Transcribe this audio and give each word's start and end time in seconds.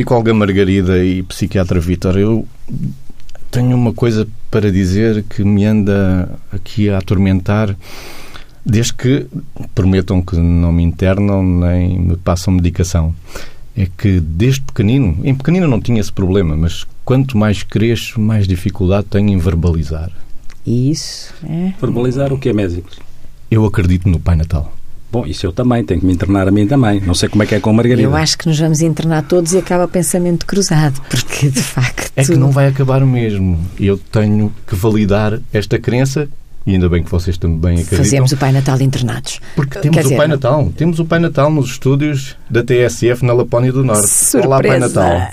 Psicóloga 0.00 0.32
Margarida 0.32 1.04
e 1.04 1.22
psiquiatra 1.24 1.78
Vítor, 1.78 2.16
eu 2.16 2.48
tenho 3.50 3.76
uma 3.76 3.92
coisa 3.92 4.26
para 4.50 4.72
dizer 4.72 5.22
que 5.24 5.44
me 5.44 5.66
anda 5.66 6.38
aqui 6.50 6.88
a 6.88 6.96
atormentar 6.96 7.76
desde 8.64 8.94
que 8.94 9.26
prometam 9.74 10.22
que 10.22 10.36
não 10.36 10.72
me 10.72 10.84
internam 10.84 11.42
nem 11.42 11.98
me 11.98 12.16
passam 12.16 12.54
medicação. 12.54 13.14
É 13.76 13.86
que 13.98 14.20
desde 14.20 14.62
pequenino, 14.62 15.18
em 15.22 15.34
pequenino 15.34 15.68
não 15.68 15.82
tinha 15.82 16.00
esse 16.00 16.10
problema, 16.10 16.56
mas 16.56 16.86
quanto 17.04 17.36
mais 17.36 17.62
cresço, 17.62 18.18
mais 18.18 18.48
dificuldade 18.48 19.06
tenho 19.10 19.28
em 19.28 19.36
verbalizar. 19.36 20.10
Isso, 20.66 21.34
é. 21.46 21.74
Verbalizar 21.78 22.32
o 22.32 22.38
que 22.38 22.48
é 22.48 22.54
médicos? 22.54 22.98
Eu 23.50 23.66
acredito 23.66 24.08
no 24.08 24.18
Pai 24.18 24.34
Natal. 24.34 24.72
Bom, 25.12 25.26
isso 25.26 25.44
eu 25.44 25.52
também, 25.52 25.84
tenho 25.84 26.00
que 26.00 26.06
me 26.06 26.12
internar 26.12 26.46
a 26.46 26.50
mim 26.50 26.66
também. 26.66 27.00
Não 27.00 27.14
sei 27.14 27.28
como 27.28 27.42
é 27.42 27.46
que 27.46 27.54
é 27.54 27.60
com 27.60 27.70
a 27.70 27.72
Margarida. 27.72 28.02
Eu 28.02 28.14
acho 28.14 28.38
que 28.38 28.46
nos 28.46 28.58
vamos 28.58 28.80
internar 28.80 29.22
todos 29.24 29.52
e 29.52 29.58
acaba 29.58 29.88
pensamento 29.88 30.46
cruzado, 30.46 31.00
porque 31.10 31.48
de 31.48 31.62
facto. 31.62 32.12
É 32.14 32.24
que 32.24 32.36
não 32.36 32.50
vai 32.50 32.68
acabar 32.68 33.04
mesmo. 33.04 33.58
Eu 33.78 33.98
tenho 33.98 34.52
que 34.66 34.76
validar 34.76 35.40
esta 35.52 35.78
crença 35.78 36.28
e 36.66 36.74
ainda 36.74 36.88
bem 36.88 37.02
que 37.02 37.10
vocês 37.10 37.36
também 37.36 37.74
acreditam. 37.74 37.98
Fazemos 37.98 38.32
o 38.32 38.36
Pai 38.36 38.52
Natal 38.52 38.80
internados. 38.80 39.40
Porque 39.56 39.78
temos 39.78 39.96
Quer 39.96 40.00
o 40.00 40.04
dizer, 40.04 40.16
Pai 40.16 40.28
Natal. 40.28 40.72
Temos 40.76 40.98
o 41.00 41.04
Pai 41.04 41.18
Natal 41.18 41.50
nos 41.50 41.70
estúdios 41.70 42.36
da 42.48 42.62
TSF 42.62 43.24
na 43.24 43.32
Lapónia 43.32 43.72
do 43.72 43.82
Norte. 43.82 44.08
Surpresa. 44.08 44.46
Olá, 44.46 44.62
Pai 44.62 44.78
Natal. 44.78 45.28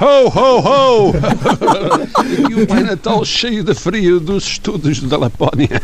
Ho, 0.00 0.28
ho, 0.28 0.58
ho! 0.60 1.12
e 2.50 2.62
o 2.62 2.66
Pai 2.66 2.82
Natal 2.82 3.24
cheio 3.24 3.62
de 3.62 3.74
frio 3.74 4.18
dos 4.18 4.44
estúdios 4.44 5.00
da 5.00 5.16
Lapónia. 5.16 5.80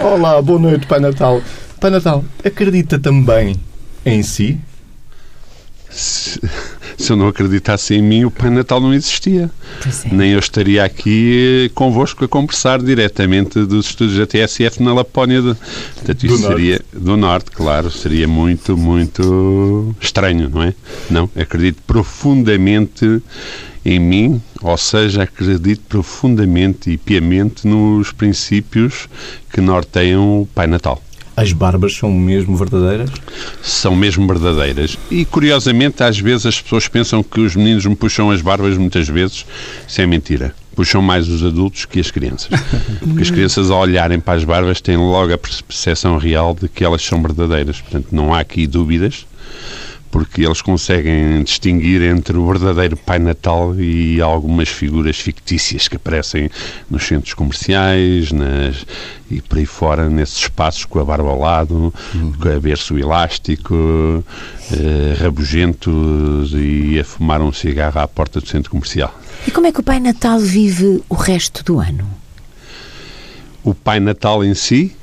Olá, 0.00 0.42
boa 0.42 0.58
noite, 0.58 0.86
Pai 0.86 0.98
Natal. 0.98 1.40
Pai 1.80 1.90
Natal, 1.90 2.24
acredita 2.44 2.98
também 2.98 3.56
em 4.04 4.22
si? 4.22 4.58
Se, 5.88 6.40
se, 6.98 7.10
eu 7.12 7.16
não 7.16 7.28
acreditasse 7.28 7.94
em 7.94 8.02
mim, 8.02 8.24
o 8.24 8.30
Pai 8.30 8.50
Natal 8.50 8.80
não 8.80 8.92
existia. 8.92 9.50
É. 9.86 10.14
Nem 10.14 10.32
eu 10.32 10.38
estaria 10.38 10.84
aqui 10.84 11.66
eh, 11.66 11.70
convosco 11.74 12.24
a 12.24 12.28
conversar 12.28 12.82
diretamente 12.82 13.64
dos 13.64 13.86
estúdios 13.86 14.18
da 14.18 14.26
TSF 14.26 14.82
na 14.82 14.92
Lapónia. 14.92 15.40
De, 15.40 15.54
portanto, 15.54 16.26
isso 16.26 16.36
do 16.36 16.46
seria 16.46 16.72
norte. 16.72 17.04
do 17.04 17.16
Norte, 17.16 17.50
claro. 17.52 17.90
Seria 17.90 18.28
muito, 18.28 18.76
muito 18.76 19.94
estranho, 20.00 20.50
não 20.50 20.62
é? 20.62 20.74
Não, 21.08 21.30
acredito 21.34 21.80
profundamente 21.86 23.22
em 23.84 23.98
mim, 23.98 24.42
ou 24.60 24.76
seja, 24.76 25.22
acredito 25.22 25.80
profundamente 25.88 26.90
e 26.90 26.98
piamente 26.98 27.66
nos 27.66 28.12
princípios 28.12 29.08
que 29.50 29.60
norteiam 29.60 30.42
o 30.42 30.46
Pai 30.46 30.66
Natal. 30.66 31.02
As 31.38 31.52
barbas 31.52 31.94
são 31.94 32.10
mesmo 32.10 32.56
verdadeiras? 32.56 33.10
São 33.62 33.94
mesmo 33.94 34.26
verdadeiras. 34.26 34.98
E, 35.08 35.24
curiosamente, 35.24 36.02
às 36.02 36.18
vezes 36.18 36.46
as 36.46 36.60
pessoas 36.60 36.88
pensam 36.88 37.22
que 37.22 37.38
os 37.38 37.54
meninos 37.54 37.86
me 37.86 37.94
puxam 37.94 38.28
as 38.28 38.42
barbas, 38.42 38.76
muitas 38.76 39.08
vezes. 39.08 39.46
Isso 39.86 40.00
é 40.00 40.04
mentira. 40.04 40.52
Puxam 40.74 41.00
mais 41.00 41.28
os 41.28 41.44
adultos 41.44 41.84
que 41.84 42.00
as 42.00 42.10
crianças. 42.10 42.48
Porque 42.98 43.22
as 43.22 43.30
crianças, 43.30 43.70
ao 43.70 43.78
olharem 43.78 44.18
para 44.18 44.36
as 44.36 44.42
barbas, 44.42 44.80
têm 44.80 44.96
logo 44.96 45.32
a 45.32 45.38
percepção 45.38 46.18
real 46.18 46.56
de 46.60 46.68
que 46.68 46.82
elas 46.82 47.02
são 47.02 47.22
verdadeiras. 47.22 47.80
Portanto, 47.80 48.08
não 48.10 48.34
há 48.34 48.40
aqui 48.40 48.66
dúvidas 48.66 49.24
porque 50.10 50.42
eles 50.42 50.62
conseguem 50.62 51.42
distinguir 51.42 52.02
entre 52.02 52.36
o 52.36 52.46
verdadeiro 52.46 52.96
Pai 52.96 53.18
Natal 53.18 53.74
e 53.78 54.20
algumas 54.20 54.68
figuras 54.68 55.18
fictícias 55.18 55.88
que 55.88 55.96
aparecem 55.96 56.50
nos 56.90 57.06
centros 57.06 57.34
comerciais 57.34 58.32
nas, 58.32 58.86
e 59.30 59.40
por 59.42 59.58
aí 59.58 59.66
fora, 59.66 60.08
nesses 60.08 60.38
espaços 60.38 60.84
com 60.84 60.98
a 60.98 61.04
barba 61.04 61.28
ao 61.28 61.38
lado, 61.38 61.92
uhum. 62.14 62.32
com 62.32 62.48
a 62.48 62.58
berço 62.58 62.98
elástico, 62.98 64.24
eh, 64.72 65.16
rabugentos 65.20 66.52
e 66.54 66.98
a 66.98 67.04
fumar 67.04 67.42
um 67.42 67.52
cigarro 67.52 68.00
à 68.00 68.08
porta 68.08 68.40
do 68.40 68.48
centro 68.48 68.70
comercial. 68.70 69.12
E 69.46 69.50
como 69.50 69.66
é 69.66 69.72
que 69.72 69.80
o 69.80 69.82
Pai 69.82 70.00
Natal 70.00 70.38
vive 70.38 71.02
o 71.08 71.14
resto 71.14 71.62
do 71.62 71.78
ano? 71.78 72.08
O 73.62 73.74
Pai 73.74 74.00
Natal 74.00 74.42
em 74.44 74.54
si 74.54 74.96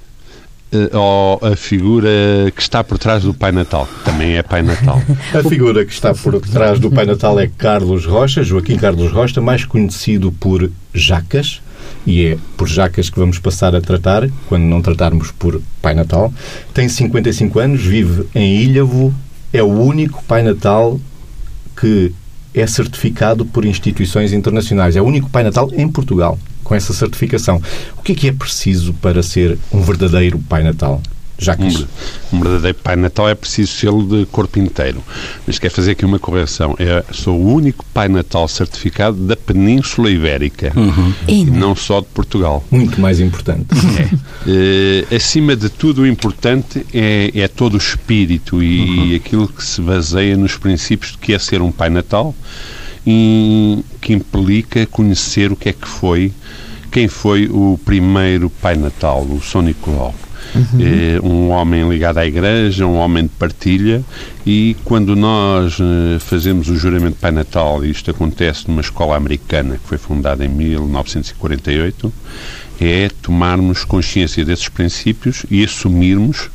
ou 0.94 1.40
a 1.42 1.56
figura 1.56 2.10
que 2.54 2.62
está 2.62 2.84
por 2.84 2.98
trás 2.98 3.24
do 3.24 3.34
Pai 3.34 3.52
Natal? 3.52 3.88
Também 4.04 4.36
é 4.36 4.44
Pai 4.44 4.62
Natal. 4.62 5.02
A 5.34 5.48
figura 5.48 5.86
que 5.86 5.94
está 5.94 6.14
por 6.14 6.40
trás 6.42 6.80
do 6.80 6.92
Pai 6.92 7.06
Natal 7.06 7.40
é 7.40 7.48
Carlos 7.48 8.06
Rocha, 8.06 8.44
Joaquim 8.44 8.78
Carlos 8.78 9.12
Rocha, 9.12 9.42
mais 9.42 9.64
conhecido 9.66 10.32
por 10.32 10.70
Jacas, 10.94 11.62
e 12.06 12.26
é 12.26 12.38
por 12.58 12.68
Jacas 12.68 13.10
que 13.10 13.20
vamos 13.20 13.40
passar 13.40 13.76
a 13.76 13.82
tratar, 13.82 14.30
quando 14.48 14.64
não 14.64 14.82
tratarmos 14.82 15.32
por 15.32 15.62
Pai 15.82 15.94
Natal. 15.94 16.34
Tem 16.74 16.90
55 16.90 17.60
anos, 17.60 17.82
vive 17.82 18.28
em 18.34 18.58
Ilhavo, 18.58 19.14
é 19.54 19.64
o 19.64 19.68
único 19.68 20.24
Pai 20.26 20.44
Natal 20.44 21.00
que 21.80 22.12
é 22.56 22.66
certificado 22.66 23.46
por 23.46 23.66
instituições 23.66 24.34
internacionais. 24.34 24.96
É 24.96 25.02
o 25.02 25.06
único 25.06 25.30
Pai 25.30 25.44
Natal 25.44 25.70
em 25.74 25.88
Portugal 25.88 26.38
com 26.64 26.74
essa 26.74 26.94
certificação. 26.94 27.62
O 27.98 28.02
que 28.02 28.14
é 28.14 28.16
que 28.16 28.28
é 28.28 28.32
preciso 28.32 28.94
para 28.94 29.22
ser 29.22 29.58
um 29.72 29.82
verdadeiro 29.82 30.40
Pai 30.40 30.64
Natal? 30.64 31.02
Já 31.38 31.56
que 31.56 31.64
um, 31.64 31.88
um 32.34 32.40
verdadeiro 32.42 32.78
Pai 32.82 32.96
Natal 32.96 33.28
é 33.28 33.36
preciso 33.36 33.74
sê-lo 33.74 34.04
de 34.04 34.26
corpo 34.28 34.60
inteiro. 34.60 35.04
Mas 35.46 35.60
quer 35.60 35.70
fazer 35.70 35.92
aqui 35.92 36.06
uma 36.06 36.20
correção. 36.20 36.76
É, 36.80 37.04
sou 37.12 37.40
o 37.40 37.54
único 37.54 37.86
Pai 37.94 38.08
Natal 38.08 38.48
certificado 38.48 39.18
da 39.18 39.36
Península 39.36 40.10
Ibérica. 40.10 40.72
Uhum. 40.76 41.14
E 41.28 41.46
não 41.46 41.76
só 41.76 42.00
de 42.00 42.08
Portugal. 42.08 42.64
Muito 42.72 43.00
mais 43.00 43.20
importante. 43.20 43.68
É. 43.98 44.16
Uh, 44.46 45.16
acima 45.16 45.56
de 45.56 45.70
tudo, 45.70 46.02
o 46.04 46.08
importante 46.08 46.86
é, 46.94 47.32
é 47.34 47.48
todo 47.48 47.76
o 47.76 47.78
espírito 47.78 48.62
e 48.62 48.80
uhum. 48.80 49.16
aquilo 49.16 49.48
que 49.48 49.64
se 49.64 49.82
baseia 49.82 50.38
nos 50.38 50.58
princípios 50.58 51.14
de 51.14 51.18
que 51.18 51.34
é 51.34 51.40
ser 51.40 51.62
um 51.62 51.72
Pai 51.72 51.90
Natal 51.90 52.36
e 53.06 53.84
que 54.02 54.14
implica 54.14 54.86
conhecer 54.86 55.52
o 55.52 55.56
que 55.56 55.70
é 55.70 55.74
que 55.74 55.88
foi, 55.88 56.32
quem 56.92 57.08
foi 57.08 57.48
o 57.48 57.80
primeiro 57.86 58.50
Pai 58.50 58.76
Natal, 58.76 59.22
o 59.22 59.42
São 59.42 59.62
Nicolau. 59.62 60.14
Uhum. 60.56 60.80
É 60.80 61.22
um 61.22 61.50
homem 61.50 61.88
ligado 61.90 62.18
à 62.18 62.26
Igreja, 62.26 62.86
um 62.86 62.96
homem 62.96 63.24
de 63.24 63.30
partilha, 63.30 64.04
e 64.46 64.76
quando 64.86 65.16
nós 65.16 65.78
eh, 65.80 66.20
fazemos 66.20 66.70
o 66.70 66.78
juramento 66.78 67.18
Pai 67.20 67.32
Natal, 67.32 67.84
e 67.84 67.92
isto 67.92 68.10
acontece 68.10 68.68
numa 68.68 68.82
escola 68.82 69.16
americana 69.16 69.78
que 69.78 69.88
foi 69.88 69.98
fundada 69.98 70.46
em 70.46 70.50
1948, 70.50 72.14
é 72.80 73.10
tomarmos 73.22 73.84
consciência 73.84 74.44
desses 74.44 74.70
princípios 74.70 75.46
e 75.50 75.64
assumirmos 75.64 76.50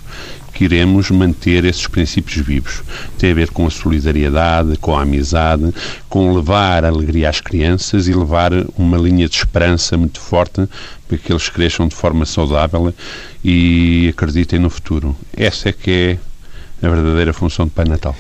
que 0.52 0.64
iremos 0.64 1.10
manter 1.10 1.64
esses 1.64 1.86
princípios 1.86 2.44
vivos. 2.44 2.82
Tem 3.18 3.30
a 3.30 3.34
ver 3.34 3.50
com 3.50 3.66
a 3.66 3.70
solidariedade, 3.70 4.76
com 4.78 4.96
a 4.96 5.02
amizade, 5.02 5.72
com 6.08 6.32
levar 6.32 6.84
alegria 6.84 7.28
às 7.28 7.40
crianças 7.40 8.08
e 8.08 8.12
levar 8.12 8.52
uma 8.76 8.96
linha 8.96 9.28
de 9.28 9.36
esperança 9.36 9.96
muito 9.96 10.20
forte 10.20 10.68
para 11.08 11.18
que 11.18 11.32
eles 11.32 11.48
cresçam 11.48 11.88
de 11.88 11.94
forma 11.94 12.24
saudável 12.24 12.92
e 13.44 14.08
acreditem 14.10 14.58
no 14.58 14.70
futuro. 14.70 15.16
Essa 15.36 15.70
é 15.70 15.72
que 15.72 16.18
é 16.82 16.86
a 16.86 16.88
verdadeira 16.88 17.32
função 17.32 17.66
do 17.66 17.72
Pai 17.72 17.84
Natal 17.84 18.14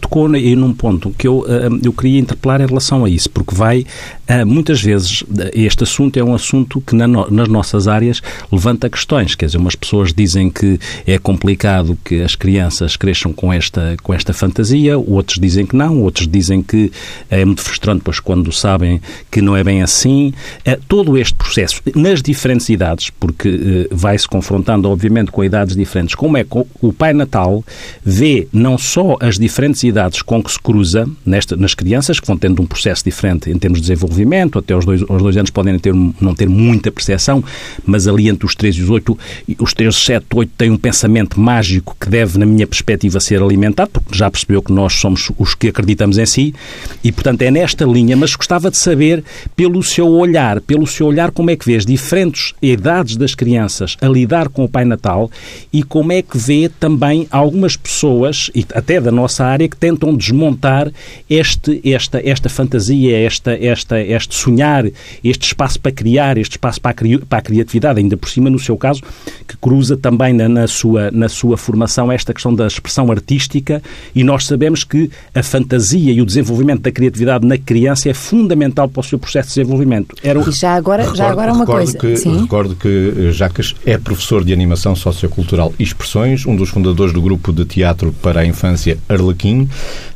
tocou 0.00 0.26
aí 0.32 0.54
num 0.56 0.72
ponto 0.72 1.10
que 1.10 1.26
eu, 1.26 1.44
eh, 1.48 1.68
eu 1.84 1.92
queria 1.92 2.18
interpelar 2.18 2.60
em 2.60 2.66
relação 2.66 3.04
a 3.04 3.10
isso, 3.10 3.30
porque 3.30 3.54
vai, 3.54 3.84
eh, 4.26 4.44
muitas 4.44 4.80
vezes, 4.82 5.24
este 5.52 5.84
assunto 5.84 6.16
é 6.18 6.24
um 6.24 6.34
assunto 6.34 6.80
que 6.80 6.94
nas 6.94 7.48
nossas 7.48 7.88
áreas 7.88 8.22
levanta 8.50 8.88
questões, 8.88 9.34
quer 9.34 9.46
dizer, 9.46 9.58
umas 9.58 9.74
pessoas 9.74 10.12
dizem 10.12 10.50
que 10.50 10.78
é 11.06 11.18
complicado 11.18 11.98
que 12.04 12.22
as 12.22 12.34
crianças 12.34 12.96
cresçam 12.96 13.32
com 13.32 13.52
esta, 13.52 13.96
com 14.02 14.12
esta 14.12 14.32
fantasia, 14.32 14.98
outros 14.98 15.38
dizem 15.38 15.66
que 15.66 15.76
não, 15.76 16.02
outros 16.02 16.28
dizem 16.28 16.62
que 16.62 16.90
é 17.30 17.44
muito 17.44 17.62
frustrante, 17.62 18.02
pois 18.04 18.20
quando 18.20 18.52
sabem 18.52 19.00
que 19.30 19.40
não 19.40 19.56
é 19.56 19.64
bem 19.64 19.82
assim. 19.82 20.32
Eh, 20.64 20.78
todo 20.88 21.16
este 21.16 21.34
processo, 21.34 21.80
nas 21.94 22.22
diferentes 22.22 22.68
idades, 22.68 23.10
porque 23.10 23.88
vai-se 23.90 24.28
confrontando, 24.28 24.88
obviamente, 24.88 25.30
com 25.30 25.44
idades 25.44 25.76
diferentes, 25.76 26.14
como 26.14 26.36
é 26.36 26.44
que 26.44 26.64
o 26.80 26.92
Pai 26.92 27.12
Natal 27.12 27.64
vê 28.04 28.48
não 28.52 28.78
só 28.78 29.16
as 29.20 29.38
diferentes 29.38 29.84
com 30.24 30.42
que 30.42 30.50
se 30.50 30.58
cruza 30.58 31.08
nesta, 31.24 31.56
nas 31.56 31.74
crianças, 31.74 32.20
que 32.20 32.26
vão 32.26 32.36
tendo 32.36 32.60
um 32.62 32.66
processo 32.66 33.04
diferente 33.04 33.50
em 33.50 33.58
termos 33.58 33.80
de 33.80 33.88
desenvolvimento, 33.88 34.58
até 34.58 34.74
aos 34.74 34.84
dois, 34.84 35.02
aos 35.08 35.22
dois 35.22 35.36
anos 35.36 35.50
podem 35.50 35.78
ter, 35.78 35.94
não 35.94 36.34
ter 36.34 36.48
muita 36.48 36.90
percepção, 36.90 37.42
mas 37.84 38.06
ali 38.06 38.28
entre 38.28 38.46
os 38.46 38.54
3 38.54 38.76
e 38.76 38.82
os 38.82 38.90
8, 38.90 39.18
os 39.58 39.74
3, 39.74 39.94
7, 39.94 40.26
8 40.34 40.52
têm 40.56 40.70
um 40.70 40.76
pensamento 40.76 41.40
mágico 41.40 41.96
que 41.98 42.08
deve, 42.08 42.38
na 42.38 42.46
minha 42.46 42.66
perspectiva, 42.66 43.20
ser 43.20 43.42
alimentado, 43.42 43.90
porque 43.90 44.16
já 44.16 44.30
percebeu 44.30 44.62
que 44.62 44.72
nós 44.72 44.94
somos 44.94 45.30
os 45.38 45.54
que 45.54 45.68
acreditamos 45.68 46.18
em 46.18 46.26
si, 46.26 46.54
e 47.02 47.12
portanto 47.12 47.42
é 47.42 47.50
nesta 47.50 47.84
linha, 47.84 48.16
mas 48.16 48.34
gostava 48.34 48.70
de 48.70 48.76
saber, 48.76 49.24
pelo 49.54 49.82
seu 49.82 50.08
olhar, 50.08 50.60
pelo 50.60 50.86
seu 50.86 51.06
olhar, 51.06 51.30
como 51.30 51.50
é 51.50 51.56
que 51.56 51.66
vê 51.66 51.76
as 51.76 51.86
diferentes 51.86 52.54
idades 52.60 53.16
das 53.16 53.34
crianças 53.34 53.96
a 54.00 54.08
lidar 54.08 54.48
com 54.48 54.64
o 54.64 54.68
Pai 54.68 54.84
Natal 54.84 55.30
e 55.72 55.82
como 55.82 56.12
é 56.12 56.22
que 56.22 56.38
vê 56.38 56.68
também 56.68 57.26
algumas 57.30 57.76
pessoas, 57.76 58.50
e 58.54 58.64
até 58.74 59.00
da 59.00 59.10
nossa 59.10 59.44
área, 59.44 59.68
que 59.68 59.75
que 59.76 59.80
tentam 59.80 60.16
desmontar 60.16 60.90
este, 61.28 61.80
esta, 61.84 62.20
esta 62.26 62.48
fantasia, 62.48 63.18
esta, 63.18 63.52
esta, 63.52 64.00
este 64.00 64.34
sonhar, 64.34 64.86
este 65.22 65.46
espaço 65.46 65.78
para 65.78 65.92
criar, 65.92 66.38
este 66.38 66.52
espaço 66.52 66.80
para 66.80 66.90
a, 66.92 66.94
cri, 66.94 67.18
para 67.18 67.38
a 67.38 67.42
criatividade, 67.42 68.00
ainda 68.00 68.16
por 68.16 68.28
cima, 68.28 68.48
no 68.48 68.58
seu 68.58 68.76
caso, 68.76 69.02
que 69.46 69.56
cruza 69.56 69.96
também 69.96 70.32
na, 70.32 70.48
na, 70.48 70.66
sua, 70.66 71.10
na 71.10 71.28
sua 71.28 71.56
formação 71.56 72.10
esta 72.10 72.32
questão 72.32 72.54
da 72.54 72.66
expressão 72.66 73.10
artística 73.10 73.82
e 74.14 74.24
nós 74.24 74.46
sabemos 74.46 74.82
que 74.82 75.10
a 75.34 75.42
fantasia 75.42 76.12
e 76.12 76.20
o 76.20 76.26
desenvolvimento 76.26 76.82
da 76.82 76.90
criatividade 76.90 77.46
na 77.46 77.58
criança 77.58 78.08
é 78.08 78.14
fundamental 78.14 78.88
para 78.88 79.00
o 79.00 79.04
seu 79.04 79.18
processo 79.18 79.48
de 79.48 79.54
desenvolvimento. 79.56 80.14
Era... 80.22 80.40
E 80.40 80.52
já 80.52 80.74
agora, 80.74 81.02
recordo, 81.02 81.18
já 81.18 81.30
agora 81.30 81.52
uma 81.52 81.66
coisa. 81.66 81.98
Que, 81.98 82.16
Sim? 82.16 82.40
Recordo 82.40 82.74
que 82.74 83.32
Jacques 83.32 83.74
é 83.84 83.98
professor 83.98 84.44
de 84.44 84.52
animação 84.52 84.96
sociocultural 84.96 85.74
e 85.78 85.82
expressões, 85.82 86.46
um 86.46 86.56
dos 86.56 86.70
fundadores 86.70 87.12
do 87.12 87.20
grupo 87.20 87.52
de 87.52 87.64
teatro 87.64 88.14
para 88.22 88.40
a 88.40 88.46
infância 88.46 88.98
Arlequim, 89.08 89.65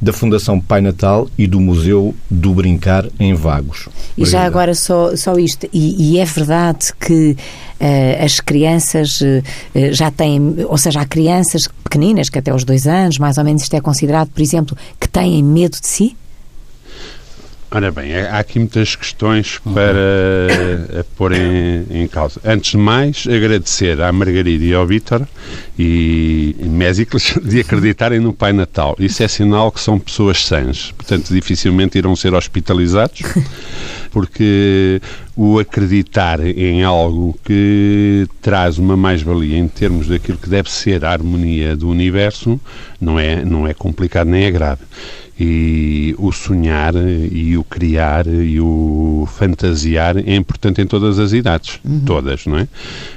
da 0.01 0.13
Fundação 0.13 0.61
Pai 0.61 0.81
Natal 0.81 1.29
e 1.37 1.47
do 1.47 1.61
Museu 1.61 2.15
do 2.31 2.55
Brincar 2.55 3.07
em 3.19 3.35
Vagos. 3.35 3.89
E 4.17 4.25
já 4.25 4.45
agora 4.45 4.75
só, 4.75 5.17
só 5.17 5.39
isto, 5.39 5.69
e, 5.73 6.15
e 6.15 6.19
é 6.19 6.25
verdade 6.25 6.93
que 6.99 7.37
uh, 7.81 8.25
as 8.25 8.41
crianças 8.41 9.21
uh, 9.21 9.43
já 9.93 10.11
têm, 10.11 10.57
ou 10.69 10.79
seja, 10.79 11.01
há 11.01 11.05
crianças 11.07 11.69
pequeninas, 11.83 12.29
que 12.29 12.39
até 12.39 12.51
aos 12.51 12.65
dois 12.65 12.87
anos, 12.87 13.19
mais 13.19 13.39
ou 13.39 13.45
menos 13.45 13.63
isto 13.63 13.75
é 13.75 13.81
considerado, 13.81 14.29
por 14.29 14.43
exemplo, 14.43 14.77
que 14.99 15.09
têm 15.09 15.43
medo 15.43 15.79
de 15.81 15.87
si? 15.87 16.17
Ora 17.73 17.93
bem, 17.93 18.13
há 18.17 18.41
aqui 18.41 18.59
muitas 18.59 18.97
questões 18.97 19.61
para 19.73 21.05
pôr 21.17 21.33
em, 21.33 21.87
em, 21.89 22.09
causa. 22.09 22.41
Antes 22.45 22.73
de 22.73 22.77
mais, 22.77 23.29
agradecer 23.29 24.01
à 24.01 24.11
Margarida 24.11 24.65
e 24.65 24.75
ao 24.75 24.85
Vítor 24.85 25.25
e 25.79 26.57
Mésicles 26.59 27.33
de 27.45 27.61
acreditarem 27.61 28.19
no 28.19 28.33
Pai 28.33 28.53
Natal. 28.53 28.97
Isso 28.99 29.23
é 29.23 29.29
sinal 29.29 29.71
que 29.71 29.79
são 29.79 30.01
pessoas 30.01 30.45
sãs. 30.45 30.91
Portanto, 30.91 31.33
dificilmente 31.33 31.97
irão 31.97 32.17
ser 32.17 32.35
hospitalizados, 32.35 33.23
porque 34.11 35.01
o 35.37 35.59
acreditar 35.59 36.41
em 36.45 36.83
algo 36.83 37.39
que 37.45 38.27
traz 38.43 38.79
uma 38.79 38.97
mais-valia 38.97 39.57
em 39.57 39.69
termos 39.69 40.09
daquilo 40.09 40.39
que 40.39 40.49
deve 40.49 40.71
ser 40.71 41.05
a 41.05 41.11
harmonia 41.11 41.77
do 41.77 41.89
universo 41.89 42.61
não 43.01 43.19
é, 43.19 43.45
não 43.45 43.67
é 43.67 43.75
complicado 43.75 44.29
nem 44.29 44.45
é 44.45 44.51
grave 44.51 44.83
e 45.41 46.15
o 46.19 46.31
sonhar 46.31 46.93
e 46.95 47.57
o 47.57 47.65
criar 47.65 48.27
e 48.27 48.61
o 48.61 49.27
fantasiar 49.27 50.19
é 50.19 50.37
importante 50.37 50.83
em 50.83 50.87
todas 50.87 51.19
as 51.19 51.33
idades, 51.33 51.81
uhum. 51.83 52.01
todas, 52.05 52.45
não 52.45 52.59
é? 52.59 52.69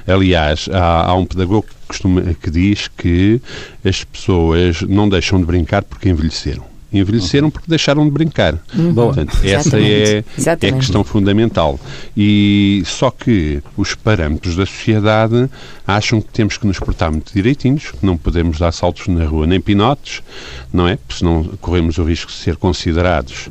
Aliás, 0.06 0.66
há, 0.72 1.10
há 1.10 1.14
um 1.14 1.26
pedagogo 1.26 1.66
que, 1.68 1.86
costuma, 1.86 2.22
que 2.22 2.50
diz 2.50 2.88
que 2.88 3.42
as 3.84 4.02
pessoas 4.04 4.80
não 4.80 5.06
deixam 5.06 5.38
de 5.38 5.44
brincar 5.44 5.82
porque 5.82 6.08
envelheceram 6.08 6.73
envelheceram 6.98 7.50
porque 7.50 7.68
deixaram 7.68 8.04
de 8.04 8.10
brincar. 8.10 8.58
Uhum. 8.74 8.94
Portanto, 8.94 9.36
essa 9.42 9.78
é, 9.78 10.24
é 10.38 10.68
a 10.68 10.72
questão 10.72 11.02
fundamental. 11.04 11.78
E 12.16 12.82
só 12.86 13.10
que 13.10 13.62
os 13.76 13.94
parâmetros 13.94 14.56
da 14.56 14.64
sociedade 14.64 15.48
acham 15.86 16.20
que 16.20 16.28
temos 16.28 16.56
que 16.56 16.66
nos 16.66 16.78
portar 16.78 17.10
muito 17.10 17.32
direitinhos, 17.32 17.90
que 17.90 18.04
não 18.04 18.16
podemos 18.16 18.58
dar 18.58 18.72
saltos 18.72 19.06
na 19.08 19.24
rua 19.24 19.46
nem 19.46 19.60
pinotes, 19.60 20.22
não 20.72 20.88
é? 20.88 20.96
Porque 20.96 21.18
senão 21.18 21.44
corremos 21.60 21.98
o 21.98 22.04
risco 22.04 22.30
de 22.30 22.38
ser 22.38 22.56
considerados 22.56 23.48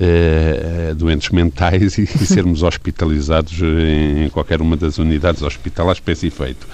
uh, 0.00 0.94
doentes 0.94 1.30
mentais 1.30 1.98
e, 1.98 2.02
e 2.02 2.26
sermos 2.26 2.62
hospitalizados 2.62 3.60
em, 3.60 4.24
em, 4.24 4.28
qualquer 4.28 4.60
uma 4.60 4.76
das 4.76 4.98
unidades 4.98 5.42
hospitalares 5.42 6.00
para 6.00 6.12
esse 6.12 6.26
efeito. 6.26 6.66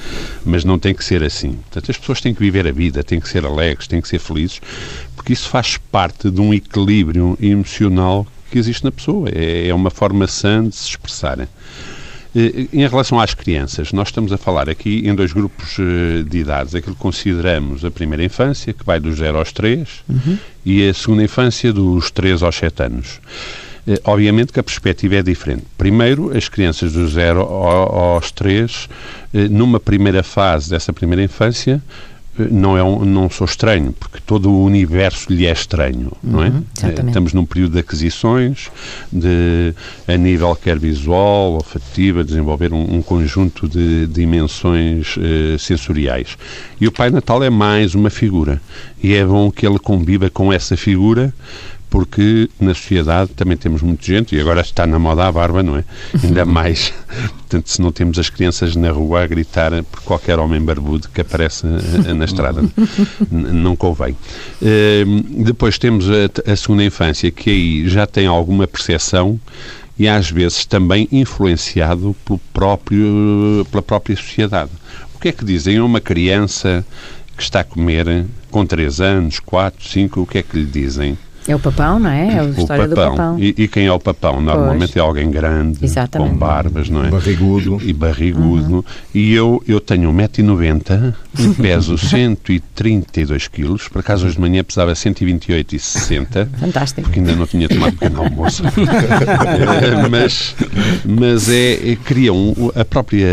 Mas 0.44 0.64
não 0.64 0.78
tem 0.78 0.94
que 0.94 1.04
ser 1.04 1.22
assim. 1.22 1.52
Portanto, 1.52 1.90
as 1.90 1.98
pessoas 1.98 2.20
têm 2.20 2.34
que 2.34 2.40
viver 2.40 2.66
a 2.66 2.72
vida, 2.72 3.02
têm 3.02 3.20
que 3.20 3.28
ser 3.28 3.44
alegres, 3.44 3.86
têm 3.86 4.00
que 4.00 4.08
ser 4.08 4.18
felizes, 4.18 4.60
porque 5.14 5.32
isso 5.32 5.48
faz 5.48 5.76
parte 5.76 6.11
de 6.30 6.40
um 6.40 6.52
equilíbrio 6.52 7.36
emocional 7.40 8.26
que 8.50 8.58
existe 8.58 8.84
na 8.84 8.92
pessoa. 8.92 9.28
É, 9.30 9.68
é 9.68 9.74
uma 9.74 9.90
forma 9.90 10.26
sã 10.26 10.68
de 10.68 10.74
se 10.74 10.90
expressarem. 10.90 11.48
Eh, 12.34 12.66
em 12.72 12.88
relação 12.88 13.20
às 13.20 13.34
crianças, 13.34 13.92
nós 13.92 14.08
estamos 14.08 14.32
a 14.32 14.38
falar 14.38 14.68
aqui 14.68 15.06
em 15.06 15.14
dois 15.14 15.32
grupos 15.32 15.76
eh, 15.78 16.22
de 16.22 16.38
idades. 16.38 16.74
Aquilo 16.74 16.94
que 16.94 17.00
consideramos 17.00 17.84
a 17.84 17.90
primeira 17.90 18.24
infância, 18.24 18.72
que 18.72 18.84
vai 18.84 18.98
dos 18.98 19.18
0 19.18 19.38
aos 19.38 19.52
3, 19.52 19.88
uhum. 20.08 20.38
e 20.64 20.88
a 20.88 20.94
segunda 20.94 21.22
infância 21.22 21.72
dos 21.72 22.10
3 22.10 22.42
aos 22.42 22.56
7 22.56 22.82
anos. 22.84 23.20
Eh, 23.86 24.00
obviamente 24.04 24.52
que 24.52 24.60
a 24.60 24.62
perspectiva 24.62 25.16
é 25.16 25.22
diferente. 25.22 25.64
Primeiro, 25.76 26.36
as 26.36 26.48
crianças 26.48 26.92
dos 26.92 27.12
0 27.12 27.40
aos 27.42 28.30
3, 28.32 28.88
numa 29.50 29.80
primeira 29.80 30.22
fase 30.22 30.70
dessa 30.70 30.92
primeira 30.92 31.22
infância, 31.22 31.82
não, 32.38 32.76
é 32.76 32.82
um, 32.82 33.04
não 33.04 33.28
sou 33.28 33.44
estranho, 33.44 33.92
porque 33.92 34.18
todo 34.24 34.50
o 34.50 34.64
universo 34.64 35.32
lhe 35.32 35.46
é 35.46 35.52
estranho, 35.52 36.12
uhum, 36.22 36.32
não 36.32 36.42
é? 36.42 36.48
Uhum, 36.48 36.64
exatamente. 36.76 37.08
Estamos 37.08 37.34
num 37.34 37.44
período 37.44 37.72
de 37.72 37.80
aquisições, 37.80 38.70
de, 39.12 39.74
a 40.08 40.16
nível 40.16 40.56
quer 40.56 40.78
visual, 40.78 41.52
olfativa, 41.54 42.24
desenvolver 42.24 42.72
um, 42.72 42.96
um 42.96 43.02
conjunto 43.02 43.68
de 43.68 44.06
dimensões 44.06 45.16
uh, 45.16 45.58
sensoriais. 45.58 46.38
E 46.80 46.86
o 46.86 46.92
Pai 46.92 47.10
Natal 47.10 47.42
é 47.42 47.50
mais 47.50 47.94
uma 47.94 48.08
figura. 48.08 48.60
E 49.02 49.14
é 49.14 49.24
bom 49.24 49.50
que 49.50 49.66
ele 49.66 49.78
conviva 49.78 50.30
com 50.30 50.52
essa 50.52 50.76
figura 50.76 51.34
porque 51.92 52.48
na 52.58 52.72
sociedade 52.72 53.32
também 53.36 53.54
temos 53.54 53.82
muita 53.82 54.02
gente, 54.02 54.34
e 54.34 54.40
agora 54.40 54.62
está 54.62 54.86
na 54.86 54.98
moda 54.98 55.26
a 55.26 55.30
barba, 55.30 55.62
não 55.62 55.76
é? 55.76 55.84
Ainda 56.24 56.42
mais. 56.48 56.90
Portanto, 57.40 57.68
se 57.68 57.82
não 57.82 57.92
temos 57.92 58.18
as 58.18 58.30
crianças 58.30 58.74
na 58.74 58.90
rua 58.90 59.22
a 59.22 59.26
gritar 59.26 59.70
por 59.82 60.00
qualquer 60.00 60.38
homem 60.38 60.58
barbudo 60.58 61.10
que 61.10 61.20
aparece 61.20 61.66
eh, 61.66 62.14
na 62.14 62.24
estrada, 62.24 62.64
não 63.30 63.76
convém. 63.76 64.16
Uh, 64.62 65.44
depois 65.44 65.76
temos 65.78 66.06
a, 66.08 66.50
a 66.50 66.56
segunda 66.56 66.82
infância, 66.82 67.30
que 67.30 67.50
aí 67.50 67.86
já 67.86 68.06
tem 68.06 68.26
alguma 68.26 68.66
percepção 68.66 69.38
e 69.98 70.08
às 70.08 70.30
vezes 70.30 70.64
também 70.64 71.06
influenciado 71.12 72.16
pelo 72.24 72.40
próprio, 72.54 73.66
pela 73.70 73.82
própria 73.82 74.16
sociedade. 74.16 74.70
O 75.14 75.18
que 75.18 75.28
é 75.28 75.32
que 75.32 75.44
dizem 75.44 75.76
a 75.76 75.84
uma 75.84 76.00
criança 76.00 76.82
que 77.36 77.42
está 77.42 77.60
a 77.60 77.64
comer 77.64 78.24
com 78.50 78.64
3 78.64 78.98
anos, 79.02 79.38
4, 79.40 79.86
5, 79.86 80.22
o 80.22 80.26
que 80.26 80.38
é 80.38 80.42
que 80.42 80.56
lhe 80.56 80.64
dizem? 80.64 81.18
É 81.46 81.54
o 81.54 81.58
papão, 81.58 81.98
não 81.98 82.10
é? 82.10 82.28
É 82.28 82.40
a 82.40 82.44
história 82.44 82.88
papão. 82.88 82.88
do 82.88 83.16
papão. 83.16 83.38
E, 83.38 83.54
e, 83.58 83.68
quem 83.68 83.86
é 83.86 83.92
o 83.92 83.98
papão? 83.98 84.40
Normalmente 84.40 84.92
pois. 84.92 84.96
é 84.96 85.00
alguém 85.00 85.30
grande, 85.30 85.84
Exatamente. 85.84 86.30
com 86.30 86.36
barbas, 86.36 86.88
não 86.88 87.04
é? 87.04 87.10
Barrigudo. 87.10 87.80
E 87.82 87.92
barrigudo. 87.92 88.76
Uhum. 88.76 88.84
E 89.14 89.34
eu, 89.34 89.62
eu 89.66 89.80
tenho 89.80 90.12
1,90m 90.12 91.14
e 91.38 91.48
peso 91.54 91.98
132 91.98 93.48
quilos. 93.48 93.88
Por 93.88 94.00
acaso 94.00 94.26
hoje 94.26 94.36
de 94.36 94.40
manhã 94.40 94.62
pesava 94.62 94.92
128,60. 94.92 96.48
Fantástico. 96.58 97.02
Porque 97.02 97.18
ainda 97.18 97.34
não 97.34 97.46
tinha 97.46 97.68
tomado 97.68 97.92
pequeno 97.92 98.22
almoço. 98.22 98.62
mas 100.10 100.54
mas 101.04 101.48
é, 101.48 101.92
é 101.92 101.96
cria 101.96 102.32
um, 102.32 102.70
a 102.74 102.84
própria 102.84 103.26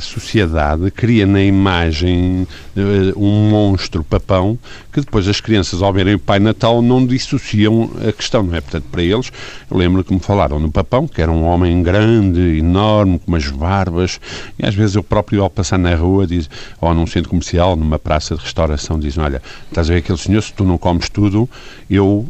sociedade 0.00 0.90
cria 0.90 1.26
na 1.26 1.42
imagem 1.42 2.46
uh, 2.76 3.22
um 3.22 3.50
monstro 3.50 4.04
papão 4.04 4.58
que 4.92 5.00
depois 5.00 5.28
as 5.28 5.40
crianças 5.40 5.82
ao 5.82 5.92
verem 5.92 6.14
o 6.14 6.18
Pai 6.18 6.38
Natal 6.38 6.82
não 6.82 7.04
disse 7.06 7.27
dissociam 7.28 7.90
a 8.08 8.12
questão, 8.12 8.42
não 8.42 8.54
é? 8.54 8.60
Portanto, 8.60 8.84
para 8.90 9.02
eles, 9.02 9.30
eu 9.70 9.76
lembro 9.76 10.02
que 10.02 10.12
me 10.12 10.20
falaram 10.20 10.58
no 10.58 10.70
Papão, 10.70 11.06
que 11.06 11.20
era 11.20 11.30
um 11.30 11.44
homem 11.44 11.82
grande, 11.82 12.58
enorme, 12.58 13.18
com 13.18 13.30
umas 13.30 13.46
barbas, 13.48 14.18
e 14.58 14.66
às 14.66 14.74
vezes 14.74 14.96
eu 14.96 15.02
próprio, 15.02 15.42
ao 15.42 15.50
passar 15.50 15.78
na 15.78 15.94
rua, 15.94 16.26
diz, 16.26 16.48
ou 16.80 16.94
num 16.94 17.06
centro 17.06 17.28
comercial, 17.28 17.76
numa 17.76 17.98
praça 17.98 18.34
de 18.34 18.42
restauração, 18.42 18.98
dizem, 18.98 19.22
olha, 19.22 19.42
estás 19.68 19.90
a 19.90 19.92
ver 19.92 19.98
aquele 19.98 20.18
senhor, 20.18 20.42
se 20.42 20.52
tu 20.52 20.64
não 20.64 20.78
comes 20.78 21.08
tudo, 21.08 21.48
eu, 21.90 22.26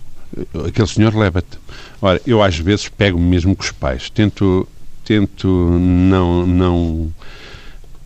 aquele 0.67 0.89
senhor 0.89 1.15
leva-te. 1.15 1.59
Ora, 2.03 2.21
eu 2.27 2.43
às 2.43 2.59
vezes 2.59 2.89
pego-me 2.89 3.25
mesmo 3.25 3.55
com 3.55 3.63
os 3.63 3.71
pais, 3.71 4.11
tento, 4.11 4.67
tento 5.05 5.49
não, 5.49 6.47
não 6.47 7.13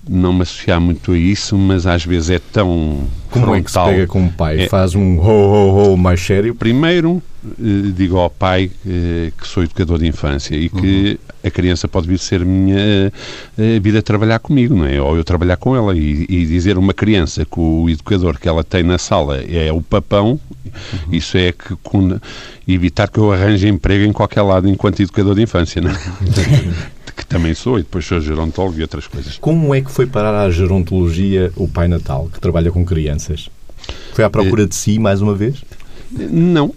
não 0.09 0.32
me 0.32 0.42
associar 0.42 0.80
muito 0.80 1.12
a 1.12 1.18
isso, 1.18 1.56
mas 1.56 1.87
às 1.87 2.04
vezes 2.04 2.30
é 2.30 2.38
tão 2.38 3.06
Como 3.30 3.47
frontal. 3.47 3.56
é 3.56 3.62
que 3.62 3.71
se 3.71 3.78
pega 3.78 4.06
com 4.06 4.26
o 4.26 4.32
pai? 4.32 4.62
É, 4.62 4.68
Faz 4.68 4.94
um 4.94 5.18
ho, 5.18 5.23
ho, 5.23 5.92
ho 5.92 5.97
mais 5.97 6.21
sério? 6.21 6.54
Primeiro, 6.54 7.23
eh, 7.44 7.92
digo 7.94 8.18
ao 8.18 8.28
pai 8.28 8.71
eh, 8.87 9.30
que 9.38 9.47
sou 9.47 9.62
educador 9.62 9.99
de 9.99 10.06
infância 10.09 10.56
e 10.56 10.68
que 10.68 11.11
uhum. 11.11 11.37
a 11.49 11.50
criança 11.50 11.87
pode 11.87 12.09
vir 12.09 12.18
ser 12.18 12.44
minha 12.44 13.12
a 13.56 13.80
vida 13.80 14.00
a 14.00 14.02
trabalhar 14.02 14.40
comigo, 14.40 14.75
não 14.75 14.87
é? 14.87 15.00
Ou 15.00 15.16
eu 15.16 15.23
trabalhar 15.23 15.56
com 15.56 15.76
ela 15.76 15.97
e, 15.97 16.26
e 16.28 16.47
dizer 16.47 16.76
uma 16.76 16.92
criança 16.92 17.44
que 17.44 17.61
o 17.61 17.88
educador 17.88 18.38
que 18.40 18.49
ela 18.49 18.64
tem 18.64 18.82
na 18.82 18.99
sala 18.99 19.40
é 19.40 19.73
o 19.73 19.80
papão, 19.80 20.40
uhum. 20.64 21.12
isso 21.12 21.37
é 21.37 21.52
que 21.52 21.76
evitar 22.66 23.09
que 23.09 23.18
eu 23.18 23.32
arranje 23.32 23.68
emprego 23.68 24.04
em 24.04 24.12
qualquer 24.12 24.42
lado 24.42 24.68
enquanto 24.68 25.00
educador 25.00 25.37
de 25.37 25.42
infância, 25.42 25.80
não 25.80 25.90
é? 25.90 25.94
que 27.14 27.26
também 27.26 27.54
sou, 27.54 27.78
e 27.78 27.83
depois 27.83 28.04
sou 28.04 28.21
gerontólogo 28.21 28.78
e 28.78 28.83
outras 28.83 29.07
coisas. 29.07 29.38
Como 29.38 29.75
é 29.75 29.81
que 29.81 29.90
foi 29.90 30.07
parar 30.07 30.35
à 30.35 30.50
gerontologia 30.50 31.52
o 31.57 31.69
Pai 31.69 31.88
Natal, 31.88 32.28
que 32.33 32.40
trabalha 32.40 32.71
com 32.71 32.85
crianças? 32.85 33.49
Foi 34.12 34.25
à 34.25 34.31
procura 34.31 34.66
de 34.66 34.75
si, 34.75 34.99
mais 34.99 35.21
uma 35.21 35.35
vez? 35.35 35.62
Não, 36.11 36.75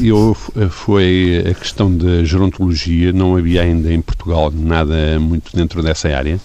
eu, 0.00 0.36
foi 0.68 1.44
a 1.48 1.54
questão 1.54 1.96
da 1.96 2.24
gerontologia, 2.24 3.12
não 3.12 3.36
havia 3.36 3.62
ainda 3.62 3.92
em 3.92 4.00
Portugal 4.00 4.50
nada 4.50 5.18
muito 5.20 5.54
dentro 5.56 5.80
dessa 5.82 6.08
área. 6.08 6.40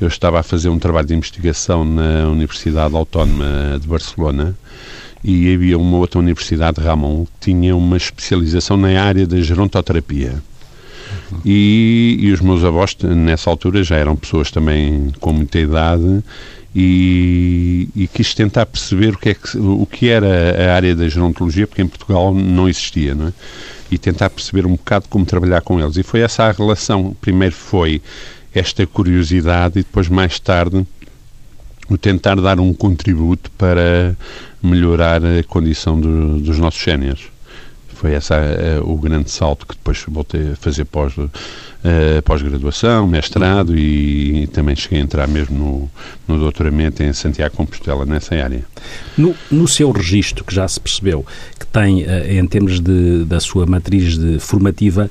Eu 0.00 0.06
estava 0.06 0.38
a 0.38 0.42
fazer 0.42 0.68
um 0.68 0.78
trabalho 0.78 1.08
de 1.08 1.14
investigação 1.14 1.84
na 1.84 2.28
Universidade 2.28 2.94
Autónoma 2.94 3.78
de 3.80 3.88
Barcelona 3.88 4.56
e 5.22 5.52
havia 5.52 5.76
uma 5.78 5.96
outra 5.96 6.20
universidade, 6.20 6.80
Ramon, 6.80 7.24
que 7.24 7.50
tinha 7.50 7.74
uma 7.74 7.96
especialização 7.96 8.76
na 8.76 9.02
área 9.02 9.26
da 9.26 9.40
gerontoterapia. 9.40 10.34
E, 11.44 12.16
e, 12.20 12.32
os 12.32 12.40
meus 12.40 12.64
avós, 12.64 12.96
nessa 13.02 13.50
altura, 13.50 13.82
já 13.82 13.96
eram 13.96 14.16
pessoas 14.16 14.50
também 14.50 15.12
com 15.20 15.32
muita 15.32 15.58
idade 15.58 16.22
e, 16.74 17.88
e, 17.94 18.06
quis 18.08 18.34
tentar 18.34 18.66
perceber 18.66 19.14
o 19.14 19.18
que, 19.18 19.30
é 19.30 19.34
que, 19.34 19.56
o 19.56 19.86
que 19.86 20.08
era 20.08 20.70
a 20.70 20.74
área 20.74 20.94
da 20.94 21.08
gerontologia, 21.08 21.66
porque 21.66 21.82
em 21.82 21.86
Portugal 21.86 22.34
não 22.34 22.68
existia, 22.68 23.14
não 23.14 23.28
é? 23.28 23.32
E 23.90 23.98
tentar 23.98 24.30
perceber 24.30 24.66
um 24.66 24.72
bocado 24.72 25.06
como 25.08 25.24
trabalhar 25.24 25.60
com 25.60 25.80
eles. 25.80 25.96
E 25.96 26.02
foi 26.02 26.20
essa 26.20 26.44
a 26.44 26.52
relação. 26.52 27.14
Primeiro 27.20 27.54
foi 27.54 28.02
esta 28.52 28.86
curiosidade 28.86 29.78
e 29.78 29.82
depois, 29.82 30.08
mais 30.08 30.40
tarde, 30.40 30.84
o 31.88 31.96
tentar 31.96 32.36
dar 32.36 32.58
um 32.58 32.72
contributo 32.72 33.50
para 33.52 34.16
melhorar 34.62 35.24
a 35.24 35.42
condição 35.44 36.00
do, 36.00 36.40
dos 36.40 36.58
nossos 36.58 36.82
séniores. 36.82 37.33
Foi 38.04 38.12
esse 38.12 38.34
uh, 38.34 38.86
o 38.86 38.98
grande 38.98 39.30
salto 39.30 39.66
que 39.66 39.74
depois 39.74 40.04
voltei 40.06 40.52
a 40.52 40.56
fazer 40.56 40.84
pós, 40.84 41.16
uh, 41.16 41.30
pós-graduação, 42.22 43.06
mestrado 43.06 43.74
e, 43.74 44.42
e, 44.42 44.46
também 44.46 44.76
cheguei 44.76 44.98
a 44.98 45.02
entrar 45.02 45.26
mesmo 45.26 45.90
no, 46.28 46.34
no 46.34 46.38
doutoramento 46.38 47.02
em 47.02 47.14
Santiago 47.14 47.56
Compostela, 47.56 48.04
nessa 48.04 48.34
área. 48.34 48.62
No, 49.16 49.34
no 49.50 49.66
seu 49.66 49.90
registro, 49.90 50.44
que 50.44 50.54
já 50.54 50.68
se 50.68 50.78
percebeu, 50.78 51.24
que 51.58 51.66
tem, 51.66 52.02
uh, 52.02 52.30
em 52.30 52.46
termos 52.46 52.78
de, 52.78 53.24
da 53.24 53.40
sua 53.40 53.64
matriz 53.64 54.18
de 54.18 54.38
formativa, 54.38 55.10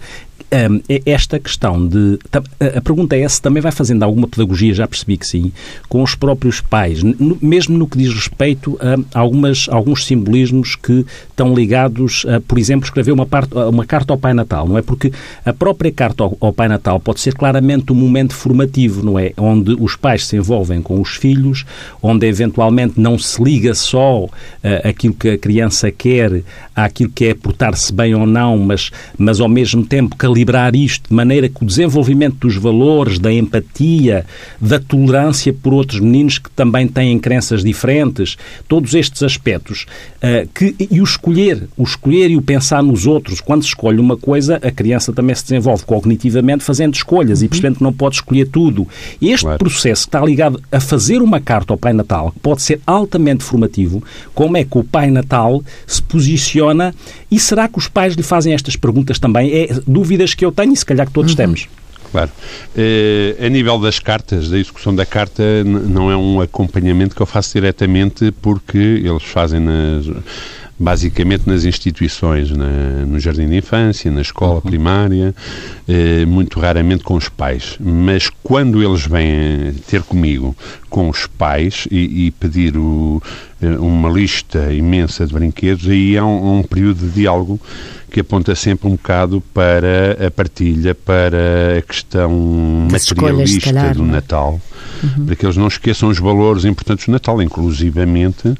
esta 1.05 1.39
questão 1.39 1.87
de. 1.87 2.19
A 2.59 2.81
pergunta 2.81 3.15
é 3.15 3.27
se 3.27 3.41
também 3.41 3.61
vai 3.61 3.71
fazendo 3.71 4.03
alguma 4.03 4.27
pedagogia, 4.27 4.73
já 4.73 4.87
percebi 4.87 5.17
que 5.17 5.25
sim, 5.25 5.51
com 5.89 6.03
os 6.03 6.15
próprios 6.15 6.61
pais, 6.61 7.01
mesmo 7.41 7.77
no 7.77 7.87
que 7.87 7.97
diz 7.97 8.13
respeito 8.13 8.77
a 8.79 9.19
algumas, 9.19 9.67
alguns 9.69 10.05
simbolismos 10.05 10.75
que 10.75 11.05
estão 11.29 11.53
ligados 11.53 12.25
a, 12.27 12.39
por 12.39 12.57
exemplo, 12.57 12.85
escrever 12.85 13.11
uma, 13.11 13.25
parte, 13.25 13.53
uma 13.55 13.85
carta 13.85 14.13
ao 14.13 14.19
Pai 14.19 14.33
Natal, 14.33 14.67
não 14.67 14.77
é? 14.77 14.81
Porque 14.81 15.11
a 15.45 15.53
própria 15.53 15.91
carta 15.91 16.23
ao, 16.23 16.37
ao 16.39 16.53
Pai 16.53 16.67
Natal 16.67 16.99
pode 16.99 17.19
ser 17.19 17.33
claramente 17.33 17.91
um 17.91 17.95
momento 17.95 18.33
formativo, 18.33 19.03
não 19.03 19.17
é? 19.17 19.33
Onde 19.37 19.75
os 19.79 19.95
pais 19.95 20.27
se 20.27 20.37
envolvem 20.37 20.81
com 20.81 21.01
os 21.01 21.15
filhos, 21.15 21.65
onde 22.01 22.27
eventualmente 22.27 22.99
não 22.99 23.17
se 23.17 23.41
liga 23.41 23.73
só 23.73 24.25
uh, 24.25 24.29
aquilo 24.83 25.13
que 25.13 25.29
a 25.29 25.37
criança 25.37 25.91
quer 25.91 26.43
àquilo 26.75 27.09
que 27.09 27.25
é 27.25 27.33
portar-se 27.33 27.91
bem 27.91 28.13
ou 28.13 28.25
não, 28.25 28.57
mas, 28.57 28.91
mas 29.17 29.39
ao 29.39 29.49
mesmo 29.49 29.85
tempo 29.85 30.15
calibrar 30.15 30.42
equilibrar 30.43 30.75
isto 30.75 31.09
de 31.09 31.15
maneira 31.15 31.47
que 31.47 31.63
o 31.63 31.65
desenvolvimento 31.65 32.35
dos 32.35 32.55
valores, 32.57 33.17
da 33.17 33.31
empatia, 33.31 34.25
da 34.59 34.79
tolerância 34.79 35.53
por 35.53 35.73
outros 35.73 35.99
meninos 35.99 36.37
que 36.37 36.49
também 36.51 36.87
têm 36.87 37.17
crenças 37.17 37.63
diferentes, 37.63 38.37
todos 38.67 38.93
estes 38.93 39.23
aspectos, 39.23 39.85
uh, 40.17 40.47
que, 40.53 40.75
e 40.79 40.99
o 40.99 41.03
escolher, 41.03 41.67
o 41.77 41.83
escolher 41.83 42.29
e 42.29 42.37
o 42.37 42.41
pensar 42.41 42.83
nos 42.83 43.07
outros, 43.07 43.39
quando 43.39 43.63
se 43.63 43.69
escolhe 43.69 43.99
uma 43.99 44.17
coisa, 44.17 44.57
a 44.57 44.71
criança 44.71 45.13
também 45.13 45.35
se 45.35 45.43
desenvolve 45.43 45.85
cognitivamente 45.85 46.63
fazendo 46.63 46.93
escolhas 46.93 47.41
e 47.41 47.47
percebendo 47.47 47.77
que 47.77 47.83
não 47.83 47.93
pode 47.93 48.15
escolher 48.15 48.47
tudo. 48.47 48.87
Este 49.21 49.45
claro. 49.45 49.59
processo 49.59 50.03
que 50.03 50.09
está 50.09 50.23
ligado 50.23 50.61
a 50.71 50.79
fazer 50.79 51.21
uma 51.21 51.39
carta 51.39 51.73
ao 51.73 51.77
Pai 51.77 51.93
Natal, 51.93 52.31
que 52.31 52.39
pode 52.39 52.61
ser 52.61 52.81
altamente 52.85 53.43
formativo, 53.43 54.03
como 54.33 54.57
é 54.57 54.63
que 54.63 54.77
o 54.77 54.83
Pai 54.83 55.09
Natal 55.09 55.63
se 55.87 56.01
posiciona 56.01 56.93
e 57.31 57.39
será 57.39 57.67
que 57.67 57.79
os 57.79 57.87
pais 57.87 58.13
lhe 58.13 58.23
fazem 58.23 58.53
estas 58.53 58.75
perguntas 58.75 59.17
também? 59.17 59.51
É 59.51 59.69
dúvidas 60.23 60.33
que 60.33 60.45
eu 60.45 60.51
tenho 60.51 60.73
e 60.73 60.77
se 60.77 60.85
calhar 60.85 61.05
que 61.05 61.13
todos 61.13 61.31
uhum. 61.31 61.37
temos. 61.37 61.67
Claro. 62.11 62.29
Eh, 62.75 63.35
a 63.43 63.49
nível 63.49 63.79
das 63.79 63.99
cartas, 63.99 64.49
da 64.49 64.57
execução 64.57 64.93
da 64.93 65.05
carta, 65.05 65.43
não 65.63 66.11
é 66.11 66.15
um 66.15 66.41
acompanhamento 66.41 67.15
que 67.15 67.21
eu 67.21 67.25
faço 67.25 67.53
diretamente 67.53 68.31
porque 68.31 68.77
eles 68.77 69.23
fazem 69.23 69.59
nas 69.59 70.05
basicamente 70.79 71.47
nas 71.47 71.63
instituições, 71.63 72.51
na, 72.51 73.05
no 73.05 73.19
jardim 73.19 73.47
de 73.47 73.55
infância, 73.55 74.11
na 74.11 74.21
escola 74.21 74.55
uhum. 74.55 74.61
primária, 74.61 75.33
eh, 75.87 76.25
muito 76.25 76.59
raramente 76.59 77.03
com 77.03 77.15
os 77.15 77.29
pais. 77.29 77.77
Mas 77.79 78.29
quando 78.41 78.83
eles 78.83 79.05
vêm 79.05 79.73
ter 79.87 80.01
comigo 80.01 80.55
com 80.89 81.09
os 81.09 81.25
pais 81.25 81.87
e, 81.89 82.25
e 82.25 82.31
pedir 82.31 82.75
o, 82.75 83.21
uma 83.79 84.09
lista 84.09 84.73
imensa 84.73 85.25
de 85.25 85.33
brinquedos, 85.33 85.87
aí 85.87 86.17
há 86.17 86.25
um, 86.25 86.59
um 86.59 86.63
período 86.63 87.05
de 87.07 87.09
diálogo 87.09 87.59
que 88.13 88.19
aponta 88.19 88.53
sempre 88.53 88.87
um 88.87 88.91
bocado 88.91 89.41
para 89.53 90.27
a 90.27 90.29
partilha, 90.29 90.93
para 90.93 91.79
a 91.79 91.81
questão 91.81 92.87
das 92.91 93.09
materialista 93.09 93.73
calhar, 93.73 93.95
do 93.95 94.03
é? 94.03 94.07
Natal, 94.07 94.61
uhum. 95.03 95.25
para 95.25 95.35
que 95.35 95.43
eles 95.43 95.57
não 95.57 95.67
esqueçam 95.67 96.09
os 96.09 96.19
valores 96.19 96.63
importantes 96.63 97.07
do 97.07 97.11
Natal, 97.11 97.41
inclusivamente, 97.41 98.53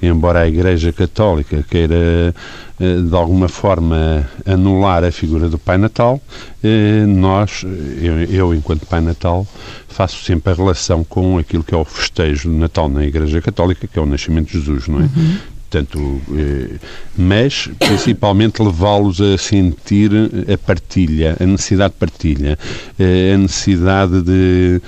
embora 0.00 0.42
a 0.42 0.48
Igreja 0.48 0.92
Católica 0.92 1.64
queira 1.68 2.32
de 2.80 3.14
alguma 3.14 3.46
forma 3.46 4.26
anular 4.46 5.04
a 5.04 5.12
figura 5.12 5.50
do 5.50 5.58
Pai 5.58 5.76
Natal, 5.76 6.18
eh, 6.64 7.04
nós, 7.06 7.62
eu, 8.00 8.22
eu, 8.24 8.54
enquanto 8.54 8.86
Pai 8.86 9.02
Natal, 9.02 9.46
faço 9.86 10.24
sempre 10.24 10.50
a 10.50 10.56
relação 10.56 11.04
com 11.04 11.36
aquilo 11.36 11.62
que 11.62 11.74
é 11.74 11.76
o 11.76 11.84
festejo 11.84 12.48
do 12.48 12.56
Natal 12.56 12.88
na 12.88 13.04
Igreja 13.04 13.42
Católica, 13.42 13.86
que 13.86 13.98
é 13.98 14.02
o 14.02 14.06
nascimento 14.06 14.46
de 14.46 14.58
Jesus, 14.58 14.88
não 14.88 15.00
é? 15.00 15.02
Uhum. 15.02 15.36
Portanto, 15.70 16.20
eh, 16.34 16.78
mas 17.16 17.68
principalmente 17.78 18.62
levá-los 18.62 19.20
a 19.20 19.36
sentir 19.36 20.10
a 20.52 20.56
partilha, 20.56 21.36
a 21.38 21.44
necessidade 21.44 21.92
de 21.92 21.98
partilha, 21.98 22.58
eh, 22.98 23.34
a 23.34 23.38
necessidade 23.38 24.22
de, 24.22 24.80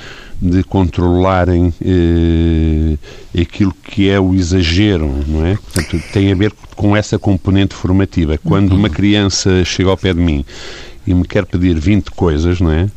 de 0.43 0.65
controlarem 0.65 1.73
eh, 1.81 2.99
aquilo 3.41 3.73
que 3.85 4.11
é 4.11 4.19
o 4.19 4.35
exagero, 4.35 5.09
não 5.29 5.47
é? 5.47 5.55
Portanto, 5.55 6.03
tem 6.13 6.33
a 6.33 6.35
ver 6.35 6.53
com 6.75 6.97
essa 6.97 7.17
componente 7.17 7.75
formativa. 7.77 8.37
Quando 8.39 8.73
uma 8.73 8.91
criança 8.91 9.65
chega 9.65 9.89
ao 9.89 9.97
pé 9.97 10.13
de 10.13 10.19
mim 10.19 10.45
e 11.07 11.15
me 11.15 11.25
quer 11.25 11.47
pedir 11.47 11.79
20 11.79 12.11
coisas, 12.11 12.61
não 12.61 12.73
é? 12.73 12.89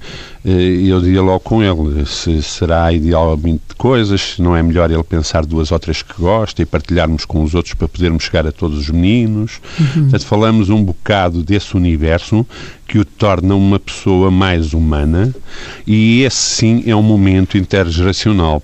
Eh, 0.45 0.91
eu 0.91 1.01
diria 1.01 1.23
logo 1.23 1.39
com 1.39 1.63
ele 1.63 2.05
se 2.05 2.41
será 2.43 2.93
idealmente 2.93 3.63
coisas, 3.77 4.35
se 4.35 4.41
não 4.41 4.55
é 4.55 4.61
melhor 4.61 4.91
ele 4.91 5.03
pensar 5.03 5.43
duas 5.43 5.71
ou 5.71 5.79
três 5.79 6.03
que 6.03 6.13
gosta 6.21 6.61
e 6.61 6.65
partilharmos 6.65 7.25
com 7.25 7.43
os 7.43 7.55
outros 7.55 7.73
para 7.73 7.87
podermos 7.87 8.23
chegar 8.23 8.45
a 8.45 8.51
todos 8.51 8.77
os 8.77 8.89
meninos. 8.89 9.59
Uhum. 9.79 10.03
Portanto, 10.03 10.25
falamos 10.25 10.69
um 10.69 10.83
bocado 10.83 11.43
desse 11.43 11.75
universo 11.75 12.45
que 12.87 12.99
o 12.99 13.05
torna 13.05 13.55
uma 13.55 13.79
pessoa 13.79 14.29
mais 14.29 14.73
humana 14.73 15.33
e 15.87 16.21
esse 16.21 16.37
sim 16.37 16.83
é 16.85 16.95
um 16.95 17.01
momento 17.01 17.57
intergeracional, 17.57 18.61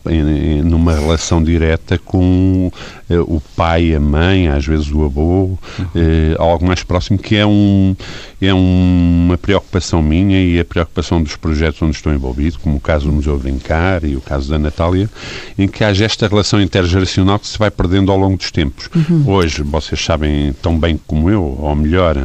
numa 0.64 0.94
relação 0.94 1.44
direta 1.44 1.98
com 1.98 2.72
eh, 3.10 3.20
o 3.20 3.42
pai, 3.56 3.96
a 3.96 4.00
mãe, 4.00 4.48
às 4.48 4.66
vezes 4.66 4.92
o 4.92 5.04
avô, 5.04 5.22
uhum. 5.32 5.58
eh, 5.96 6.36
algo 6.38 6.66
mais 6.66 6.84
próximo, 6.84 7.18
que 7.18 7.36
é, 7.36 7.46
um, 7.46 7.96
é 8.40 8.54
um, 8.54 9.26
uma 9.26 9.38
preocupação 9.38 10.04
minha 10.04 10.40
e 10.40 10.60
a 10.60 10.66
preocupação 10.66 11.22
dos 11.22 11.36
projetos 11.36 11.71
projetos 11.72 11.82
onde 11.82 11.96
estou 11.96 12.14
envolvido, 12.14 12.60
como 12.60 12.78
o 12.78 12.80
caso 12.80 13.08
do 13.08 13.14
Museu 13.14 13.38
Brincar 13.38 14.04
e 14.04 14.16
o 14.16 14.22
caso 14.22 14.50
da 14.50 14.60
Natália, 14.60 15.10
em 15.58 15.68
que 15.68 15.84
haja 15.84 16.06
esta 16.06 16.28
relação 16.28 16.62
intergeracional 16.62 17.40
que 17.40 17.48
se 17.48 17.58
vai 17.58 17.72
perdendo 17.72 18.12
ao 18.12 18.18
longo 18.18 18.38
dos 18.38 18.52
tempos. 18.52 18.90
Uhum. 18.94 19.24
Hoje, 19.28 19.64
vocês 19.64 20.04
sabem 20.04 20.54
tão 20.62 20.78
bem 20.78 21.00
como 21.08 21.30
eu, 21.30 21.42
ou 21.42 21.76
melhor, 21.76 22.16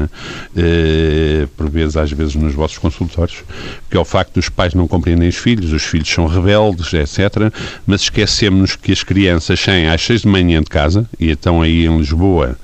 eh, 0.56 1.46
por 1.56 1.70
vezes, 1.70 1.96
às 1.96 2.10
vezes 2.10 2.34
nos 2.34 2.54
vossos 2.54 2.78
consultórios, 2.78 3.44
que 3.90 3.96
é 3.96 4.00
o 4.00 4.04
facto 4.04 4.34
dos 4.34 4.48
pais 4.48 4.74
não 4.74 4.86
compreendem 4.88 5.28
os 5.28 5.36
filhos, 5.36 5.72
os 5.72 5.82
filhos 5.82 6.08
são 6.08 6.26
rebeldes, 6.26 6.92
etc. 6.92 7.52
Mas 7.86 8.02
esquecemos 8.02 8.76
que 8.76 8.92
as 8.92 9.02
crianças 9.02 9.60
saem 9.60 9.88
às 9.88 10.02
seis 10.02 10.22
de 10.22 10.28
manhã 10.28 10.60
de 10.60 10.68
casa, 10.68 11.08
e 11.18 11.30
estão 11.30 11.62
aí 11.62 11.86
em 11.86 11.98
Lisboa, 11.98 12.56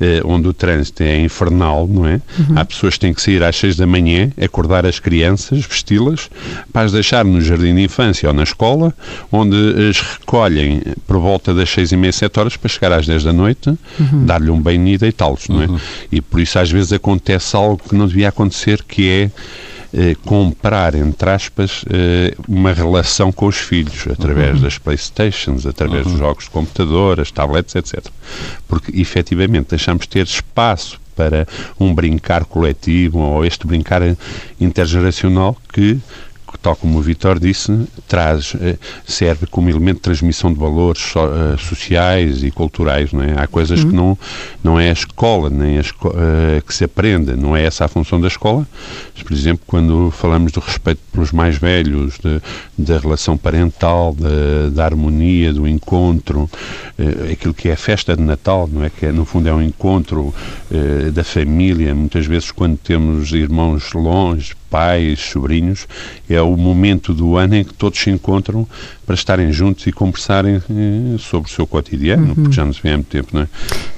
eh, 0.00 0.22
onde 0.24 0.48
o 0.48 0.52
trânsito 0.54 1.02
é 1.02 1.20
infernal, 1.20 1.86
não 1.86 2.06
é? 2.06 2.22
Uhum. 2.38 2.56
Há 2.56 2.64
pessoas 2.64 2.94
que 2.94 3.00
têm 3.00 3.12
que 3.12 3.20
sair 3.20 3.42
às 3.42 3.54
seis 3.54 3.76
da 3.76 3.86
manhã, 3.86 4.32
acordar 4.42 4.86
as 4.86 4.98
crianças, 4.98 5.64
vesti-las, 5.66 6.30
para 6.72 6.86
as 6.86 6.92
deixar 6.92 7.24
no 7.24 7.40
jardim 7.42 7.74
de 7.74 7.82
infância 7.82 8.28
ou 8.28 8.34
na 8.34 8.44
escola, 8.44 8.94
onde 9.30 9.56
as 9.90 10.00
recolhem 10.00 10.82
por 11.06 11.18
volta 11.18 11.52
das 11.52 11.68
seis 11.68 11.92
e 11.92 11.96
meia, 11.96 12.12
sete 12.12 12.40
horas, 12.40 12.56
para 12.56 12.68
chegar 12.70 12.92
às 12.92 13.06
dez 13.06 13.24
da 13.24 13.32
noite, 13.32 13.68
uhum. 13.68 14.24
dar-lhe 14.24 14.50
um 14.50 14.58
banho 14.58 14.88
e 14.88 14.96
deitá-los, 14.96 15.48
não 15.48 15.62
é? 15.62 15.66
Uhum. 15.66 15.78
E 16.10 16.20
por 16.20 16.40
isso 16.40 16.58
às 16.58 16.70
vezes 16.70 16.92
acontece 16.92 17.54
algo 17.54 17.82
que 17.86 17.94
não 17.94 18.06
devia 18.06 18.30
acontecer, 18.30 18.82
que 18.82 19.06
é 19.06 19.30
eh, 19.92 20.14
comprar, 20.24 20.94
entre 20.94 21.30
aspas, 21.30 21.84
eh, 21.90 22.34
uma 22.48 22.72
relação 22.72 23.32
com 23.32 23.46
os 23.46 23.56
filhos, 23.56 24.06
através 24.08 24.56
uhum. 24.56 24.62
das 24.62 24.78
Playstations, 24.78 25.66
através 25.66 26.06
uhum. 26.06 26.12
dos 26.12 26.20
jogos 26.20 26.44
de 26.44 26.50
computador, 26.50 27.20
as 27.20 27.30
tablets, 27.30 27.74
etc. 27.74 28.06
Porque, 28.68 29.00
efetivamente, 29.00 29.70
deixamos 29.70 30.02
de 30.02 30.08
ter 30.08 30.24
espaço 30.24 31.00
para 31.16 31.46
um 31.78 31.94
brincar 31.94 32.44
coletivo 32.44 33.18
ou 33.18 33.44
este 33.44 33.66
brincar 33.66 34.00
intergeracional 34.60 35.56
que 35.72 35.98
tal 36.62 36.76
como 36.76 36.98
o 36.98 37.02
Vitor 37.02 37.38
disse, 37.38 37.86
traz, 38.06 38.54
eh, 38.60 38.76
serve 39.06 39.46
como 39.46 39.68
elemento 39.70 39.96
de 39.96 40.02
transmissão 40.02 40.52
de 40.52 40.58
valores 40.58 41.00
so, 41.00 41.18
uh, 41.18 41.58
sociais 41.58 42.42
e 42.42 42.50
culturais. 42.50 43.12
Não 43.12 43.22
é? 43.22 43.34
Há 43.38 43.46
coisas 43.46 43.82
uhum. 43.82 43.90
que 43.90 43.96
não, 43.96 44.18
não 44.62 44.80
é 44.80 44.90
a 44.90 44.92
escola 44.92 45.48
nem 45.48 45.78
a 45.78 45.80
esco 45.80 46.08
uh, 46.08 46.62
que 46.66 46.74
se 46.74 46.84
aprenda, 46.84 47.34
não 47.34 47.56
é 47.56 47.64
essa 47.64 47.84
a 47.86 47.88
função 47.88 48.20
da 48.20 48.28
escola. 48.28 48.66
Mas, 49.14 49.22
por 49.22 49.32
exemplo, 49.32 49.62
quando 49.66 50.10
falamos 50.10 50.52
do 50.52 50.60
respeito 50.60 51.00
pelos 51.12 51.32
mais 51.32 51.56
velhos, 51.56 52.18
de, 52.18 52.40
da 52.76 52.98
relação 52.98 53.36
parental, 53.38 54.14
de, 54.14 54.70
da 54.74 54.84
harmonia, 54.84 55.52
do 55.52 55.66
encontro, 55.66 56.42
uh, 56.98 57.32
aquilo 57.32 57.54
que 57.54 57.68
é 57.68 57.72
a 57.72 57.76
festa 57.76 58.14
de 58.14 58.22
Natal, 58.22 58.68
não 58.70 58.84
é? 58.84 58.90
Que 58.90 59.06
é, 59.06 59.12
no 59.12 59.24
fundo 59.24 59.48
é 59.48 59.52
um 59.52 59.62
encontro 59.62 60.34
da 61.12 61.24
família, 61.24 61.94
muitas 61.94 62.26
vezes 62.26 62.50
quando 62.50 62.76
temos 62.76 63.32
irmãos 63.32 63.92
longe, 63.92 64.54
pais, 64.70 65.18
sobrinhos, 65.20 65.86
é 66.28 66.40
o 66.40 66.56
momento 66.56 67.12
do 67.12 67.36
ano 67.36 67.56
em 67.56 67.64
que 67.64 67.74
todos 67.74 67.98
se 67.98 68.08
encontram 68.08 68.66
para 69.04 69.14
estarem 69.14 69.52
juntos 69.52 69.86
e 69.86 69.92
conversarem 69.92 70.56
eh, 70.56 71.18
sobre 71.18 71.50
o 71.50 71.52
seu 71.52 71.66
cotidiano, 71.66 72.28
uhum. 72.28 72.34
porque 72.34 72.52
já 72.52 72.64
não 72.64 72.72
se 72.72 72.80
vê 72.80 72.90
há 72.90 72.94
muito 72.94 73.08
tempo, 73.08 73.28
não 73.32 73.42
é? 73.42 73.48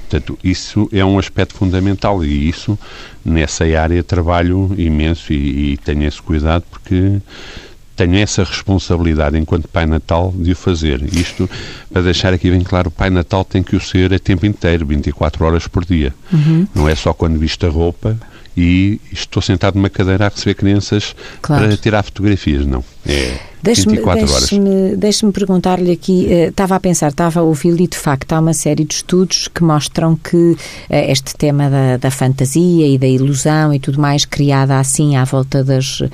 Portanto, 0.09 0.37
isso 0.43 0.89
é 0.91 1.03
um 1.05 1.17
aspecto 1.17 1.55
fundamental 1.55 2.23
e 2.25 2.49
isso, 2.49 2.77
nessa 3.23 3.63
área, 3.63 4.03
trabalho 4.03 4.73
imenso 4.77 5.31
e, 5.31 5.73
e 5.73 5.77
tenho 5.77 6.03
esse 6.03 6.21
cuidado 6.21 6.63
porque 6.69 7.19
tenho 7.95 8.15
essa 8.17 8.43
responsabilidade 8.43 9.37
enquanto 9.37 9.67
Pai 9.67 9.85
Natal 9.85 10.33
de 10.35 10.51
o 10.51 10.55
fazer. 10.55 11.01
Isto, 11.13 11.49
para 11.91 12.01
deixar 12.01 12.33
aqui 12.33 12.49
bem 12.49 12.61
claro, 12.61 12.89
o 12.89 12.91
Pai 12.91 13.09
Natal 13.09 13.45
tem 13.45 13.61
que 13.61 13.75
o 13.75 13.79
ser 13.79 14.13
a 14.13 14.19
tempo 14.19 14.45
inteiro, 14.45 14.85
24 14.85 15.45
horas 15.45 15.67
por 15.67 15.85
dia. 15.85 16.13
Uhum. 16.31 16.67
Não 16.73 16.89
é 16.89 16.95
só 16.95 17.13
quando 17.13 17.37
viste 17.37 17.65
a 17.65 17.69
roupa 17.69 18.17
e 18.55 18.99
estou 19.11 19.41
sentado 19.41 19.75
numa 19.75 19.89
cadeira 19.89 20.27
a 20.27 20.29
receber 20.29 20.55
crianças 20.55 21.15
claro. 21.41 21.67
para 21.67 21.77
tirar 21.77 22.03
fotografias. 22.03 22.65
Não. 22.65 22.83
É 23.05 23.52
Deixe-me 23.63 23.95
deixe 23.95 24.59
deixe 24.97 25.31
perguntar-lhe 25.31 25.91
aqui, 25.91 26.27
uh, 26.27 26.49
estava 26.49 26.75
a 26.75 26.79
pensar, 26.81 27.07
estava 27.07 27.39
a 27.39 27.43
ouvi-lo 27.43 27.79
e 27.79 27.87
de 27.87 27.97
facto 27.97 28.33
há 28.33 28.39
uma 28.41 28.53
série 28.53 28.83
de 28.83 28.95
estudos 28.95 29.47
que 29.47 29.63
mostram 29.63 30.17
que 30.17 30.35
uh, 30.35 30.57
este 30.89 31.33
tema 31.33 31.69
da, 31.69 31.95
da, 31.95 32.11
fantasia 32.11 32.85
e 32.85 32.97
da 32.97 33.07
ilusão 33.07 33.73
e 33.73 33.79
tudo 33.79 34.01
mais 34.01 34.25
criada 34.25 34.77
assim 34.77 35.15
à 35.15 35.23
volta 35.23 35.63
das, 35.63 36.01
uh, 36.01 36.09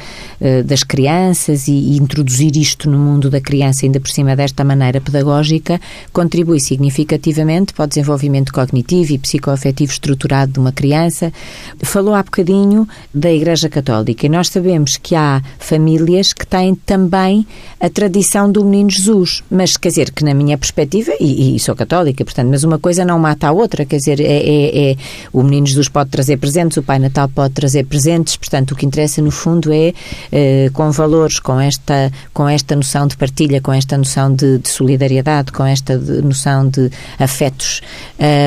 das 0.63 0.83
crianças 0.83 1.67
e, 1.67 1.71
e, 1.71 1.97
introduzir 1.97 2.55
isto 2.55 2.87
no 2.87 2.99
mundo 2.99 3.31
da 3.31 3.41
criança 3.41 3.83
ainda 3.83 3.99
por 3.99 4.11
cima 4.11 4.35
desta 4.35 4.63
maneira 4.63 5.01
pedagógica 5.01 5.81
contribui 6.13 6.59
significativamente 6.59 7.73
para 7.73 7.85
o 7.85 7.87
desenvolvimento 7.87 8.53
cognitivo 8.53 9.13
e 9.13 9.17
psicoafetivo 9.17 9.91
estruturado 9.91 10.51
de 10.51 10.59
uma 10.59 10.71
criança. 10.71 11.33
Falou 11.81 12.13
há 12.13 12.21
bocadinho 12.21 12.87
da 13.11 13.31
Igreja 13.33 13.69
Católica 13.69 14.27
e 14.27 14.29
nós 14.29 14.49
sabemos 14.49 14.97
que 14.97 15.15
há 15.15 15.41
famílias 15.57 16.31
que 16.31 16.45
têm 16.45 16.75
também 16.75 17.38
a 17.79 17.89
tradição 17.89 18.51
do 18.51 18.63
menino 18.63 18.89
Jesus. 18.89 19.43
Mas, 19.49 19.77
quer 19.77 19.89
dizer, 19.89 20.11
que 20.11 20.23
na 20.23 20.33
minha 20.33 20.57
perspectiva, 20.57 21.11
e, 21.19 21.55
e 21.55 21.59
sou 21.59 21.75
católica, 21.75 22.23
portanto, 22.23 22.49
mas 22.49 22.63
uma 22.63 22.79
coisa 22.79 23.05
não 23.05 23.19
mata 23.19 23.47
a 23.47 23.51
outra, 23.51 23.85
quer 23.85 23.97
dizer, 23.97 24.19
é, 24.19 24.23
é, 24.23 24.91
é, 24.91 24.95
o 25.31 25.43
menino 25.43 25.67
Jesus 25.67 25.87
pode 25.87 26.09
trazer 26.09 26.37
presentes, 26.37 26.77
o 26.77 26.83
Pai 26.83 26.99
Natal 26.99 27.29
pode 27.29 27.53
trazer 27.53 27.85
presentes, 27.85 28.35
portanto, 28.35 28.71
o 28.71 28.75
que 28.75 28.85
interessa 28.85 29.21
no 29.21 29.31
fundo 29.31 29.71
é, 29.71 29.93
eh, 30.31 30.69
com 30.73 30.91
valores, 30.91 31.39
com 31.39 31.59
esta, 31.59 32.11
com 32.33 32.47
esta 32.47 32.75
noção 32.75 33.07
de 33.07 33.15
partilha, 33.15 33.61
com 33.61 33.71
esta 33.71 33.97
noção 33.97 34.33
de, 34.33 34.59
de 34.59 34.69
solidariedade, 34.69 35.51
com 35.51 35.65
esta 35.65 35.97
de, 35.97 36.21
noção 36.21 36.67
de 36.67 36.89
afetos, 37.17 37.81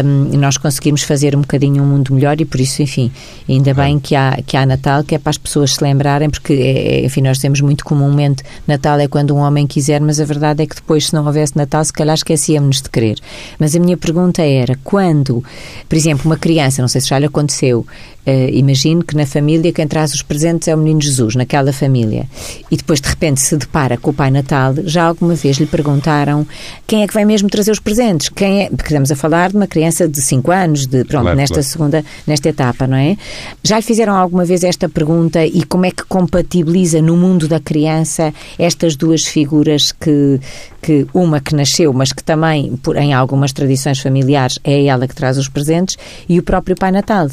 um, 0.04 0.36
nós 0.38 0.56
conseguimos 0.56 1.02
fazer 1.02 1.36
um 1.36 1.40
bocadinho 1.40 1.82
um 1.82 1.86
mundo 1.86 2.14
melhor 2.14 2.40
e 2.40 2.44
por 2.44 2.60
isso, 2.60 2.82
enfim, 2.82 3.10
ainda 3.48 3.72
bem 3.74 3.98
que 3.98 4.14
há, 4.14 4.38
que 4.46 4.56
há 4.56 4.66
Natal, 4.66 5.04
que 5.04 5.14
é 5.14 5.18
para 5.18 5.30
as 5.30 5.38
pessoas 5.38 5.74
se 5.74 5.84
lembrarem, 5.84 6.28
porque, 6.28 6.52
é 6.52 7.04
enfim, 7.04 7.22
nós 7.22 7.38
temos 7.38 7.60
muito 7.60 7.84
comumente 7.84 8.42
Natal 8.66 8.81
é 9.00 9.08
quando 9.08 9.34
um 9.34 9.38
homem 9.38 9.66
quiser, 9.66 10.00
mas 10.00 10.20
a 10.20 10.24
verdade 10.24 10.62
é 10.62 10.66
que 10.66 10.76
depois, 10.76 11.06
se 11.06 11.14
não 11.14 11.24
houvesse 11.26 11.56
Natal, 11.56 11.84
se 11.84 11.92
calhar 11.92 12.14
esquecíamos 12.14 12.82
de 12.82 12.90
querer. 12.90 13.18
Mas 13.58 13.74
a 13.74 13.80
minha 13.80 13.96
pergunta 13.96 14.42
era, 14.42 14.78
quando, 14.82 15.42
por 15.88 15.96
exemplo, 15.96 16.26
uma 16.26 16.36
criança, 16.36 16.82
não 16.82 16.88
sei 16.88 17.00
se 17.00 17.08
já 17.08 17.18
lhe 17.18 17.26
aconteceu, 17.26 17.86
Uh, 18.24 18.48
imagine 18.52 19.02
que 19.02 19.16
na 19.16 19.26
família 19.26 19.72
quem 19.72 19.84
traz 19.88 20.14
os 20.14 20.22
presentes 20.22 20.68
é 20.68 20.74
o 20.74 20.78
menino 20.78 21.02
Jesus, 21.02 21.34
naquela 21.34 21.72
família. 21.72 22.28
E 22.70 22.76
depois 22.76 23.00
de 23.00 23.08
repente 23.08 23.40
se 23.40 23.56
depara 23.56 23.96
com 23.96 24.10
o 24.10 24.14
Pai 24.14 24.30
Natal, 24.30 24.74
já 24.84 25.02
alguma 25.02 25.34
vez 25.34 25.56
lhe 25.56 25.66
perguntaram 25.66 26.46
quem 26.86 27.02
é 27.02 27.08
que 27.08 27.14
vai 27.14 27.24
mesmo 27.24 27.50
trazer 27.50 27.72
os 27.72 27.80
presentes? 27.80 28.28
Quem 28.28 28.62
é? 28.62 28.68
Porque 28.68 28.84
estamos 28.84 29.10
a 29.10 29.16
falar 29.16 29.50
de 29.50 29.56
uma 29.56 29.66
criança 29.66 30.06
de 30.06 30.22
5 30.22 30.52
anos, 30.52 30.86
de, 30.86 31.04
pronto, 31.04 31.22
claro, 31.22 31.36
nesta 31.36 31.54
claro. 31.54 31.68
segunda, 31.68 32.04
nesta 32.24 32.48
etapa, 32.48 32.86
não 32.86 32.96
é? 32.96 33.16
Já 33.60 33.76
lhe 33.76 33.82
fizeram 33.82 34.14
alguma 34.14 34.44
vez 34.44 34.62
esta 34.62 34.88
pergunta 34.88 35.44
e 35.44 35.64
como 35.64 35.84
é 35.84 35.90
que 35.90 36.04
compatibiliza 36.04 37.02
no 37.02 37.16
mundo 37.16 37.48
da 37.48 37.58
criança 37.58 38.32
estas 38.72 38.96
duas 38.96 39.24
figuras 39.24 39.92
que, 39.92 40.40
que 40.80 41.06
uma 41.12 41.40
que 41.40 41.54
nasceu, 41.54 41.92
mas 41.92 42.12
que 42.12 42.24
também, 42.24 42.76
por, 42.76 42.96
em 42.96 43.12
algumas 43.12 43.52
tradições 43.52 44.00
familiares, 44.00 44.58
é 44.64 44.86
ela 44.86 45.06
que 45.06 45.14
traz 45.14 45.38
os 45.38 45.48
presentes, 45.48 45.96
e 46.28 46.38
o 46.38 46.42
próprio 46.42 46.74
Pai 46.74 46.90
Natal? 46.90 47.28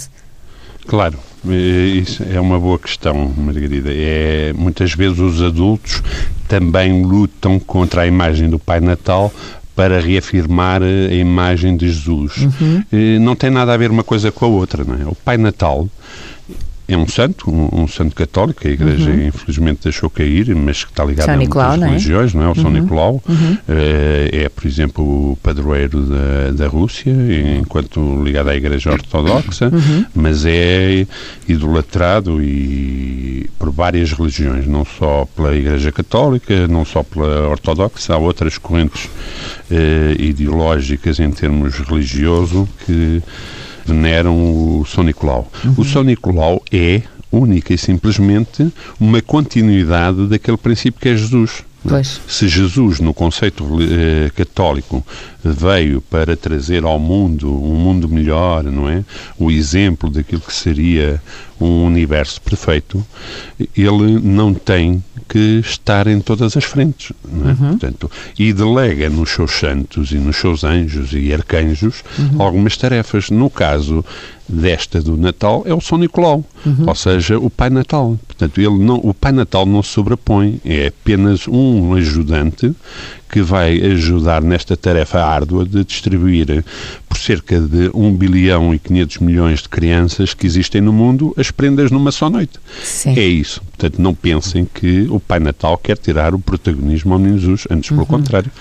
Claro, 0.86 1.18
isso 1.48 2.24
é 2.24 2.40
uma 2.40 2.60
boa 2.60 2.78
questão, 2.78 3.34
Margarida. 3.38 3.90
É, 3.94 4.54
muitas 4.54 4.94
vezes 4.94 5.20
os 5.20 5.42
adultos 5.42 6.02
também 6.48 7.04
lutam 7.04 7.60
contra 7.60 8.02
a 8.02 8.08
imagem 8.08 8.50
do 8.50 8.60
Pai 8.60 8.80
Natal 8.80 9.32
para 9.76 10.02
reafirmar 10.02 10.82
a 10.84 11.14
imagem 11.14 11.78
de 11.78 11.88
Jesus. 11.88 12.38
Uhum. 12.38 12.84
Não 13.22 13.36
tem 13.36 13.50
nada 13.50 13.74
a 13.74 13.78
ver 13.78 13.92
uma 13.92 14.04
coisa 14.04 14.30
com 14.32 14.46
a 14.46 14.48
outra, 14.50 14.84
não 14.84 14.96
é? 14.96 15.06
O 15.06 15.16
Pai 15.16 15.38
Natal 15.38 15.88
é 16.90 16.98
um 16.98 17.08
santo, 17.08 17.52
um, 17.52 17.84
um, 17.84 17.88
santo 17.88 18.16
católico, 18.16 18.68
a 18.68 18.72
Igreja 18.72 19.12
uhum. 19.12 19.28
infelizmente 19.28 19.82
deixou 19.84 20.10
cair, 20.10 20.56
mas 20.56 20.84
que 20.84 20.90
está 20.90 21.06
ligado 21.06 21.28
São 21.28 21.36
a 21.36 21.38
Nicolau, 21.38 21.70
muitas 21.70 21.80
não 21.80 21.88
é? 21.88 21.90
religiões, 21.92 22.34
não 22.34 22.44
é? 22.44 22.50
O 22.50 22.56
São 22.56 22.66
uhum. 22.66 22.72
Nicolau 22.72 23.24
uhum. 23.30 23.58
é, 23.68 24.30
é, 24.44 24.50
por 24.50 24.66
exemplo, 24.66 25.04
o 25.04 25.36
padroeiro 25.38 26.02
da, 26.02 26.52
da 26.52 26.68
Rússia, 26.68 27.14
enquanto 27.60 28.24
ligado 28.24 28.50
à 28.50 28.56
Igreja 28.56 28.92
Ortodoxa, 28.92 29.70
uhum. 29.72 30.06
mas 30.16 30.46
é 30.46 31.06
idolatrado 31.48 32.42
e 32.42 33.48
por 33.60 33.70
várias 33.72 34.12
religiões, 34.12 34.66
não 34.66 34.84
só 34.84 35.28
pela 35.36 35.56
Igreja 35.56 35.92
Católica, 35.92 36.68
não 36.68 36.84
só 36.84 37.04
pela 37.04 37.48
Ortodoxa, 37.50 38.16
há 38.16 38.18
outras 38.18 38.58
correntes 38.58 39.08
eh, 39.70 40.16
ideológicas 40.18 41.20
em 41.20 41.30
termos 41.30 41.76
religioso 41.76 42.68
que 42.84 43.22
veneram 43.90 44.36
o 44.80 44.86
São 44.86 45.04
Nicolau. 45.04 45.52
Uhum. 45.64 45.74
O 45.78 45.86
São 45.86 46.04
Nicolau 46.04 46.62
é 46.72 47.02
única 47.32 47.74
e 47.74 47.78
simplesmente 47.78 48.72
uma 49.00 49.22
continuidade 49.22 50.28
daquele 50.28 50.58
princípio 50.58 51.00
que 51.00 51.10
é 51.10 51.16
Jesus. 51.16 51.64
Pois. 51.88 52.20
Se 52.28 52.48
Jesus, 52.48 53.00
no 53.00 53.14
conceito 53.14 53.66
eh, 53.82 54.30
católico, 54.36 55.06
veio 55.44 56.02
para 56.02 56.36
trazer 56.36 56.84
ao 56.84 57.00
mundo 57.00 57.50
um 57.50 57.76
mundo 57.76 58.10
melhor, 58.10 58.64
não 58.66 58.90
é? 58.90 59.04
O 59.38 59.50
exemplo 59.50 60.10
daquilo 60.10 60.42
que 60.42 60.54
seria 60.54 61.22
um 61.60 61.86
universo 61.86 62.42
perfeito, 62.42 63.06
ele 63.76 64.20
não 64.20 64.54
tem 64.54 65.04
que 65.28 65.60
estar 65.60 66.08
em 66.08 66.20
todas 66.20 66.58
as 66.58 66.64
frentes, 66.64 67.14
não 67.24 67.50
é? 67.50 67.54
Uhum. 67.54 67.70
Portanto, 67.70 68.12
e 68.38 68.52
delega 68.52 69.10
nos 69.10 69.30
seus 69.30 69.52
santos 69.52 70.12
e 70.12 70.16
nos 70.16 70.38
seus 70.38 70.64
anjos 70.64 71.14
e 71.14 71.32
arcanjos 71.32 72.04
uhum. 72.18 72.42
algumas 72.42 72.76
tarefas. 72.76 73.30
No 73.30 73.50
caso 73.50 74.04
desta 74.50 75.02
do 75.02 75.16
Natal 75.16 75.64
é 75.66 75.74
o 75.74 75.80
São 75.80 75.98
Nicolau, 75.98 76.44
uhum. 76.66 76.86
ou 76.88 76.96
seja, 76.96 77.38
o 77.38 77.50
Pai 77.50 77.70
Natal. 77.70 78.20
Portanto, 78.28 78.60
ele 78.60 78.80
não, 78.80 78.96
o 78.96 79.14
Pai 79.14 79.32
Natal 79.32 79.66
não 79.66 79.84
se 79.84 79.90
sobrepõe, 79.90 80.60
é 80.66 80.88
apenas 80.88 81.48
um 81.48 81.94
ajudante 81.94 82.74
que 83.32 83.44
vai 83.44 83.80
ajudar 83.92 84.42
nesta 84.42 84.76
tarefa 84.76 85.24
árdua 85.24 85.64
de 85.64 85.84
distribuir 85.84 86.66
por 87.08 87.18
cerca 87.18 87.60
de 87.60 87.92
1 87.94 88.16
bilhão 88.16 88.74
e 88.74 88.80
500 88.80 89.18
milhões 89.20 89.62
de 89.62 89.70
crianças 89.70 90.34
que 90.34 90.48
existem 90.48 90.82
no 90.82 90.92
mundo 90.92 91.32
as 91.38 91.52
prendas 91.52 91.92
numa 91.92 92.12
só 92.12 92.28
noite. 92.28 92.60
Sim. 92.84 93.18
É 93.18 93.24
isso. 93.24 93.62
Portanto, 93.78 94.02
não 94.02 94.16
pensem 94.16 94.68
que 94.74 95.08
o 95.12 95.20
Pai 95.20 95.40
Natal 95.40 95.78
quer 95.78 95.98
tirar 95.98 96.34
o 96.34 96.40
protagonismo 96.40 97.14
ao 97.14 97.20
Menino 97.20 97.40
Jesus, 97.40 97.68
antes 97.70 97.90
pelo 97.90 98.02
uhum. 98.02 98.08
contrário. 98.08 98.52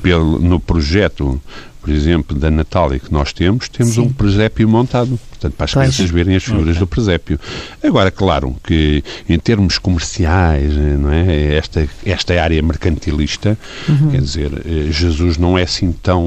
Pelo, 0.00 0.38
no 0.38 0.60
projeto 0.60 1.40
por 1.82 1.90
exemplo, 1.90 2.38
da 2.38 2.48
Natália 2.48 3.00
que 3.00 3.12
nós 3.12 3.32
temos, 3.32 3.68
temos 3.68 3.94
Sim. 3.94 4.02
um 4.02 4.12
presépio 4.12 4.68
montado, 4.68 5.18
portanto, 5.30 5.54
para 5.54 5.64
as 5.64 5.72
pois. 5.72 5.88
crianças 5.88 6.10
verem 6.10 6.36
as 6.36 6.44
figuras 6.44 6.68
okay. 6.68 6.78
do 6.78 6.86
presépio. 6.86 7.40
Agora, 7.82 8.08
claro 8.08 8.54
que 8.62 9.02
em 9.28 9.36
termos 9.36 9.78
comerciais, 9.78 10.72
não 10.76 11.10
é? 11.12 11.56
esta, 11.56 11.88
esta 12.06 12.40
área 12.40 12.62
mercantilista, 12.62 13.58
uhum. 13.88 14.10
quer 14.10 14.20
dizer, 14.20 14.52
eh, 14.64 14.92
Jesus 14.92 15.36
não 15.36 15.58
é 15.58 15.62
assim 15.62 15.90
tão... 15.90 16.22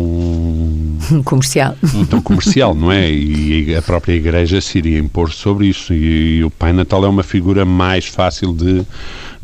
Comercial. 1.23 1.77
Tão 2.09 2.21
comercial, 2.21 2.75
não 2.75 2.91
é? 2.91 3.09
E 3.09 3.73
a 3.75 3.81
própria 3.81 4.13
Igreja 4.13 4.59
se 4.59 4.77
iria 4.77 4.99
impor 4.99 5.31
sobre 5.31 5.67
isso. 5.67 5.93
E, 5.93 6.39
e 6.39 6.43
o 6.43 6.51
Pai 6.51 6.73
Natal 6.73 7.05
é 7.05 7.07
uma 7.07 7.23
figura 7.23 7.63
mais 7.63 8.05
fácil 8.05 8.53
de 8.53 8.85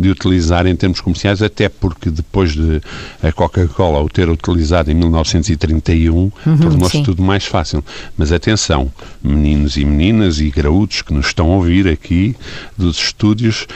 de 0.01 0.09
utilizar 0.09 0.65
em 0.65 0.75
termos 0.75 0.99
comerciais, 0.99 1.41
até 1.41 1.69
porque 1.69 2.09
depois 2.09 2.51
de 2.51 2.81
a 3.21 3.31
Coca-Cola 3.31 4.01
o 4.01 4.09
ter 4.09 4.29
utilizado 4.29 4.91
em 4.91 4.95
1931, 4.95 6.15
uhum, 6.15 6.31
tornou-se 6.57 7.03
tudo 7.03 7.21
mais 7.21 7.45
fácil. 7.45 7.83
Mas 8.17 8.31
atenção, 8.31 8.91
meninos 9.23 9.77
e 9.77 9.85
meninas 9.85 10.39
e 10.39 10.49
graúdos 10.49 11.01
que 11.01 11.13
nos 11.13 11.27
estão 11.27 11.51
a 11.51 11.55
ouvir 11.55 11.87
aqui 11.87 12.35
dos 12.77 12.97
estúdios, 12.97 13.67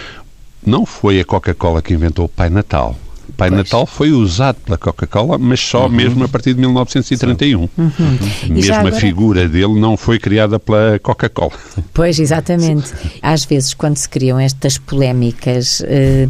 não 0.66 0.86
foi 0.86 1.20
a 1.20 1.26
Coca-Cola 1.26 1.82
que 1.82 1.94
inventou 1.94 2.26
o 2.26 2.30
Pai 2.30 2.50
Natal. 2.50 2.98
Pai 3.38 3.50
Pois. 3.50 3.64
Natal 3.64 3.86
foi 3.86 4.12
usado 4.12 4.58
pela 4.66 4.78
Coca-Cola, 4.78 5.38
mas 5.38 5.60
só 5.60 5.90
mesmo 5.90 6.24
a 6.24 6.28
partir 6.28 6.54
de 6.54 6.60
1931. 6.62 7.68
Mesmo 7.78 8.62
já 8.62 8.78
a 8.78 8.80
agora- 8.80 8.96
figura 8.96 9.48
dele 9.50 9.80
não 9.80 9.98
foi 9.98 10.18
criada 10.20 10.60
pela 10.60 11.00
Coca-Cola. 11.00 11.52
Pois, 11.94 12.20
exatamente. 12.20 12.94
Às 13.22 13.44
vezes, 13.46 13.74
quando 13.74 13.98
se 13.98 14.08
criam 14.08 14.40
estas 14.40 14.78
polémicas, 14.78 15.82
eh, 15.86 16.28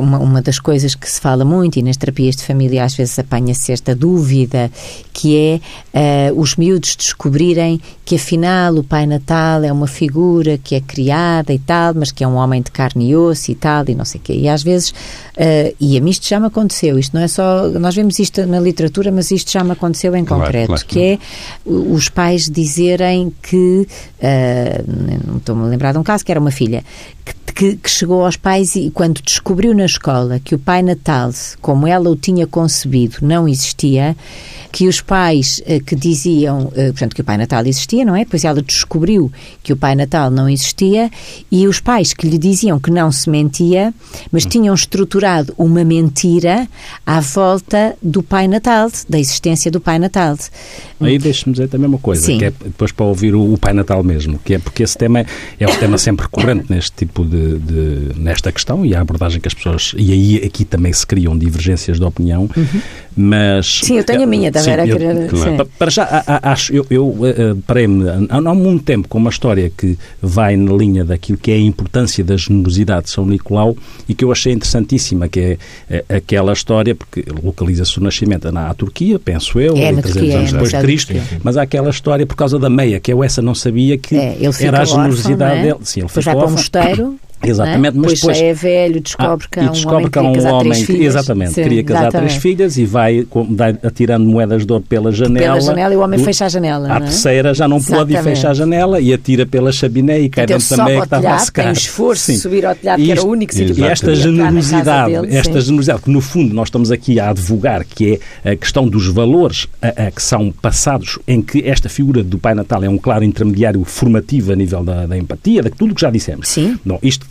uma, 0.00 0.18
uma 0.18 0.42
das 0.42 0.58
coisas 0.58 0.94
que 0.94 1.10
se 1.10 1.20
fala 1.20 1.44
muito, 1.44 1.78
e 1.78 1.82
nas 1.82 1.96
terapias 1.96 2.36
de 2.36 2.44
família 2.44 2.84
às 2.84 2.94
vezes 2.94 3.18
apanha-se 3.18 3.72
esta 3.72 3.94
dúvida, 3.94 4.70
que 5.12 5.36
é 5.36 5.60
eh, 5.92 6.32
os 6.36 6.56
miúdos 6.56 6.94
descobrirem 6.96 7.80
que 8.04 8.16
afinal 8.16 8.74
o 8.76 8.82
Pai 8.84 9.06
Natal 9.06 9.62
é 9.64 9.72
uma 9.72 9.86
figura 9.86 10.58
que 10.58 10.74
é 10.74 10.80
criada 10.80 11.52
e 11.52 11.58
tal, 11.58 11.94
mas 11.94 12.10
que 12.10 12.24
é 12.24 12.28
um 12.28 12.34
homem 12.36 12.62
de 12.62 12.70
carne 12.70 13.10
e 13.10 13.16
osso 13.16 13.50
e 13.50 13.54
tal, 13.54 13.84
e 13.88 13.94
não 13.94 14.04
sei 14.04 14.20
o 14.20 14.24
quê. 14.24 14.32
E 14.34 14.48
às 14.48 14.62
vezes, 14.62 14.92
eh, 15.36 15.74
e 15.78 15.96
a 15.96 16.00
mim 16.00 16.10
isto 16.10 16.26
já 16.26 16.40
me 16.40 16.46
aconteceu, 16.46 16.98
isto 16.98 17.14
não 17.14 17.22
é 17.22 17.28
só, 17.28 17.68
nós 17.68 17.94
vemos 17.94 18.18
isto 18.18 18.46
na 18.46 18.58
literatura, 18.60 19.10
mas 19.12 19.30
isto 19.30 19.52
já 19.52 19.62
me 19.62 19.72
aconteceu 19.72 20.14
em 20.16 20.24
Claro, 20.24 20.44
concreto, 20.44 20.66
claro. 20.68 20.84
que 20.86 21.00
é 21.00 21.18
os 21.64 22.08
pais 22.08 22.48
dizerem 22.48 23.32
que, 23.42 23.86
ah, 24.22 24.82
não 25.26 25.36
estou-me 25.36 25.62
a 25.64 25.66
lembrar 25.66 25.92
de 25.92 25.98
um 25.98 26.02
caso, 26.02 26.24
que 26.24 26.30
era 26.32 26.40
uma 26.40 26.50
filha, 26.50 26.82
que, 27.24 27.34
que- 27.52 27.76
que 27.76 27.90
chegou 27.90 28.24
aos 28.24 28.36
pais 28.36 28.74
e 28.76 28.90
quando 28.90 29.20
descobriu 29.22 29.74
na 29.74 29.84
escola 29.86 30.40
que 30.40 30.54
o 30.54 30.58
Pai 30.58 30.82
Natal, 30.82 31.30
como 31.60 31.86
ela 31.86 32.08
o 32.10 32.16
tinha 32.16 32.46
concebido, 32.46 33.16
não 33.22 33.48
existia, 33.48 34.16
que 34.70 34.86
os 34.86 35.00
pais 35.00 35.62
eh, 35.66 35.80
que 35.80 35.96
diziam, 35.96 36.70
eh, 36.76 36.88
portanto, 36.92 37.14
que 37.14 37.22
o 37.22 37.24
Pai 37.24 37.38
Natal 37.38 37.64
existia, 37.66 38.04
não 38.04 38.14
é? 38.14 38.20
Depois 38.24 38.44
ela 38.44 38.60
descobriu 38.62 39.32
que 39.62 39.72
o 39.72 39.76
Pai 39.76 39.94
Natal 39.94 40.30
não 40.30 40.48
existia 40.48 41.10
e 41.50 41.66
os 41.66 41.80
pais 41.80 42.12
que 42.12 42.28
lhe 42.28 42.36
diziam 42.38 42.78
que 42.78 42.90
não 42.90 43.10
se 43.10 43.30
mentia, 43.30 43.94
mas 44.30 44.44
tinham 44.44 44.74
estruturado 44.74 45.54
uma 45.56 45.82
mentira 45.84 46.68
à 47.06 47.18
volta 47.20 47.96
do 48.02 48.22
Pai 48.22 48.46
Natal, 48.46 48.90
da 49.08 49.18
existência 49.18 49.70
do 49.70 49.80
Pai 49.80 49.98
Natal. 49.98 50.36
Aí 51.00 51.18
deixe-me 51.18 51.52
dizer 51.52 51.68
também 51.68 51.88
uma 51.88 51.98
coisa, 51.98 52.26
Sim. 52.26 52.38
que 52.38 52.44
é 52.44 52.50
depois 52.50 52.92
para 52.92 53.06
ouvir 53.06 53.34
o, 53.34 53.54
o 53.54 53.56
Pai 53.58 53.72
Natal 53.72 54.02
mesmo, 54.04 54.38
que 54.44 54.54
é 54.54 54.58
porque 54.58 54.82
esse 54.82 54.98
tema 54.98 55.20
é, 55.20 55.26
é 55.60 55.66
um 55.68 55.76
tema 55.76 55.96
sempre 55.96 56.24
recorrente 56.26 56.66
neste 56.68 56.92
tipo 56.92 57.24
de, 57.38 57.58
de- 57.58 58.20
nesta 58.20 58.50
questão 58.52 58.84
e 58.84 58.94
a 58.94 59.00
abordagem 59.00 59.40
que 59.40 59.48
as 59.48 59.54
pessoas 59.54 59.92
e 59.96 60.12
aí 60.12 60.36
aqui 60.44 60.64
também 60.64 60.92
se 60.92 61.06
criam 61.06 61.36
divergências 61.36 61.98
de 61.98 62.04
opinião, 62.04 62.48
mas 63.16 63.80
Uhum. 63.82 63.86
Sim, 63.88 63.98
eu 63.98 64.04
tenho 64.04 64.22
a 64.22 64.26
minha, 64.26 64.50
da 64.50 64.60
Sim, 64.60 64.70
Vera 64.70 64.86
eu- 64.86 64.96
querer- 64.96 65.28
claro. 65.28 65.70
Para 65.78 65.90
já, 65.90 66.24
acho, 66.42 66.72
eu, 66.72 66.86
eu 66.90 67.16
eh, 67.24 67.34
eh, 67.38 67.54
parei-me 67.66 68.08
há, 68.08 68.36
há 68.36 68.54
muito 68.54 68.84
tempo 68.84 69.08
com 69.08 69.18
uma 69.18 69.30
história 69.30 69.70
que 69.76 69.98
vai 70.22 70.56
na 70.56 70.72
linha 70.72 71.04
daquilo 71.04 71.38
que 71.38 71.50
é 71.50 71.54
a 71.54 71.60
importância 71.60 72.22
da 72.24 72.36
generosidade 72.36 73.04
de 73.04 73.10
São 73.10 73.26
Nicolau 73.26 73.76
e 74.08 74.14
que 74.14 74.24
eu 74.24 74.30
achei 74.32 74.52
interessantíssima, 74.52 75.28
que 75.28 75.40
é 75.40 75.58
eh, 75.90 76.04
aquela 76.08 76.52
história, 76.52 76.94
porque 76.94 77.24
localiza-se 77.42 77.98
o 77.98 78.02
nascimento 78.02 78.50
na 78.52 78.68
à 78.68 78.74
Turquia, 78.74 79.18
penso 79.18 79.58
eu, 79.60 79.76
É, 79.76 79.92
na 79.92 80.02
300 80.02 80.12
Turquia, 80.12 80.38
anos 80.38 80.48
é, 80.48 80.52
depois 80.52 80.70
de 80.70 80.78
Cristo, 80.80 81.12
Turquia. 81.14 81.40
mas 81.42 81.56
há 81.56 81.62
aquela 81.62 81.90
história 81.90 82.26
por 82.26 82.36
causa 82.36 82.58
da 82.58 82.70
meia, 82.70 83.00
que 83.00 83.12
eu 83.12 83.22
essa 83.24 83.42
não 83.42 83.54
sabia 83.54 83.96
que 83.98 84.16
É, 84.16 84.36
era 84.60 84.78
a 84.78 84.80
órfão, 84.82 84.96
generosidade 84.96 85.38
não 85.54 85.58
é? 85.60 85.62
dele. 85.62 85.78
Sim, 85.82 86.00
ele 86.00 86.08
vai 86.08 86.22
para 86.24 86.32
um 86.34 86.36
órfão. 86.38 86.50
mosteiro. 86.52 87.16
Exatamente, 87.42 87.96
é? 87.96 88.00
mas 88.00 88.20
depois 88.20 88.20
depois 88.20 88.40
é 88.40 88.52
velho, 88.54 89.00
descobre 89.00 89.46
ah, 89.46 89.54
que 89.54 89.60
um 89.60 89.70
descobre 89.70 89.96
homem 89.96 90.10
que 90.10 90.18
há 90.18 90.22
um 90.22 90.54
homem 90.54 90.72
que- 90.72 90.86
filhas. 90.86 91.14
exatamente, 91.14 91.52
Sim, 91.54 91.62
queria 91.62 91.84
casar 91.84 92.00
exatamente. 92.02 92.28
três 92.30 92.42
filhas 92.42 92.76
e 92.78 92.84
vai 92.84 93.26
atirando 93.82 94.24
moedas 94.26 94.64
de 94.66 94.72
ouro 94.72 94.84
pela 94.88 95.12
janela. 95.12 95.46
Pela 95.54 95.60
janela 95.60 95.94
e 95.94 95.96
o 95.96 96.00
homem 96.00 96.18
do- 96.18 96.24
fecha 96.24 96.46
a 96.46 96.48
janela. 96.48 96.88
Não 96.88 96.96
é? 96.96 97.00
terceira 97.00 97.54
já 97.54 97.68
não 97.68 97.80
pode 97.82 98.12
e 98.12 98.14
Exatamente. 98.14 98.36
fecha 98.36 98.50
a 98.50 98.54
janela 98.54 99.00
e 99.00 99.12
atira 99.12 99.46
pela 99.46 99.70
chaminé 99.72 100.20
e 100.20 100.28
cai 100.28 100.44
Então 100.44 100.58
dentro 100.58 100.80
ao 100.82 100.86
que 100.88 101.04
estava 101.04 101.30
a 101.34 101.38
secar. 101.38 101.62
tem 101.62 101.70
o 101.70 101.74
esforço 101.74 102.26
de 102.26 102.36
Sim. 102.36 102.42
subir 102.42 102.66
ao 102.66 102.74
telhado, 102.74 103.02
que 103.02 103.10
era 103.12 103.22
o 103.22 103.28
único 103.28 103.54
sítio 103.54 103.78
E 103.78 103.84
esta 103.84 104.14
generosidade, 104.14 105.12
dele, 105.12 105.36
esta 105.36 105.60
generosidade, 105.60 106.02
que 106.02 106.10
no 106.10 106.20
fundo 106.20 106.54
nós 106.54 106.68
estamos 106.68 106.90
aqui 106.90 107.18
a 107.20 107.30
advogar, 107.30 107.84
que 107.84 108.20
é 108.44 108.50
a 108.52 108.56
questão 108.56 108.88
dos 108.88 109.06
valores 109.08 109.66
a, 109.80 110.06
a 110.06 110.10
que 110.10 110.22
são 110.22 110.50
passados, 110.52 111.18
em 111.26 111.40
que 111.42 111.62
esta 111.68 111.88
figura 111.88 112.22
do 112.22 112.38
Pai 112.38 112.54
Natal 112.54 112.82
é 112.82 112.88
um 112.88 112.98
claro 112.98 113.24
intermediário 113.24 113.82
formativo 113.84 114.52
a 114.52 114.56
nível 114.56 114.82
da, 114.82 115.06
da 115.06 115.16
empatia, 115.16 115.62
de 115.62 115.70
tudo 115.70 115.92
o 115.92 115.94
que 115.94 116.00
já 116.00 116.10
dissemos. 116.10 116.48
Sim. 116.48 116.78
Não, 116.84 116.98
isto, 117.02 117.26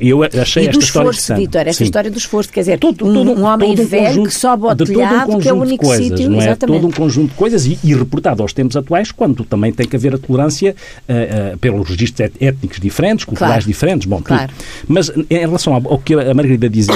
eu 0.00 0.22
achei 0.22 0.64
E 0.64 0.66
esta 0.68 0.78
do 0.78 0.84
história 0.84 1.10
esforço. 1.10 1.34
Vitor, 1.34 1.60
esta 1.62 1.72
Sim. 1.74 1.84
história 1.84 2.10
do 2.10 2.18
esforço, 2.18 2.52
quer 2.52 2.60
dizer, 2.60 2.78
Todo- 2.78 3.06
um, 3.06 3.12
todo- 3.14 3.30
um 3.40 3.44
homem 3.44 3.70
todo 3.74 3.84
um 3.84 3.88
velho 3.88 4.06
conjunto- 4.08 4.28
que 4.28 4.34
sobe 4.34 4.64
ao 4.64 4.70
de 4.74 4.78
todo 4.78 4.90
um 4.90 4.94
telhado, 4.94 5.38
que 5.38 5.48
é 5.48 5.52
o 5.52 5.56
único 5.60 5.84
coisas, 5.84 6.06
sítio, 6.06 6.30
não 6.30 6.40
é? 6.40 6.44
exatamente. 6.44 6.80
Todo 6.80 6.88
um 6.88 6.92
conjunto 6.92 7.30
de 7.30 7.34
coisas 7.36 7.66
e, 7.66 7.78
e 7.84 7.94
reportado 7.94 8.42
aos 8.42 8.52
tempos 8.52 8.76
atuais, 8.76 9.10
quando 9.12 9.44
também 9.44 9.72
tem 9.72 9.86
que 9.86 9.96
haver 9.96 10.14
a 10.14 10.18
tolerância 10.18 10.74
ah, 11.08 11.12
ah, 11.54 11.56
pelos 11.60 11.88
registros 11.88 12.30
étnicos 12.40 12.78
diferentes, 12.80 13.24
culturais 13.24 13.54
Claro. 13.64 13.66
diferentes, 13.66 14.06
bom, 14.06 14.16
tudo. 14.18 14.26
Claro. 14.28 14.52
Mas 14.88 15.10
em 15.30 15.38
relação 15.38 15.74
ao 15.74 15.98
que 15.98 16.14
a 16.14 16.32
Margarida 16.34 16.68
dizia, 16.68 16.94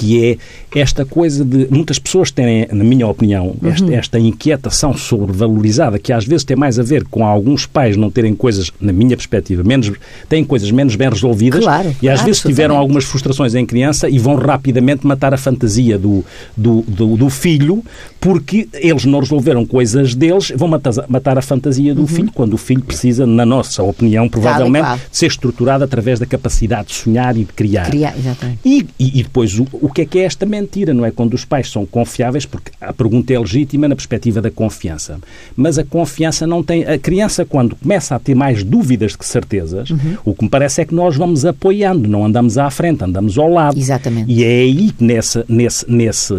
que 0.00 0.38
é 0.72 0.78
esta 0.80 1.04
coisa 1.04 1.44
de 1.44 1.66
muitas 1.70 1.98
pessoas 1.98 2.30
terem, 2.30 2.66
na 2.72 2.82
minha 2.82 3.06
opinião, 3.06 3.54
Uhum. 3.62 3.68
esta, 3.70 3.94
esta 3.94 4.18
inquietação 4.18 4.96
sobrevalorizada, 4.96 5.98
que 5.98 6.10
às 6.12 6.24
vezes 6.24 6.44
tem 6.44 6.56
mais 6.56 6.78
a 6.78 6.82
ver 6.82 7.04
com 7.04 7.24
alguns 7.26 7.66
pais 7.66 7.96
não 7.96 8.10
terem 8.10 8.34
coisas, 8.34 8.70
na 8.80 8.92
minha 8.92 9.14
perspectiva, 9.16 9.62
menos, 9.62 9.92
têm 10.28 10.42
coisas 10.42 10.70
menos 10.70 10.96
bem 10.96 11.08
resolvidas 11.10 11.62
Claro, 11.64 11.94
e 12.00 12.08
às 12.08 12.14
claro, 12.20 12.26
vezes 12.26 12.42
tiveram 12.42 12.76
algumas 12.78 13.04
frustrações 13.04 13.54
em 13.54 13.66
criança 13.66 14.08
e 14.08 14.18
vão 14.18 14.36
rapidamente 14.36 15.06
matar 15.06 15.34
a 15.34 15.36
fantasia 15.36 15.98
do, 15.98 16.24
do, 16.56 16.82
do, 16.88 17.16
do 17.16 17.28
filho 17.30 17.84
porque 18.18 18.68
eles 18.74 19.04
não 19.04 19.18
resolveram 19.20 19.66
coisas 19.66 20.14
deles, 20.14 20.52
vão 20.56 20.68
matar, 20.68 20.92
matar 21.08 21.36
a 21.38 21.42
fantasia 21.42 21.94
do 21.94 22.06
filho 22.06 22.30
quando 22.32 22.54
o 22.54 22.58
filho 22.58 22.82
precisa, 22.82 23.26
na 23.26 23.44
nossa 23.44 23.82
opinião, 23.82 24.28
provavelmente, 24.28 24.86
de 25.10 25.16
ser 25.16 25.26
estruturado 25.26 25.84
através 25.84 26.18
da 26.18 26.26
capacidade 26.26 26.88
de 26.88 26.94
sonhar 26.94 27.36
e 27.36 27.40
de 27.44 27.52
criar. 27.52 27.86
Criar, 27.90 28.14
exatamente. 28.18 28.58
E, 28.64 28.86
e- 28.98 29.20
e 29.20 29.22
depois, 29.22 29.58
o, 29.58 29.66
o 29.72 29.88
que 29.92 30.02
é 30.02 30.04
que 30.06 30.18
é 30.18 30.22
esta 30.24 30.44
mentira? 30.46 30.92
Não 30.94 31.04
é 31.04 31.10
quando 31.10 31.34
os 31.34 31.44
pais 31.44 31.70
são 31.70 31.84
confiáveis, 31.86 32.44
porque 32.46 32.70
a 32.80 32.92
pergunta 32.92 33.32
é 33.32 33.38
legítima 33.38 33.88
na 33.88 33.94
perspectiva 33.96 34.40
da 34.40 34.50
confiança. 34.50 35.18
Mas 35.56 35.78
a 35.78 35.84
confiança 35.84 36.46
não 36.46 36.62
tem. 36.62 36.84
A 36.84 36.98
criança, 36.98 37.44
quando 37.44 37.74
começa 37.76 38.14
a 38.14 38.18
ter 38.18 38.34
mais 38.34 38.62
dúvidas 38.64 39.16
que 39.16 39.24
certezas, 39.26 39.90
Uhum. 39.90 40.16
o 40.24 40.34
que 40.34 40.44
me 40.44 40.50
parece 40.50 40.80
é 40.80 40.84
que 40.84 40.94
nós 40.94 41.16
vamos 41.16 41.44
apoiando, 41.44 42.08
não 42.08 42.24
andamos 42.24 42.58
à 42.58 42.70
frente, 42.70 43.02
andamos 43.04 43.38
ao 43.38 43.50
lado. 43.50 43.78
Exatamente. 43.78 44.30
E 44.30 44.44
é 44.44 44.48
aí 44.60 44.90
que 44.92 45.02
nessa, 45.04 45.44
nesse, 45.48 45.90
nesse, 45.90 46.34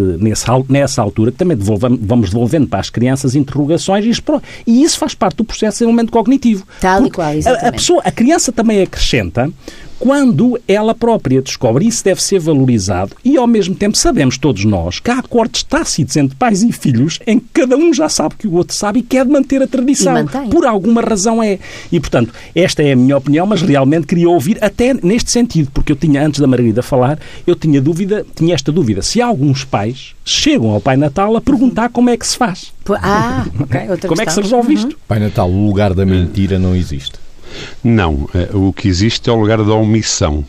nesse, 0.00 0.50
al- 0.50 0.66
nessa 0.68 1.02
altura 1.02 1.32
que 1.32 1.38
também 1.38 1.56
devolvamos, 1.56 1.98
vamos 2.02 2.30
devolvendo 2.30 2.66
para 2.66 2.80
as 2.80 2.90
crianças 2.90 3.34
interrogações 3.34 4.04
e 4.04 4.10
isso, 4.10 4.22
e 4.66 4.82
isso 4.82 4.98
faz 4.98 5.14
parte 5.14 5.36
do 5.38 5.44
processo 5.44 5.74
de 5.74 5.78
desenvolvimento 5.78 6.10
cognitivo. 6.12 6.66
Tal 6.80 7.06
e 7.06 7.10
qual, 7.10 7.26
a- 7.28 7.30
a, 7.30 7.36
exatamente. 7.36 7.72
pessoa, 7.76 8.02
a 8.04 8.10
criança 8.10 8.52
também 8.52 8.82
acrescenta 8.82 9.50
quando 9.98 10.58
ela 10.68 10.94
própria 10.94 11.40
descobre 11.40 11.86
isso 11.86 12.04
deve 12.04 12.22
ser 12.22 12.38
valorizado 12.38 13.12
e 13.24 13.36
ao 13.36 13.46
mesmo 13.46 13.74
tempo 13.74 13.96
sabemos 13.96 14.36
todos 14.38 14.64
nós 14.64 15.00
que 15.00 15.10
há 15.10 15.18
acordos 15.18 15.62
tácitos 15.62 16.16
entre 16.16 16.36
pais 16.36 16.62
e 16.62 16.72
filhos 16.72 17.18
em 17.26 17.38
que 17.38 17.46
cada 17.52 17.76
um 17.76 17.92
já 17.92 18.08
sabe 18.08 18.34
que 18.36 18.46
o 18.46 18.54
outro 18.54 18.74
sabe 18.76 19.00
e 19.00 19.02
quer 19.02 19.24
manter 19.26 19.62
a 19.62 19.66
tradição. 19.66 20.14
Por 20.50 20.66
alguma 20.66 21.00
razão 21.00 21.42
é. 21.42 21.58
E 21.90 21.98
portanto, 21.98 22.32
esta 22.54 22.82
é 22.82 22.92
a 22.92 22.96
minha 22.96 23.16
opinião, 23.16 23.46
mas 23.46 23.62
realmente 23.62 24.06
queria 24.06 24.28
ouvir 24.28 24.58
até 24.62 24.94
neste 24.94 25.30
sentido, 25.30 25.70
porque 25.72 25.92
eu 25.92 25.96
tinha, 25.96 26.24
antes 26.24 26.40
da 26.40 26.46
Margarida 26.46 26.82
falar, 26.82 27.18
eu 27.46 27.54
tinha 27.54 27.80
dúvida, 27.80 28.24
tinha 28.34 28.54
esta 28.54 28.70
dúvida, 28.70 29.02
se 29.02 29.20
alguns 29.20 29.64
pais 29.64 30.14
chegam 30.24 30.70
ao 30.70 30.80
Pai 30.80 30.96
Natal 30.96 31.36
a 31.36 31.40
perguntar 31.40 31.88
como 31.90 32.10
é 32.10 32.16
que 32.16 32.26
se 32.26 32.36
faz. 32.36 32.72
Ah, 33.02 33.44
ok, 33.60 33.90
outra 33.90 34.08
Como 34.08 34.22
é 34.22 34.24
que 34.26 34.32
se 34.32 34.40
questão. 34.40 34.60
resolve 34.60 34.74
isto? 34.74 34.98
Pai 35.08 35.18
Natal, 35.18 35.50
o 35.50 35.66
lugar 35.66 35.94
da 35.94 36.04
mentira 36.06 36.58
não 36.58 36.74
existe. 36.74 37.25
Não, 37.82 38.28
eh, 38.34 38.50
o 38.52 38.72
que 38.72 38.88
existe 38.88 39.28
é 39.28 39.32
o 39.32 39.36
lugar 39.36 39.58
da 39.58 39.74
omissão. 39.74 40.44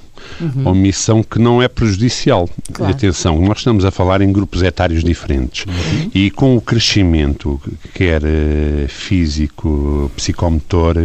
Omissão 0.66 1.24
que 1.24 1.40
não 1.40 1.62
é 1.62 1.68
prejudicial. 1.68 2.50
Claro. 2.72 2.92
Atenção, 2.92 3.40
nós 3.42 3.60
estamos 3.60 3.86
a 3.86 3.92
falar 3.92 4.22
em 4.22 4.32
grupos 4.32 4.62
etários 4.62 5.04
diferentes. 5.04 5.66
E 6.14 6.30
com 6.30 6.56
o 6.56 6.62
crescimento, 6.62 7.60
quer 7.94 8.22
eh, 8.24 8.86
físico, 8.88 10.12
psicomotor, 10.16 10.96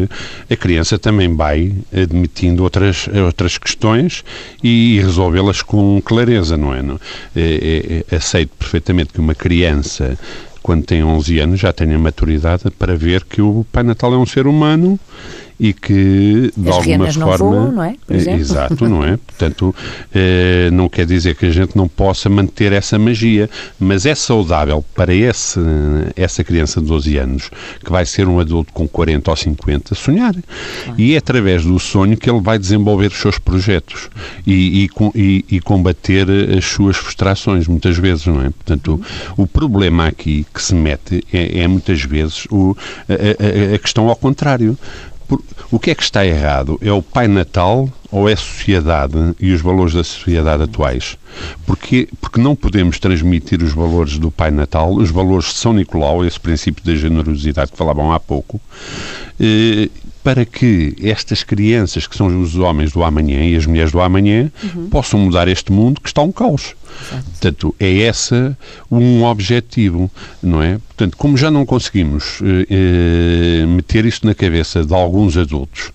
a 0.51 0.57
criança 0.57 0.99
também 0.99 1.35
vai 1.35 1.73
admitindo 1.93 2.63
outras, 2.63 3.09
outras 3.25 3.57
questões 3.59 4.25
e 4.63 5.01
resolvê-las 5.01 5.63
com 5.63 6.01
clareza, 6.05 6.57
não 6.57 6.75
é? 6.75 6.83
Não? 6.83 7.01
Eh, 7.35 8.05
eh, 8.11 8.17
aceito 8.17 8.51
perfeitamente 8.59 9.13
que 9.13 9.21
uma 9.21 9.35
criança 9.35 10.19
quando 10.63 10.85
tem 10.85 11.03
11 11.03 11.41
anos, 11.41 11.61
já 11.61 11.73
tenha 11.73 11.99
maturidade 11.99 12.71
para 12.79 12.95
ver 12.95 13.25
que 13.25 13.43
o 13.43 13.67
Pai 13.73 13.83
Natal 13.83 14.15
é 14.15 14.17
um 14.17 14.25
ser 14.25 14.47
humano 14.47 14.97
e 15.59 15.73
que, 15.73 16.53
de 16.57 16.69
As 16.69 16.75
alguma 16.77 16.97
renas 16.97 17.17
não 17.17 17.27
forma. 17.29 17.45
voam, 17.51 17.73
não 17.73 17.83
é? 17.85 17.95
Exemplo. 18.11 18.41
Exato, 18.41 18.89
não 18.89 19.05
é? 19.05 19.17
Portanto, 19.27 19.75
eh, 20.15 20.71
não 20.73 20.89
quer 20.89 21.07
dizer 21.07 21.35
que 21.37 21.47
a 21.47 21.51
gente 21.51 21.77
não 21.77 21.87
possa 21.89 22.29
manter 22.29 22.73
essa 22.73 22.99
magia, 22.99 23.49
mas 23.79 24.07
é 24.07 24.15
saudável 24.15 24.85
para 24.95 25.15
esse, 25.15 25.61
essa 26.17 26.43
criança 26.43 26.81
de 26.81 26.87
12 26.87 27.17
anos, 27.17 27.51
que 27.85 27.91
vai 27.91 28.05
ser 28.05 28.27
um 28.29 28.39
adulto 28.41 28.73
com 28.73 28.87
40 28.89 29.31
ou 29.31 29.37
50, 29.37 29.95
sonhar. 29.95 30.35
E 30.99 31.15
é 31.15 31.19
através 31.19 31.65
do 31.65 31.79
sonho 31.79 32.17
que 32.17 32.29
ele 32.31 32.41
vai 32.41 32.59
desenvolver 32.59 33.09
os 33.09 33.21
seus 33.21 33.39
projetos 33.39 34.09
e, 34.47 34.85
e, 34.85 34.91
e- 35.15 35.45
e 35.57 35.61
combater 35.61 36.27
as 36.57 36.65
suas 36.65 36.97
frustrações, 36.97 37.67
muitas 37.69 37.97
vezes, 37.97 38.27
não 38.27 38.41
é? 38.41 38.51
Portanto, 38.51 39.01
o, 39.37 39.43
o 39.43 39.47
problema 39.47 40.07
aqui 40.09 40.47
que 40.53 40.63
se 40.63 40.75
mete 40.75 41.23
é, 41.33 41.61
é 41.61 41.69
muitas 41.69 42.03
vezes 42.03 42.47
o, 42.51 42.77
a, 43.09 43.13
a- 43.13 43.75
a 43.75 43.79
questão 43.79 44.09
ao 44.09 44.17
contrário. 44.17 44.77
O 45.71 45.79
que 45.79 45.91
é 45.91 45.95
que 45.95 46.03
está 46.03 46.25
errado? 46.25 46.79
É 46.83 46.93
o 46.93 47.03
Pai 47.03 47.27
Natal 47.29 47.89
ou 48.11 48.29
é 48.29 48.35
a 48.35 48.37
sociedade 48.37 49.35
e 49.41 49.53
os 49.53 49.61
valores 49.61 49.95
da 49.95 50.05
sociedade 50.05 50.63
atuais? 50.63 51.17
Porque, 51.65 52.09
porque 52.21 52.41
não 52.41 52.55
podemos 52.55 52.99
transmitir 52.99 53.63
os 53.63 53.73
valores 53.73 54.19
do 54.19 54.31
Pai 54.31 54.51
Natal, 54.51 54.93
os 54.95 55.11
valores 55.11 55.47
de 55.47 55.55
São 55.55 55.73
Nicolau, 55.73 56.25
esse 56.25 56.39
princípio 56.39 56.85
da 56.85 56.95
generosidade 56.95 57.73
que 57.73 57.79
falavam 57.79 58.13
há 58.13 58.21
pouco, 58.21 58.61
eh, 59.41 59.89
para 60.23 60.45
que 60.45 60.95
estas 61.03 61.43
crianças, 61.43 62.07
que 62.07 62.17
são 62.17 62.41
os 62.41 62.57
homens 62.57 62.93
do 62.93 63.03
amanhã 63.03 63.45
e 63.45 63.57
as 63.57 63.67
mulheres 63.67 63.91
do 63.91 64.01
amanhã, 64.01 64.51
uhum. 64.63 64.89
possam 64.89 65.21
mudar 65.21 65.49
este 65.49 65.73
mundo 65.73 66.01
que 66.01 66.09
está 66.09 66.23
um 66.23 66.31
caos. 66.31 66.75
Exato. 67.01 67.25
Portanto, 67.31 67.75
é 67.81 67.91
esse 67.91 68.55
um 68.91 69.25
objetivo, 69.25 70.11
não 70.43 70.63
é? 70.63 70.79
Portanto, 70.89 71.17
como 71.17 71.37
já 71.37 71.51
não 71.51 71.65
conseguimos 71.65 72.39
eh, 72.43 72.67
eh, 73.63 73.67
meter 73.67 74.05
isto 74.05 74.27
na 74.27 74.35
cabeça 74.35 74.85
de 74.85 74.95
alguns 74.95 75.37
adultos 75.37 75.91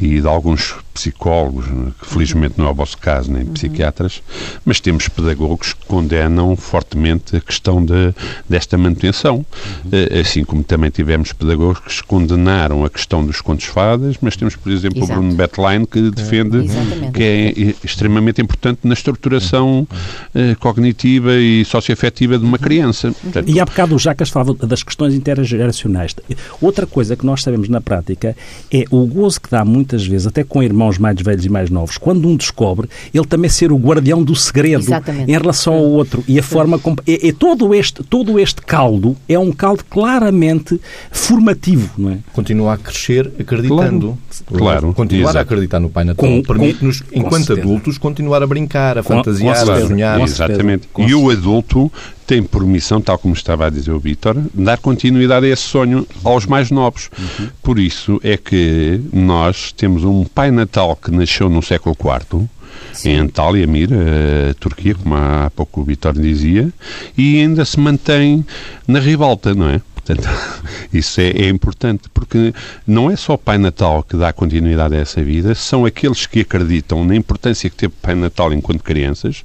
e 0.00 0.20
de 0.20 0.26
alguns 0.26 0.74
psicólogos, 0.94 1.66
que 2.00 2.06
felizmente 2.06 2.54
não 2.56 2.66
é 2.66 2.70
o 2.70 2.74
vosso 2.74 2.96
caso, 2.96 3.30
nem 3.30 3.42
uhum. 3.42 3.52
psiquiatras, 3.52 4.22
mas 4.64 4.80
temos 4.80 5.08
pedagogos 5.08 5.72
que 5.72 5.84
condenam 5.86 6.54
fortemente 6.56 7.36
a 7.36 7.40
questão 7.40 7.84
de, 7.84 8.14
desta 8.48 8.78
manutenção. 8.78 9.44
Uhum. 9.84 10.20
Assim 10.20 10.44
como 10.44 10.62
também 10.62 10.90
tivemos 10.90 11.32
pedagogos 11.32 12.00
que 12.00 12.06
condenaram 12.06 12.84
a 12.84 12.90
questão 12.90 13.26
dos 13.26 13.40
contos 13.40 13.66
fadas, 13.66 14.16
mas 14.20 14.36
temos, 14.36 14.54
por 14.54 14.70
exemplo, 14.70 14.98
Exato. 14.98 15.12
o 15.12 15.16
Bruno 15.16 15.34
Betline 15.34 15.86
que 15.86 16.10
defende 16.10 16.58
é. 16.58 17.10
que 17.10 17.22
é 17.22 17.74
extremamente 17.84 18.40
importante 18.40 18.80
na 18.84 18.94
estruturação 18.94 19.86
uh, 20.34 20.58
cognitiva 20.60 21.34
e 21.34 21.64
socioafetiva 21.64 22.38
de 22.38 22.44
uma 22.44 22.58
criança. 22.58 23.12
Portanto, 23.20 23.48
e 23.48 23.58
há 23.58 23.64
bocado 23.64 23.96
o 23.96 23.98
Jacas 23.98 24.28
falava 24.28 24.54
das 24.54 24.82
questões 24.84 25.14
intergeracionais. 25.14 26.14
Outra 26.60 26.86
coisa 26.86 27.16
que 27.16 27.26
nós 27.26 27.42
sabemos 27.42 27.68
na 27.68 27.80
prática 27.80 28.36
é 28.72 28.84
o 28.90 29.04
gozo 29.06 29.40
que 29.40 29.50
dá 29.50 29.64
muitas 29.84 30.06
vezes, 30.06 30.26
até 30.26 30.42
com 30.42 30.62
irmãos 30.62 30.96
mais 30.96 31.20
velhos 31.20 31.44
e 31.44 31.48
mais 31.50 31.68
novos, 31.68 31.98
quando 31.98 32.26
um 32.26 32.36
descobre, 32.36 32.88
ele 33.12 33.26
também 33.26 33.50
ser 33.50 33.70
o 33.70 33.76
guardião 33.76 34.22
do 34.22 34.34
segredo 34.34 34.82
Exatamente. 34.82 35.30
em 35.30 35.38
relação 35.38 35.74
ao 35.74 35.84
outro. 35.84 36.24
E 36.26 36.38
a 36.38 36.42
forma 36.42 36.78
como. 36.78 36.96
É, 37.06 37.28
é, 37.28 37.32
todo, 37.32 37.74
este, 37.74 38.02
todo 38.02 38.40
este 38.40 38.62
caldo 38.62 39.16
é 39.28 39.38
um 39.38 39.52
caldo 39.52 39.84
claramente 39.84 40.80
formativo, 41.10 41.90
não 41.98 42.10
é? 42.10 42.18
Continua 42.32 42.74
a 42.74 42.78
crescer 42.78 43.30
acreditando. 43.38 44.18
Claro. 44.46 44.64
claro. 44.64 44.94
Continuar 44.94 45.30
Exato. 45.30 45.38
a 45.38 45.42
acreditar 45.42 45.80
no 45.80 45.90
Pai 45.90 46.04
Natal 46.04 46.28
permite-nos, 46.42 47.02
enquanto 47.12 47.52
adultos, 47.52 47.98
continuar 47.98 48.42
a 48.42 48.46
brincar, 48.46 48.98
a 48.98 49.02
fantasiar, 49.02 49.70
a 49.70 49.86
sonhar. 49.86 50.20
Exatamente. 50.20 50.88
E 50.98 51.14
o 51.14 51.30
adulto 51.30 51.92
tem 52.26 52.42
por 52.42 52.64
missão, 52.66 53.00
tal 53.00 53.18
como 53.18 53.34
estava 53.34 53.66
a 53.66 53.70
dizer 53.70 53.92
o 53.92 53.98
Vítor, 53.98 54.36
dar 54.52 54.78
continuidade 54.78 55.46
a 55.46 55.48
esse 55.48 55.62
sonho 55.62 56.06
aos 56.22 56.46
mais 56.46 56.70
novos. 56.70 57.10
Uhum. 57.18 57.48
Por 57.62 57.78
isso 57.78 58.20
é 58.22 58.36
que 58.36 59.00
nós 59.12 59.72
temos 59.72 60.04
um 60.04 60.24
Pai 60.24 60.50
Natal 60.50 60.96
que 60.96 61.10
nasceu 61.10 61.48
no 61.48 61.62
século 61.62 61.96
IV, 61.98 62.48
Sim. 62.92 63.10
em 63.10 63.18
Antalya, 63.18 63.66
Mir, 63.66 63.90
a 63.92 64.54
Turquia, 64.54 64.94
como 64.94 65.14
há 65.14 65.50
pouco 65.54 65.80
o 65.80 65.84
Vítor 65.84 66.14
dizia, 66.14 66.72
e 67.16 67.40
ainda 67.40 67.64
se 67.64 67.78
mantém 67.78 68.44
na 68.86 69.00
ribalta, 69.00 69.54
não 69.54 69.68
é? 69.68 69.80
Portanto, 70.04 70.28
isso 70.92 71.20
é, 71.20 71.30
é, 71.30 71.48
importante, 71.48 72.08
porque 72.12 72.52
não 72.86 73.10
é 73.10 73.16
só 73.16 73.34
o 73.34 73.38
Pai 73.38 73.56
Natal 73.56 74.02
que 74.02 74.16
dá 74.16 74.32
continuidade 74.32 74.94
a 74.94 74.98
essa 74.98 75.22
vida, 75.22 75.54
são 75.54 75.86
aqueles 75.86 76.26
que 76.26 76.40
acreditam 76.40 77.04
na 77.04 77.16
importância 77.16 77.70
que 77.70 77.76
teve 77.76 77.92
o 77.92 78.02
Pai 78.02 78.14
Natal 78.14 78.52
enquanto 78.52 78.82
crianças, 78.82 79.44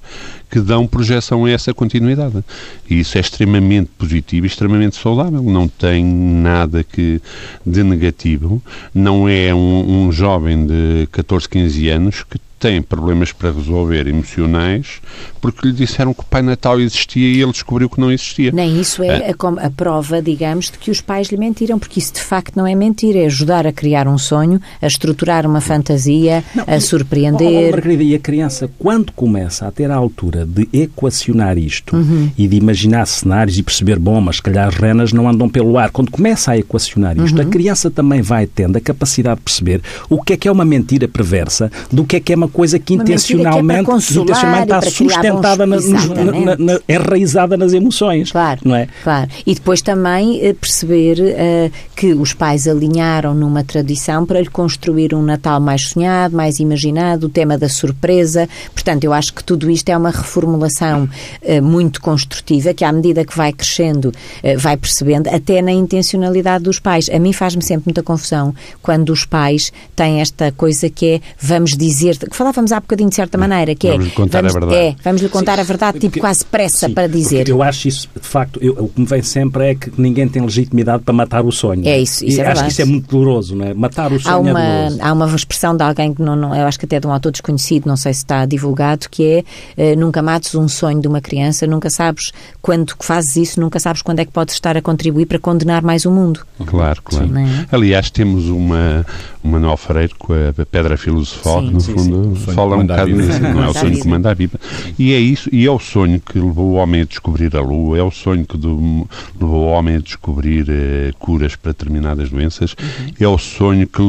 que 0.49 0.59
dão 0.59 0.85
projeção 0.85 1.45
a 1.45 1.51
essa 1.51 1.73
continuidade. 1.73 2.43
E 2.89 2.99
isso 2.99 3.17
é 3.17 3.21
extremamente 3.21 3.89
positivo 3.97 4.45
e 4.45 4.47
extremamente 4.47 4.97
saudável. 4.97 5.41
Não 5.43 5.67
tem 5.67 6.03
nada 6.03 6.83
que 6.83 7.21
de 7.65 7.83
negativo. 7.83 8.61
Não 8.93 9.29
é 9.29 9.53
um, 9.53 10.07
um 10.07 10.11
jovem 10.11 10.65
de 10.65 11.07
14, 11.11 11.47
15 11.47 11.89
anos 11.89 12.23
que 12.23 12.39
tem 12.59 12.81
problemas 12.81 13.31
para 13.31 13.51
resolver 13.51 14.07
emocionais 14.07 15.01
porque 15.39 15.67
lhe 15.67 15.73
disseram 15.73 16.13
que 16.13 16.21
o 16.21 16.25
Pai 16.25 16.41
Natal 16.41 16.79
existia 16.79 17.27
e 17.27 17.41
ele 17.41 17.51
descobriu 17.51 17.89
que 17.89 17.99
não 17.99 18.11
existia. 18.11 18.51
Nem 18.51 18.79
isso 18.79 19.01
é, 19.01 19.07
é. 19.07 19.31
A, 19.31 19.65
a, 19.65 19.69
prova, 19.69 20.21
digamos, 20.21 20.65
de 20.65 20.77
que 20.77 20.91
os 20.91 21.01
pais 21.01 21.29
lhe 21.29 21.37
mentiram, 21.37 21.79
porque 21.79 21.99
isso 21.99 22.13
de 22.13 22.21
facto 22.21 22.55
não 22.55 22.67
é 22.67 22.75
mentira, 22.75 23.19
é 23.19 23.25
ajudar 23.25 23.65
a 23.65 23.71
criar 23.71 24.07
um 24.07 24.17
sonho, 24.17 24.61
a 24.81 24.87
estruturar 24.87 25.45
uma 25.45 25.61
fantasia, 25.61 26.43
não, 26.53 26.65
a 26.67 26.79
surpreender. 26.79 27.69
Oh, 27.69 27.71
Margarida, 27.71 28.03
e 28.03 28.15
a 28.15 28.19
criança, 28.19 28.69
quando 28.77 29.11
começa 29.13 29.67
a 29.67 29.71
ter 29.71 29.89
a 29.89 29.95
altura 29.95 30.45
de 30.45 30.67
equacionar 30.73 31.57
isto 31.57 31.95
uhum. 31.95 32.29
e 32.37 32.47
de 32.47 32.57
imaginar 32.57 33.05
cenários 33.05 33.57
e 33.57 33.63
perceber, 33.63 33.97
bom, 33.97 34.19
mas 34.19 34.37
se 34.37 34.41
calhar 34.41 34.67
as 34.67 34.75
renas 34.75 35.13
não 35.13 35.29
andam 35.29 35.49
pelo 35.49 35.77
ar, 35.77 35.89
quando 35.89 36.11
começa 36.11 36.51
a 36.51 36.57
equacionar 36.57 37.17
isto, 37.17 37.41
uhum. 37.41 37.47
a 37.47 37.49
criança 37.49 37.89
também 37.89 38.21
vai 38.21 38.45
tendo 38.45 38.77
a 38.77 38.81
capacidade 38.81 39.37
de 39.37 39.43
perceber 39.43 39.81
o 40.09 40.21
que 40.21 40.33
é 40.33 40.37
que 40.37 40.47
é 40.47 40.51
uma 40.51 40.65
mentira 40.65 41.07
perversa, 41.07 41.71
do 41.91 42.03
que 42.03 42.17
é 42.17 42.19
que 42.19 42.33
é 42.33 42.35
uma 42.35 42.48
coisa 42.49 42.77
que 42.79 42.95
uma 42.95 43.03
intencionalmente, 43.03 43.85
que 43.85 43.91
é 43.91 44.61
está 44.63 44.81
sustentada, 44.81 45.65
na, 45.65 45.77
na, 45.77 46.57
na, 46.57 46.79
enraizada 46.87 47.55
nas 47.55 47.73
emoções. 47.73 48.31
Claro, 48.31 48.61
não 48.63 48.75
é? 48.75 48.87
claro. 49.03 49.29
E 49.45 49.53
depois 49.53 49.81
também 49.81 50.39
eh, 50.41 50.53
perceber 50.53 51.19
uh, 51.19 51.71
que 51.95 52.13
os 52.13 52.33
pais 52.33 52.67
alinharam 52.67 53.33
numa 53.33 53.63
tradição 53.63 54.25
para 54.25 54.41
lhe 54.41 54.49
construir 54.49 55.13
um 55.13 55.21
Natal 55.21 55.59
mais 55.59 55.87
sonhado, 55.87 56.35
mais 56.35 56.59
imaginado, 56.59 57.27
o 57.27 57.29
tema 57.29 57.57
da 57.57 57.69
surpresa. 57.69 58.47
Portanto, 58.73 59.03
eu 59.03 59.13
acho 59.13 59.33
que 59.33 59.43
tudo 59.43 59.69
isto 59.69 59.89
é 59.89 59.97
uma 59.97 60.11
reformulação 60.11 61.07
uh, 61.41 61.63
muito 61.63 62.01
construtiva 62.01 62.73
que, 62.73 62.83
à 62.83 62.91
medida 62.91 63.23
que 63.25 63.35
vai 63.35 63.53
crescendo, 63.53 64.09
uh, 64.09 64.57
vai 64.57 64.75
percebendo, 64.75 65.27
até 65.27 65.61
na 65.61 65.71
intencionalidade 65.71 66.63
dos 66.63 66.79
pais. 66.79 67.09
A 67.09 67.19
mim 67.19 67.33
faz-me 67.33 67.61
sempre 67.61 67.87
muita 67.87 68.03
confusão 68.03 68.53
quando 68.81 69.09
os 69.11 69.25
pais 69.25 69.71
têm 69.95 70.21
esta 70.21 70.51
coisa 70.51 70.89
que 70.89 71.05
é 71.05 71.21
vamos 71.39 71.75
dizer, 71.77 72.17
que 72.17 72.35
falávamos 72.39 72.71
há 72.71 72.79
bocadinho 72.79 73.09
de 73.09 73.15
certa 73.15 73.37
maneira, 73.37 73.75
que 73.75 73.87
vamos 73.87 74.05
é. 74.05 74.09
Lhe 74.09 74.15
contar 74.15 74.41
vamos, 74.41 74.55
a 74.55 74.59
verdade. 74.59 74.81
É, 74.81 74.95
vamos 75.03 75.21
lhe 75.21 75.29
contar 75.29 75.55
sim, 75.55 75.61
a 75.61 75.63
verdade, 75.63 75.99
tipo 75.99 76.19
quase 76.19 76.45
pressa 76.45 76.87
sim, 76.87 76.93
para 76.93 77.07
dizer. 77.07 77.47
Eu 77.47 77.61
acho 77.61 77.87
isso, 77.87 78.09
de 78.19 78.27
facto, 78.27 78.59
eu, 78.61 78.73
o 78.73 78.87
que 78.87 79.01
me 79.01 79.05
vem 79.05 79.21
sempre 79.21 79.71
é 79.71 79.75
que 79.75 79.91
ninguém 79.97 80.27
tem 80.27 80.41
legitimidade 80.41 81.03
para 81.03 81.13
matar 81.13 81.45
o 81.45 81.51
sonho. 81.51 81.85
É 81.87 81.99
isso, 81.99 82.25
isso 82.25 82.39
e 82.39 82.41
é 82.41 82.47
acho 82.47 82.63
que 82.63 82.71
isso 82.71 82.81
é 82.81 82.85
muito 82.85 83.09
doloroso, 83.09 83.55
não 83.55 83.65
é? 83.65 83.73
Matar 83.73 84.11
o 84.11 84.19
sonho 84.19 84.35
há 84.35 84.39
uma, 84.39 84.61
é 84.61 84.77
doloroso. 84.77 84.97
Há 85.01 85.13
uma 85.13 85.35
expressão 85.35 85.75
de 85.75 85.83
alguém 85.83 86.13
que 86.13 86.21
não, 86.21 86.35
não, 86.35 86.55
eu 86.55 86.65
acho 86.65 86.79
que 86.79 86.85
até 86.85 86.99
de 86.99 87.05
um 87.05 87.11
autor 87.11 87.31
desconhecido, 87.31 87.85
não 87.85 87.97
sei 87.97 88.13
se 88.13 88.19
está 88.19 88.45
divulgado, 88.45 89.07
que 89.09 89.43
é 89.77 89.93
uh, 89.93 89.99
nunca 89.99 90.21
mates 90.21 90.55
um 90.55 90.67
sonho 90.67 91.01
de 91.01 91.07
uma 91.07 91.19
criança, 91.19 91.67
nunca 91.67 91.89
sabes 91.89 92.31
quando 92.61 92.95
fazes 93.01 93.35
isso, 93.35 93.59
nunca 93.59 93.79
sabes 93.79 94.01
quando 94.01 94.19
é 94.19 94.25
que 94.25 94.31
podes 94.31 94.55
estar 94.55 94.77
a 94.77 94.81
contribuir 94.81 95.25
para 95.25 95.39
condenar 95.39 95.81
mais 95.81 96.05
o 96.05 96.11
mundo. 96.11 96.41
Claro, 96.65 97.01
claro. 97.03 97.27
Sim, 97.27 97.37
é? 97.37 97.67
Aliás, 97.71 98.09
temos 98.09 98.47
uma, 98.47 99.05
uma 99.43 99.59
Manuel 99.59 99.77
Freire 99.77 100.13
com 100.17 100.33
a 100.33 100.65
Pedra 100.65 100.97
Filosofal, 100.97 101.63
que 101.63 101.73
no 101.73 101.81
fundo 101.81 102.28
fala 102.35 102.77
um 102.77 102.85
bocado 102.85 103.13
disso, 103.13 103.39
não 103.41 103.63
é 103.63 103.67
o 103.69 103.73
sonho 103.73 103.99
que 103.99 104.07
manda 104.07 104.31
a 104.31 104.35
Bíblia. 104.35 104.59
E 104.97 105.13
é 105.13 105.19
isso, 105.19 105.49
e 105.51 105.65
é 105.65 105.71
o 105.71 105.79
sonho 105.79 106.19
que 106.19 106.39
levou 106.39 106.71
o 106.71 106.73
homem 106.73 107.01
a 107.01 107.05
descobrir 107.05 107.55
a 107.55 107.61
Lua, 107.61 107.97
é 107.97 108.03
o 108.03 108.11
sonho 108.11 108.45
que 108.45 108.57
do, 108.57 109.07
levou 109.39 109.65
o 109.65 109.67
homem 109.67 109.95
a 109.95 109.99
descobrir 109.99 110.63
uh, 110.63 111.17
curas 111.17 111.55
para 111.55 111.71
determinadas 111.71 112.29
doenças, 112.29 112.73
uhum. 112.73 113.13
é 113.19 113.27
o 113.27 113.37
sonho 113.37 113.87
que 113.87 114.01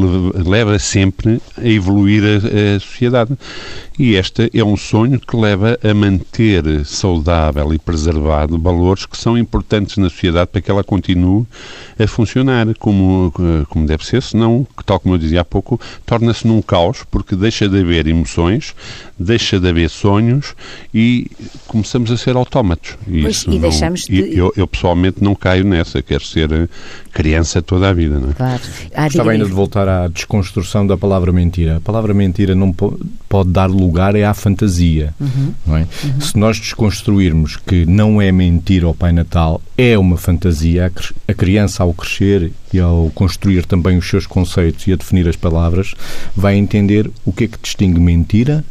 leva 0.49 0.79
sempre 0.79 1.41
a 1.57 1.67
evoluir 1.67 2.23
a, 2.25 2.77
a 2.77 2.81
sociedade. 2.81 3.37
E 3.99 4.15
este 4.15 4.51
é 4.55 4.65
um 4.65 4.79
sonho 4.79 5.21
que 5.21 5.37
leva 5.37 5.79
a 5.83 5.93
manter 5.93 6.87
saudável 6.87 7.75
e 7.75 7.79
preservado 7.79 8.59
valores 8.59 9.05
que 9.05 9.15
são 9.15 9.37
importantes 9.37 9.99
na 9.99 10.09
sociedade 10.09 10.49
para 10.51 10.63
que 10.63 10.71
ela 10.71 10.83
continue 10.83 11.45
a 11.99 12.07
funcionar 12.07 12.67
como, 12.79 13.31
como 13.69 13.87
deve 13.87 14.07
ser, 14.07 14.23
senão, 14.23 14.67
tal 14.87 14.99
como 14.99 15.15
eu 15.15 15.19
dizia 15.19 15.43
há 15.43 15.45
pouco, 15.45 15.79
torna-se 16.07 16.47
num 16.47 16.63
caos, 16.63 17.05
porque 17.11 17.37
deixa 17.37 17.69
de 17.69 17.79
haver 17.79 18.07
emoções, 18.11 18.75
deixa 19.21 19.61
de 19.61 19.69
haver 19.69 19.91
sonhos 19.91 20.55
e 20.95 21.31
começamos 21.67 22.11
a 22.11 22.17
ser 22.17 22.37
autómatos. 22.37 22.97
E, 23.07 23.21
pois, 23.21 23.43
e 23.43 23.51
não, 23.51 23.59
deixamos 23.59 24.01
de... 24.07 24.37
eu, 24.37 24.51
eu, 24.57 24.67
pessoalmente 24.67 25.23
não 25.23 25.35
caio 25.35 25.63
nessa, 25.63 26.01
quero 26.01 26.25
ser 26.25 26.71
criança 27.13 27.61
toda 27.61 27.91
a 27.91 27.93
vida. 27.93 28.19
Não 28.19 28.31
é? 28.31 28.33
Claro. 28.33 28.63
Ah, 28.95 29.05
Gostava 29.05 29.33
ainda 29.33 29.45
de 29.45 29.53
voltar 29.53 29.87
à 29.87 30.09
desconstrução 30.09 30.87
da 30.87 30.97
palavra 30.97 31.31
mentira. 31.33 31.77
A 31.77 31.81
palavra 31.81 32.15
mentira 32.15 32.55
não 32.55 32.73
pode 32.73 33.51
dar 33.51 33.67
lugar 33.67 34.17
é 34.17 34.25
à 34.25 34.33
fantasia. 34.33 35.13
Uhum. 35.21 35.55
Não 35.67 35.77
é? 35.77 35.81
Uhum. 36.03 36.21
Se 36.21 36.39
nós 36.39 36.59
desconstruirmos 36.59 37.57
que 37.59 37.85
não 37.85 38.23
é 38.23 38.33
mentira 38.33 38.89
o 38.89 38.95
Pai 38.95 39.13
Natal, 39.13 39.61
é 39.77 39.99
uma 39.99 40.17
fantasia, 40.17 40.91
a 41.29 41.35
criança 41.35 41.83
ao 41.83 41.93
crescer 41.93 42.53
e 42.73 42.81
ao 42.81 43.11
construir 43.15 43.67
também 43.67 43.99
os 43.99 44.09
seus 44.09 44.27
conceitos 44.27 44.87
e 44.87 44.93
a 44.95 44.97
definir 44.97 45.29
as 45.29 45.37
palavras, 45.37 45.95
vai 46.35 46.57
entender 46.57 47.11
o 47.27 47.33
que 47.33 47.45
é 47.45 47.49
que 47.49 47.59
distingue 47.61 48.01
mentira 48.01 48.65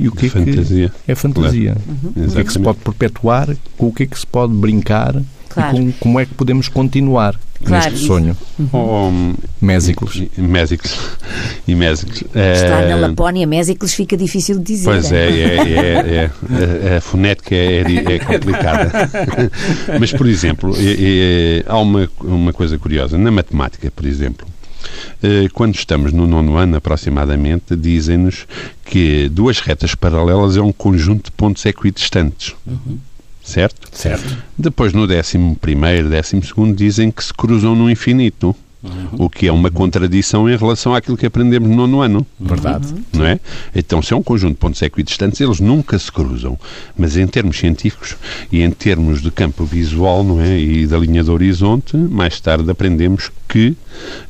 e 0.00 0.08
o 0.08 0.12
que 0.12 0.26
é 0.26 0.28
fantasia. 0.30 0.92
que 1.04 1.12
é 1.12 1.14
fantasia. 1.14 1.76
Uhum. 1.86 2.26
O 2.26 2.32
que 2.32 2.40
é 2.40 2.44
que 2.44 2.52
se 2.52 2.58
pode 2.58 2.78
perpetuar, 2.78 3.48
com 3.76 3.88
o 3.88 3.92
que 3.92 4.04
é 4.04 4.06
que 4.06 4.18
se 4.18 4.26
pode 4.26 4.52
brincar 4.54 5.20
claro. 5.48 5.76
e 5.76 5.80
com, 5.80 5.92
como 6.00 6.20
é 6.20 6.24
que 6.24 6.34
podemos 6.34 6.68
continuar 6.68 7.38
claro, 7.62 7.90
neste 7.90 8.06
sonho. 8.06 8.36
Uhum. 8.58 9.34
Mésicles. 9.60 10.22
Mésicles. 10.38 10.98
E 11.68 11.74
Mésicles. 11.74 12.24
Estar 12.34 12.88
na 12.88 12.96
Lapónia, 12.96 13.46
Mésicles 13.46 13.92
fica 13.92 14.16
difícil 14.16 14.58
de 14.58 14.64
dizer. 14.64 14.84
Pois 14.86 15.12
é, 15.12 15.28
é, 15.28 15.56
é, 15.68 16.30
é 16.92 16.96
a 16.96 17.00
fonética 17.02 17.54
é, 17.54 17.80
é 17.80 18.18
complicada. 18.18 18.90
Mas, 20.00 20.12
por 20.12 20.26
exemplo, 20.26 20.74
há 21.66 21.78
uma, 21.78 22.08
uma 22.20 22.52
coisa 22.52 22.78
curiosa. 22.78 23.18
Na 23.18 23.30
matemática, 23.30 23.90
por 23.94 24.06
exemplo, 24.06 24.46
quando 25.52 25.74
estamos 25.74 26.12
no 26.12 26.26
nono 26.26 26.56
ano, 26.56 26.76
aproximadamente, 26.76 27.76
dizem-nos 27.76 28.46
que 28.84 29.28
duas 29.28 29.60
retas 29.60 29.94
paralelas 29.94 30.56
é 30.56 30.60
um 30.60 30.72
conjunto 30.72 31.26
de 31.26 31.32
pontos 31.32 31.64
equidistantes. 31.66 32.54
Uhum. 32.66 32.98
Certo? 33.42 33.88
Certo. 33.92 34.36
Depois, 34.56 34.92
no 34.92 35.06
décimo 35.06 35.56
primeiro, 35.56 36.08
décimo 36.08 36.44
segundo, 36.44 36.76
dizem 36.76 37.10
que 37.10 37.24
se 37.24 37.32
cruzam 37.32 37.74
no 37.74 37.90
infinito. 37.90 38.54
Uhum. 38.82 39.26
O 39.26 39.30
que 39.30 39.46
é 39.46 39.52
uma 39.52 39.70
contradição 39.70 40.48
em 40.48 40.56
relação 40.56 40.94
àquilo 40.94 41.16
que 41.16 41.26
aprendemos 41.26 41.68
no 41.68 41.76
nono 41.76 42.00
ano. 42.00 42.26
Verdade. 42.38 42.94
Não 43.12 43.26
é? 43.26 43.38
Então, 43.74 44.00
se 44.00 44.12
é 44.12 44.16
um 44.16 44.22
conjunto 44.22 44.52
de 44.52 44.58
pontos 44.58 44.80
equidistantes, 44.80 45.40
eles 45.40 45.60
nunca 45.60 45.98
se 45.98 46.10
cruzam. 46.10 46.58
Mas 46.96 47.16
em 47.16 47.26
termos 47.26 47.58
científicos 47.58 48.16
e 48.50 48.62
em 48.62 48.70
termos 48.70 49.20
de 49.20 49.30
campo 49.30 49.64
visual 49.64 50.24
não 50.24 50.40
é? 50.40 50.58
e 50.58 50.86
da 50.86 50.96
linha 50.96 51.22
do 51.22 51.32
horizonte, 51.32 51.96
mais 51.96 52.40
tarde 52.40 52.70
aprendemos 52.70 53.30
que 53.48 53.76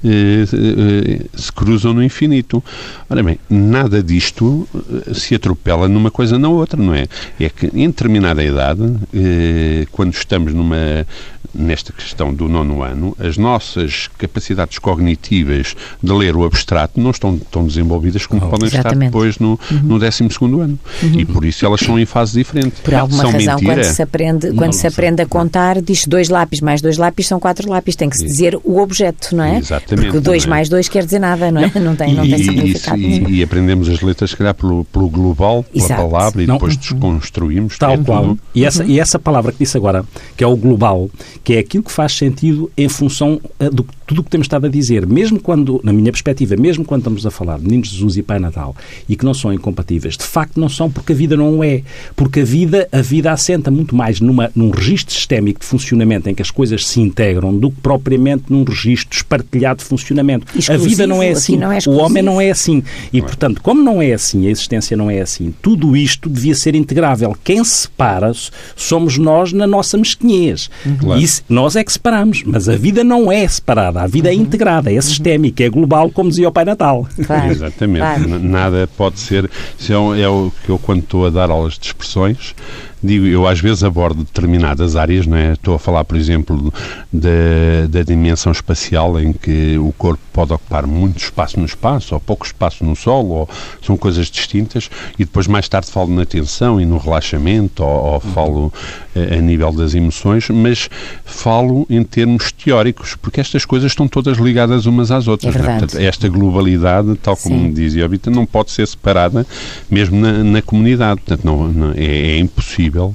eh, 0.02 0.44
eh, 0.52 1.26
se 1.34 1.52
cruzam 1.52 1.92
no 1.92 2.02
infinito. 2.02 2.64
Ora 3.08 3.22
bem, 3.22 3.38
nada 3.48 4.02
disto 4.02 4.66
eh, 4.74 5.14
se 5.14 5.34
atropela 5.34 5.86
numa 5.88 6.10
coisa 6.10 6.38
na 6.38 6.48
outra, 6.48 6.82
não 6.82 6.94
é? 6.94 7.06
É 7.38 7.48
que 7.50 7.66
em 7.66 7.86
determinada 7.86 8.42
idade, 8.42 8.82
eh, 9.14 9.86
quando 9.92 10.14
estamos 10.14 10.54
numa 10.54 11.06
nesta 11.52 11.92
questão 11.92 12.32
do 12.32 12.48
nono 12.48 12.82
ano, 12.82 13.16
as 13.18 13.36
nossas 13.36 14.08
capacidades 14.16 14.39
cognitivas 14.81 15.76
de 16.03 16.12
ler 16.12 16.37
o 16.37 16.44
abstrato 16.44 17.00
não 17.00 17.11
estão 17.11 17.38
tão 17.38 17.66
desenvolvidas 17.66 18.26
como 18.26 18.44
oh, 18.44 18.48
podem 18.48 18.66
exatamente. 18.66 18.94
estar 18.94 19.07
depois 19.07 19.38
no, 19.38 19.59
uhum. 19.70 19.79
no 19.83 19.98
12 19.98 20.24
ano. 20.42 20.79
Uhum. 21.03 21.20
E 21.20 21.24
por 21.24 21.44
isso 21.44 21.64
elas 21.64 21.81
são 21.81 21.98
em 21.98 22.07
fase 22.07 22.38
diferente. 22.38 22.81
Por 22.83 22.94
alguma 22.94 23.22
são 23.22 23.33
razão, 23.33 23.55
mentira. 23.57 23.74
quando 23.74 23.85
se 23.85 24.03
aprende, 24.03 24.53
quando 24.53 24.72
se 24.72 24.87
aprende 24.87 25.22
a 25.22 25.26
contar, 25.26 25.81
diz 25.83 26.07
dois 26.07 26.29
lápis 26.29 26.61
mais 26.61 26.81
dois 26.81 26.96
lápis 26.96 27.26
são 27.26 27.40
quatro 27.40 27.68
lápis. 27.68 27.96
Tem 27.96 28.09
que 28.09 28.16
se 28.16 28.24
dizer 28.24 28.59
o 28.64 28.79
objeto, 28.79 29.35
não 29.35 29.44
é? 29.44 29.59
Exatamente. 29.59 30.07
Porque 30.07 30.20
dois 30.20 30.44
é? 30.44 30.48
mais 30.48 30.68
dois 30.68 30.88
quer 30.88 31.05
dizer 31.05 31.18
nada, 31.18 31.50
não 31.50 31.62
é? 31.62 31.70
Não, 31.74 31.83
não 31.83 31.96
tem, 31.96 32.14
não 32.14 32.24
e, 32.24 32.31
tem 32.31 32.38
significado. 32.44 33.00
E, 33.00 33.38
e, 33.38 33.42
aprendemos 33.42 33.88
as 33.88 34.00
letras, 34.00 34.31
se 34.31 34.37
calhar, 34.37 34.55
pelo, 34.55 34.85
pelo 34.87 35.09
global, 35.09 35.62
pela 35.64 35.85
Exato. 35.85 36.03
palavra, 36.03 36.42
e 36.42 36.46
não. 36.46 36.55
depois 36.55 36.76
desconstruímos. 36.76 37.79
Tal 37.79 37.98
qual. 37.98 38.37
E, 38.55 38.64
essa, 38.64 38.85
e 38.85 38.98
essa 38.98 39.18
palavra 39.18 39.53
que 39.53 39.59
disse 39.59 39.76
agora, 39.76 40.05
que 40.37 40.44
é 40.44 40.46
o 40.46 40.57
global, 40.57 41.11
que 41.42 41.55
é 41.55 41.59
aquilo 41.59 41.85
que 41.85 41.92
faz 41.92 42.12
sentido 42.16 42.70
em 42.76 42.88
função 42.88 43.40
eh, 43.59 43.70
do 43.70 43.87
tudo 44.11 44.22
o 44.22 44.24
que 44.30 44.32
temos 44.32 44.44
estado 44.44 44.66
a 44.66 44.70
dizer, 44.70 45.06
mesmo 45.06 45.40
quando, 45.40 45.80
na 45.82 45.92
minha 45.92 46.12
perspectiva, 46.12 46.54
mesmo 46.56 46.84
quando 46.84 47.00
estamos 47.00 47.26
a 47.26 47.30
falar 47.32 47.58
de 47.58 47.64
Meninos 47.64 47.88
Jesus 47.88 48.16
e 48.16 48.22
Pai 48.22 48.38
Natal 48.38 48.76
e 49.08 49.16
que 49.16 49.24
não 49.24 49.34
são 49.34 49.52
incompatíveis, 49.52 50.16
de 50.16 50.22
facto 50.22 50.60
não 50.60 50.68
são 50.68 50.88
porque 50.88 51.12
a 51.12 51.16
vida 51.16 51.36
não 51.36 51.64
é. 51.64 51.82
Porque 52.14 52.40
a 52.40 52.44
vida, 52.44 52.88
a 52.92 53.02
vida 53.02 53.32
assenta 53.32 53.70
muito 53.70 53.94
mais 53.94 54.20
numa, 54.20 54.50
num 54.54 54.70
registro 54.70 55.12
sistémico 55.12 55.60
de 55.60 55.66
funcionamento 55.66 56.28
em 56.28 56.34
que 56.34 56.42
as 56.42 56.50
coisas 56.50 56.86
se 56.86 57.00
integram 57.00 57.56
do 57.56 57.70
que 57.70 57.80
propriamente 57.80 58.44
num 58.48 58.62
registro 58.62 59.16
espartilhado 59.16 59.80
de 59.80 59.84
funcionamento. 59.84 60.46
Exclusivo, 60.56 60.84
a 60.84 60.88
vida 60.88 61.06
não 61.06 61.22
é 61.22 61.30
assim. 61.30 61.56
Não 61.56 61.72
é 61.72 61.78
o 61.86 61.96
homem 61.96 62.22
não 62.22 62.40
é 62.40 62.50
assim. 62.50 62.84
E, 63.12 63.20
portanto, 63.20 63.60
como 63.60 63.82
não 63.82 64.00
é 64.00 64.12
assim, 64.12 64.46
a 64.46 64.50
existência 64.50 64.96
não 64.96 65.10
é 65.10 65.20
assim, 65.20 65.52
tudo 65.60 65.96
isto 65.96 66.28
devia 66.28 66.54
ser 66.54 66.76
integrável. 66.76 67.36
Quem 67.42 67.64
separa 67.64 68.30
somos 68.76 69.18
nós 69.18 69.52
na 69.52 69.66
nossa 69.66 69.98
mesquinhez. 69.98 70.70
Claro. 71.00 71.20
Isso, 71.20 71.42
nós 71.48 71.74
é 71.74 71.82
que 71.82 71.92
separamos, 71.92 72.44
mas 72.46 72.68
a 72.68 72.76
vida 72.76 73.02
não 73.02 73.32
é 73.32 73.48
separada. 73.48 74.02
A 74.02 74.06
vida 74.06 74.19
é 74.28 74.33
uhum. 74.33 74.42
integrada, 74.42 74.90
é 74.90 74.96
uhum. 74.96 75.02
sistémica, 75.02 75.64
é 75.64 75.68
global, 75.68 76.11
como 76.11 76.30
dizia 76.30 76.48
o 76.48 76.52
Pai 76.52 76.64
Natal. 76.64 77.06
Claro. 77.26 77.50
Exatamente. 77.50 78.00
Claro. 78.00 78.38
Nada 78.40 78.88
pode 78.96 79.18
ser. 79.20 79.50
É, 79.88 80.20
é 80.20 80.28
o 80.28 80.52
que 80.64 80.70
eu, 80.70 80.78
quando 80.78 81.00
estou 81.00 81.26
a 81.26 81.30
dar 81.30 81.50
aulas 81.50 81.78
de 81.78 81.87
expressões, 81.87 82.54
digo, 83.02 83.26
eu 83.26 83.46
às 83.46 83.60
vezes 83.60 83.82
abordo 83.82 84.24
determinadas 84.24 84.96
áreas, 84.96 85.26
não 85.26 85.36
é? 85.36 85.52
Estou 85.52 85.74
a 85.74 85.78
falar, 85.78 86.04
por 86.04 86.16
exemplo, 86.16 86.72
da, 87.12 87.86
da 87.88 88.02
dimensão 88.02 88.52
espacial, 88.52 89.18
em 89.18 89.32
que 89.32 89.78
o 89.78 89.92
corpo 89.92 90.22
pode 90.32 90.52
ocupar 90.52 90.86
muito 90.86 91.18
espaço 91.18 91.58
no 91.58 91.66
espaço, 91.66 92.14
ou 92.14 92.20
pouco 92.20 92.44
espaço 92.44 92.84
no 92.84 92.94
solo, 92.94 93.30
ou 93.30 93.48
são 93.82 93.96
coisas 93.96 94.26
distintas, 94.26 94.90
e 95.18 95.24
depois 95.24 95.46
mais 95.46 95.68
tarde 95.68 95.90
falo 95.90 96.14
na 96.14 96.26
tensão 96.26 96.80
e 96.80 96.84
no 96.84 96.98
relaxamento, 96.98 97.82
ou, 97.82 98.14
ou 98.14 98.20
falo 98.20 98.72
a, 99.16 99.34
a 99.34 99.40
nível 99.40 99.72
das 99.72 99.94
emoções, 99.94 100.48
mas 100.50 100.88
falo 101.24 101.86
em 101.88 102.02
termos 102.02 102.52
teóricos, 102.52 103.16
porque 103.16 103.40
estas 103.40 103.64
coisas 103.64 103.92
estão 103.92 104.06
todas 104.06 104.38
ligadas 104.38 104.86
umas 104.86 105.10
às 105.10 105.26
outras. 105.26 105.56
É 105.56 105.58
é? 105.58 105.62
Portanto, 105.62 105.98
esta 105.98 106.28
globalidade, 106.28 107.14
tal 107.16 107.36
como 107.36 107.66
Sim. 107.66 107.72
dizia 107.72 108.04
a 108.04 108.08
Vita, 108.08 108.30
não 108.30 108.44
pode 108.44 108.70
ser 108.70 108.86
separada 108.86 109.46
mesmo 109.90 110.18
na, 110.18 110.44
na 110.44 110.62
comunidade. 110.62 111.20
Portanto, 111.20 111.44
não, 111.44 111.68
não 111.68 111.92
é, 111.92 112.04
é 112.04 112.38
impossível 112.38 112.89
possível 112.90 113.14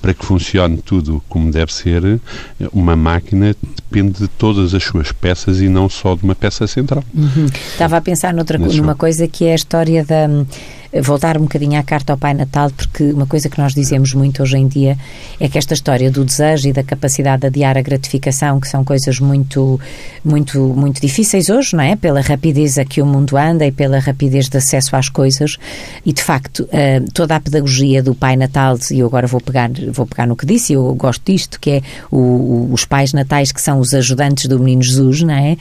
para 0.00 0.12
que 0.12 0.24
funcione 0.24 0.76
tudo 0.78 1.22
como 1.28 1.50
deve 1.50 1.72
ser, 1.72 2.20
uma 2.72 2.94
máquina 2.94 3.56
depende 3.76 4.20
de 4.20 4.28
todas 4.28 4.74
as 4.74 4.84
suas 4.84 5.10
peças 5.12 5.60
e 5.60 5.68
não 5.68 5.88
só 5.88 6.14
de 6.14 6.22
uma 6.22 6.34
peça 6.34 6.66
central. 6.66 7.02
Uhum. 7.14 7.46
Estava 7.46 7.96
a 7.96 8.00
pensar 8.00 8.34
noutra, 8.34 8.58
numa 8.58 8.94
coisa 8.94 9.26
que 9.26 9.46
é 9.46 9.52
a 9.52 9.54
história 9.54 10.04
da 10.04 10.28
voltar 11.02 11.36
um 11.36 11.42
bocadinho 11.42 11.78
à 11.78 11.82
carta 11.82 12.12
ao 12.12 12.18
Pai 12.18 12.34
Natal, 12.34 12.70
porque 12.70 13.04
uma 13.04 13.26
coisa 13.26 13.48
que 13.48 13.58
nós 13.58 13.74
dizemos 13.74 14.14
muito 14.14 14.42
hoje 14.42 14.56
em 14.56 14.68
dia 14.68 14.96
é 15.40 15.48
que 15.48 15.58
esta 15.58 15.74
história 15.74 16.10
do 16.10 16.24
desejo 16.24 16.68
e 16.68 16.72
da 16.72 16.84
capacidade 16.84 17.40
de 17.40 17.46
adiar 17.48 17.76
a 17.76 17.82
gratificação, 17.82 18.60
que 18.60 18.68
são 18.68 18.84
coisas 18.84 19.18
muito, 19.18 19.80
muito, 20.24 20.60
muito 20.60 21.00
difíceis 21.00 21.48
hoje, 21.48 21.74
não 21.74 21.82
é? 21.82 21.96
Pela 21.96 22.20
rapidez 22.20 22.78
a 22.78 22.84
que 22.84 23.02
o 23.02 23.06
mundo 23.06 23.36
anda 23.36 23.66
e 23.66 23.72
pela 23.72 23.98
rapidez 23.98 24.48
de 24.48 24.56
acesso 24.56 24.94
às 24.94 25.08
coisas. 25.08 25.56
E, 26.06 26.12
de 26.12 26.22
facto, 26.22 26.68
eh, 26.70 27.02
toda 27.12 27.34
a 27.34 27.40
pedagogia 27.40 28.02
do 28.02 28.14
Pai 28.14 28.36
Natal, 28.36 28.78
e 28.90 29.00
eu 29.00 29.06
agora 29.06 29.26
vou 29.26 29.40
pegar, 29.40 29.70
vou 29.92 30.06
pegar 30.06 30.26
no 30.26 30.36
que 30.36 30.46
disse, 30.46 30.74
eu 30.74 30.94
gosto 30.94 31.22
disto, 31.24 31.58
que 31.58 31.70
é 31.70 31.82
o, 32.10 32.68
os 32.70 32.84
pais 32.84 33.12
natais 33.12 33.50
que 33.50 33.60
são 33.60 33.80
os 33.80 33.92
ajudantes 33.94 34.46
do 34.46 34.58
Menino 34.58 34.82
Jesus, 34.82 35.22
não 35.22 35.34
é? 35.34 35.56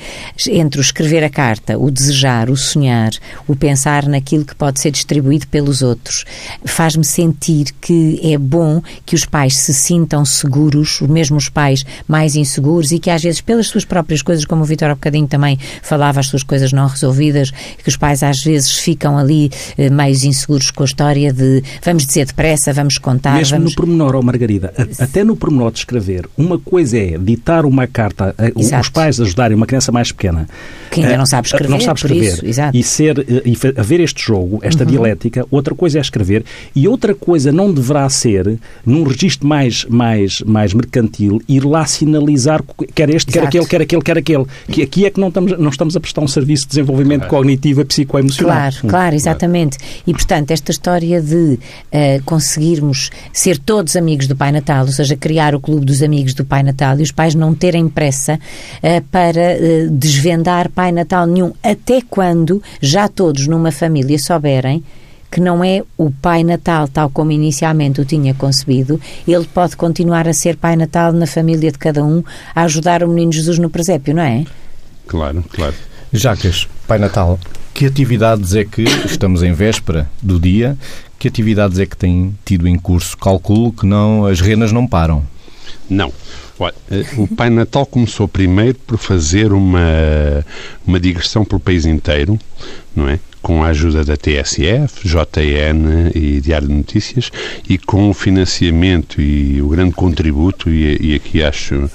Entre 0.47 0.79
o 0.79 0.81
escrever 0.81 1.23
a 1.23 1.29
carta, 1.29 1.77
o 1.77 1.89
desejar, 1.89 2.49
o 2.49 2.55
sonhar, 2.55 3.11
o 3.47 3.55
pensar 3.55 4.05
naquilo 4.07 4.45
que 4.45 4.55
pode 4.55 4.79
ser 4.79 4.91
distribuído 4.91 5.22
retribuído 5.23 5.47
pelos 5.47 5.81
outros. 5.81 6.25
Faz-me 6.65 7.03
sentir 7.03 7.67
que 7.79 8.19
é 8.23 8.37
bom 8.37 8.81
que 9.05 9.15
os 9.15 9.25
pais 9.25 9.55
se 9.55 9.73
sintam 9.73 10.25
seguros, 10.25 11.01
mesmo 11.01 11.37
os 11.37 11.49
pais 11.49 11.85
mais 12.07 12.35
inseguros, 12.35 12.91
e 12.91 12.99
que 12.99 13.09
às 13.09 13.23
vezes, 13.23 13.41
pelas 13.41 13.67
suas 13.67 13.85
próprias 13.85 14.21
coisas, 14.21 14.45
como 14.45 14.63
o 14.63 14.65
Vitor 14.65 14.89
há 14.89 14.95
bocadinho 14.95 15.27
também 15.27 15.57
falava, 15.81 16.19
as 16.19 16.27
suas 16.27 16.43
coisas 16.43 16.73
não 16.73 16.87
resolvidas, 16.87 17.51
que 17.51 17.87
os 17.87 17.97
pais 17.97 18.21
às 18.21 18.43
vezes 18.43 18.77
ficam 18.77 19.17
ali 19.17 19.49
eh, 19.77 19.89
meio 19.89 20.13
inseguros 20.13 20.69
com 20.69 20.83
a 20.83 20.85
história 20.85 21.31
de 21.33 21.63
vamos 21.83 22.05
dizer 22.05 22.25
depressa, 22.25 22.73
vamos 22.73 22.97
contar. 22.97 23.35
Mesmo 23.35 23.57
vamos... 23.57 23.71
no 23.71 23.75
pormenor, 23.75 24.15
oh 24.15 24.21
Margarida, 24.21 24.73
até 24.99 25.23
no 25.23 25.35
pormenor 25.35 25.71
de 25.71 25.79
escrever, 25.79 26.27
uma 26.37 26.59
coisa 26.59 26.97
é 26.97 27.17
ditar 27.17 27.65
uma 27.65 27.87
carta, 27.87 28.35
eh, 28.37 28.51
Exato. 28.55 28.81
os 28.81 28.89
pais 28.89 29.19
ajudarem 29.19 29.55
uma 29.55 29.65
criança 29.65 29.91
mais 29.91 30.11
pequena 30.11 30.47
que 30.91 31.01
ainda 31.01 31.17
não 31.17 31.25
sabe 31.25 31.47
escrever, 31.47 31.69
não 31.69 31.79
sabe 31.79 31.99
escrever 31.99 32.43
isso, 32.43 32.45
e 32.73 32.83
ser 32.83 33.25
e 33.45 33.57
haver 33.79 33.99
este 33.99 34.23
jogo, 34.23 34.59
esta 34.61 34.83
uhum. 34.83 34.89
dialética 34.89 35.12
dialética, 35.13 35.45
outra 35.49 35.75
coisa 35.75 35.97
é 35.97 36.01
escrever 36.01 36.43
e 36.75 36.87
outra 36.87 37.13
coisa 37.15 37.51
não 37.51 37.71
deverá 37.71 38.07
ser, 38.09 38.59
num 38.85 39.03
registro 39.03 39.47
mais, 39.47 39.85
mais, 39.85 40.41
mais 40.41 40.73
mercantil, 40.73 41.41
ir 41.47 41.65
lá 41.65 41.85
sinalizar 41.85 42.63
quer 42.93 43.09
este, 43.09 43.31
quer 43.31 43.43
aquele, 43.43 43.65
quer 43.65 43.81
aquele, 43.81 44.01
quer 44.01 44.17
aquele. 44.17 44.45
Que 44.69 44.81
aqui 44.81 45.05
é 45.05 45.09
que 45.09 45.19
não 45.19 45.27
estamos, 45.29 45.57
não 45.57 45.69
estamos 45.69 45.95
a 45.95 45.99
prestar 45.99 46.21
um 46.21 46.27
serviço 46.27 46.63
de 46.63 46.69
desenvolvimento 46.69 47.21
claro. 47.21 47.37
cognitivo 47.37 47.81
e 47.81 47.85
psicoemocional. 47.85 48.55
Claro, 48.55 48.75
hum. 48.83 48.87
claro, 48.87 49.15
exatamente. 49.15 49.77
E, 50.05 50.13
portanto, 50.13 50.51
esta 50.51 50.71
história 50.71 51.21
de 51.21 51.35
uh, 51.55 52.23
conseguirmos 52.25 53.09
ser 53.31 53.57
todos 53.57 53.95
amigos 53.95 54.27
do 54.27 54.35
Pai 54.35 54.51
Natal, 54.51 54.85
ou 54.85 54.91
seja, 54.91 55.15
criar 55.15 55.55
o 55.55 55.59
clube 55.59 55.85
dos 55.85 56.01
amigos 56.01 56.33
do 56.33 56.45
Pai 56.45 56.63
Natal 56.63 56.99
e 56.99 57.03
os 57.03 57.11
pais 57.11 57.35
não 57.35 57.53
terem 57.53 57.87
pressa 57.87 58.35
uh, 58.35 59.03
para 59.11 59.57
uh, 59.57 59.89
desvendar 59.91 60.69
Pai 60.69 60.91
Natal 60.91 61.25
nenhum, 61.25 61.53
até 61.63 62.01
quando 62.01 62.61
já 62.81 63.07
todos 63.07 63.47
numa 63.47 63.71
família 63.71 64.17
souberem 64.17 64.83
que 65.33 65.41
não 65.41 65.63
é 65.63 65.81
o 65.97 66.11
Pai 66.11 66.43
Natal 66.43 66.87
tal 66.87 67.09
como 67.09 67.31
inicialmente 67.31 67.99
o 67.99 68.05
tinha 68.05 68.35
concebido, 68.35 69.01
ele 69.27 69.45
pode 69.51 69.75
continuar 69.75 70.27
a 70.27 70.33
ser 70.33 70.55
Pai 70.55 70.75
Natal 70.75 71.11
na 71.11 71.25
família 71.25 71.71
de 71.71 71.79
cada 71.79 72.05
um, 72.05 72.23
a 72.53 72.61
ajudar 72.61 73.03
o 73.03 73.07
Menino 73.07 73.33
Jesus 73.33 73.57
no 73.57 73.67
presépio, 73.67 74.13
não 74.13 74.21
é? 74.21 74.45
Claro, 75.07 75.43
claro. 75.51 75.73
Jacas, 76.11 76.67
Pai 76.87 76.99
Natal, 76.99 77.39
que 77.73 77.87
atividades 77.87 78.53
é 78.53 78.63
que, 78.63 78.83
estamos 78.83 79.41
em 79.41 79.51
véspera 79.53 80.07
do 80.21 80.39
dia, 80.39 80.77
que 81.17 81.27
atividades 81.27 81.79
é 81.79 81.87
que 81.87 81.97
tem 81.97 82.37
tido 82.45 82.67
em 82.67 82.77
curso? 82.77 83.17
Calculo 83.17 83.73
que 83.73 83.87
não, 83.87 84.27
as 84.27 84.39
renas 84.39 84.71
não 84.71 84.85
param. 84.85 85.25
Não. 85.89 86.13
Olha, 86.59 86.75
eh, 86.91 87.05
o 87.17 87.27
Pai 87.27 87.49
Natal 87.49 87.87
começou 87.87 88.27
primeiro 88.27 88.77
por 88.85 88.99
fazer 88.99 89.51
uma, 89.51 90.45
uma 90.85 90.99
digressão 90.99 91.43
pelo 91.43 91.59
país 91.59 91.87
inteiro, 91.87 92.37
não 92.95 93.09
é? 93.09 93.19
Com 93.43 93.61
a 93.61 93.67
ajuda 93.67 94.05
da 94.05 94.15
TSF, 94.15 95.05
JN 95.05 96.11
e 96.15 96.39
Diário 96.39 96.67
de 96.67 96.73
Notícias 96.73 97.29
e 97.69 97.77
com 97.77 98.09
o 98.09 98.13
financiamento 98.13 99.21
e 99.21 99.61
o 99.61 99.67
grande 99.67 99.93
contributo, 99.93 100.69
e, 100.69 101.11
e 101.11 101.15
aqui 101.15 101.43
acho 101.43 101.91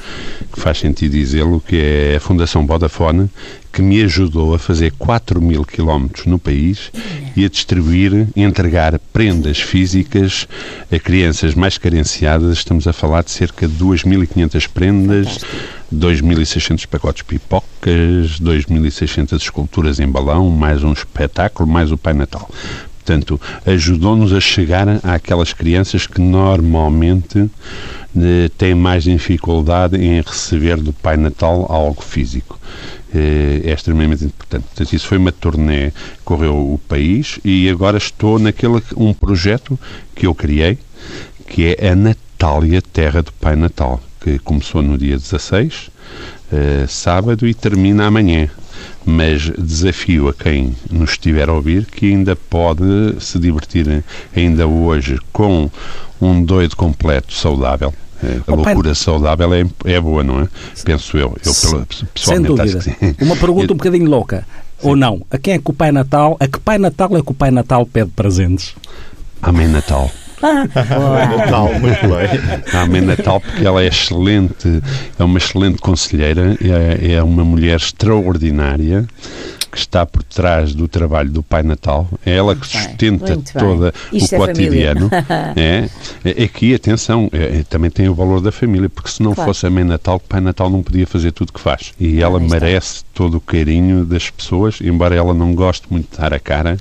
que 0.53 0.61
faz 0.61 0.79
sentido 0.79 1.13
dizê-lo, 1.13 1.59
que 1.59 1.77
é 1.77 2.17
a 2.17 2.21
Fundação 2.21 2.67
Vodafone, 2.67 3.31
que 3.73 3.83
me 3.83 4.03
ajudou 4.03 4.55
a 4.55 4.59
fazer 4.59 4.93
4 4.99 5.41
mil 5.41 5.65
quilómetros 5.65 6.27
no 6.27 6.39
país 6.39 6.91
e 7.37 7.45
a 7.45 7.49
distribuir 7.49 8.29
e 8.35 8.43
entregar 8.43 8.99
prendas 9.13 9.61
físicas 9.61 10.49
a 10.91 10.99
crianças 10.99 11.55
mais 11.55 11.79
carenciadas. 11.79 12.59
Estamos 12.59 12.87
a 12.87 12.93
falar 12.93 13.23
de 13.23 13.31
cerca 13.31 13.69
de 13.69 13.75
2.500 13.75 14.69
prendas, 14.69 15.39
2.600 15.95 16.87
pacotes 16.87 17.23
pipocas, 17.23 18.41
2.600 18.41 19.37
esculturas 19.37 20.01
em 20.01 20.09
balão, 20.09 20.51
mais 20.51 20.83
um 20.83 20.93
espetáculo, 20.93 21.69
mais 21.69 21.93
o 21.93 21.97
Pai 21.97 22.15
Natal. 22.15 22.51
Portanto, 23.09 23.41
ajudou-nos 23.65 24.35
a 24.35 24.41
chegar 24.41 24.87
àquelas 25.03 25.55
crianças 25.55 26.07
que 26.07 26.21
normalmente 26.21 27.49
eh, 28.15 28.51
têm 28.59 28.75
mais 28.75 29.05
dificuldade 29.05 29.97
em 29.97 30.21
receber 30.21 30.77
do 30.77 30.93
Pai 30.93 31.17
Natal 31.17 31.65
algo 31.71 32.03
físico. 32.03 32.61
Eh, 33.15 33.63
é 33.65 33.73
extremamente 33.73 34.25
importante. 34.25 34.65
Portanto, 34.65 34.93
isso 34.93 35.07
foi 35.07 35.17
uma 35.17 35.33
turnê, 35.33 35.93
correu 36.25 36.55
o 36.55 36.79
país 36.89 37.39
e 37.45 37.69
agora 37.69 37.97
estou 37.97 38.39
naquele 38.39 38.83
um 38.97 39.15
projeto 39.15 39.79
que 40.15 40.27
eu 40.27 40.35
criei, 40.35 40.79
que 41.47 41.75
é 41.79 41.89
a 41.91 41.97
Natália 41.97 42.83
Terra 42.83 43.23
do 43.23 43.33
Pai 43.33 43.57
Natal, 43.57 44.01
que 44.21 44.39
começou 44.41 44.83
no 44.83 44.99
dia 44.99 45.17
16, 45.17 45.91
eh, 46.53 46.85
sábado, 46.87 47.47
e 47.47 47.55
termina 47.55 48.07
amanhã 48.07 48.51
mas 49.05 49.51
desafio 49.59 50.29
a 50.29 50.35
quem 50.35 50.77
nos 50.91 51.13
estiver 51.13 51.49
a 51.49 51.53
ouvir 51.53 51.87
que 51.87 52.07
ainda 52.07 52.37
pode 52.37 52.85
se 53.21 53.39
divertir 53.39 54.05
ainda 54.37 54.67
hoje 54.67 55.19
com 55.33 55.71
um 56.21 56.45
doido 56.45 56.77
completo 56.77 57.33
saudável. 57.33 57.95
É, 58.23 58.41
a 58.47 58.55
loucura 58.55 58.95
saudável 58.95 59.55
é, 59.55 59.65
é 59.85 60.01
boa, 60.01 60.25
não 60.25 60.41
é? 60.41 60.49
Penso 60.85 61.17
eu. 61.17 61.37
Eu 61.45 61.53
pessoalmente 61.55 62.07
Sem 62.17 62.43
dúvida. 62.43 62.81
Uma 63.21 63.37
pergunta 63.37 63.73
um 63.73 63.77
bocadinho 63.77 64.11
louca. 64.11 64.47
Ou 64.83 64.97
não? 64.97 65.25
A 65.31 65.39
quem 65.39 65.55
é 65.55 65.59
que 65.59 65.71
o 65.71 65.73
Pai 65.73 65.91
Natal, 65.91 66.37
a 66.39 66.47
que 66.47 66.59
Pai 66.59 66.79
Natal 66.79 67.17
é 67.17 67.23
que 67.23 67.31
o 67.31 67.35
Pai 67.35 67.51
Natal 67.51 67.85
pede 67.87 68.11
presentes? 68.11 68.75
Amém 69.43 69.69
Natal. 69.69 70.11
Natal, 70.41 71.73
muito 71.75 72.01
bem. 72.01 72.73
A 72.73 72.83
Amém 72.83 73.03
Natal, 73.03 73.41
porque 73.41 73.67
ela 73.67 73.83
é 73.83 73.87
excelente, 73.87 74.83
é 75.19 75.25
uma 75.25 75.39
excelente 75.39 75.79
conselheira, 75.79 76.57
é, 76.61 77.15
é 77.15 77.23
uma 77.23 77.45
mulher 77.45 77.77
extraordinária 77.77 79.07
que 79.71 79.79
está 79.79 80.07
por 80.07 80.23
trás 80.23 80.75
do 80.75 80.89
trabalho 80.89 81.31
do 81.31 81.43
Pai 81.43 81.63
Natal. 81.63 82.09
É 82.25 82.35
ela 82.35 82.57
que 82.57 82.67
sustenta 82.67 83.39
todo 83.59 83.85
o 83.85 84.17
é 84.17 84.37
cotidiano. 84.37 85.11
É, 85.57 85.89
é, 86.25 86.45
aqui, 86.45 86.75
atenção, 86.75 87.29
é, 87.33 87.61
é, 87.61 87.65
também 87.69 87.91
tem 87.91 88.09
o 88.09 88.15
valor 88.15 88.41
da 88.41 88.51
família, 88.51 88.89
porque 88.89 89.11
se 89.11 89.23
não 89.23 89.35
claro. 89.35 89.51
fosse 89.51 89.67
a 89.67 89.71
Mãe 89.71 89.85
Natal, 89.85 90.17
o 90.17 90.21
Pai 90.21 90.41
Natal 90.41 90.71
não 90.71 90.83
podia 90.83 91.07
fazer 91.07 91.33
tudo 91.33 91.51
o 91.51 91.53
que 91.53 91.61
faz. 91.61 91.93
E 91.99 92.23
ela 92.23 92.39
ah, 92.39 92.41
merece 92.41 93.05
todo 93.15 93.37
o 93.37 93.41
carinho 93.41 94.05
das 94.05 94.31
pessoas, 94.31 94.79
embora 94.81 95.15
ela 95.15 95.35
não 95.35 95.55
goste 95.55 95.87
muito 95.91 96.11
de 96.11 96.19
dar 96.19 96.33
a 96.33 96.39
cara. 96.39 96.79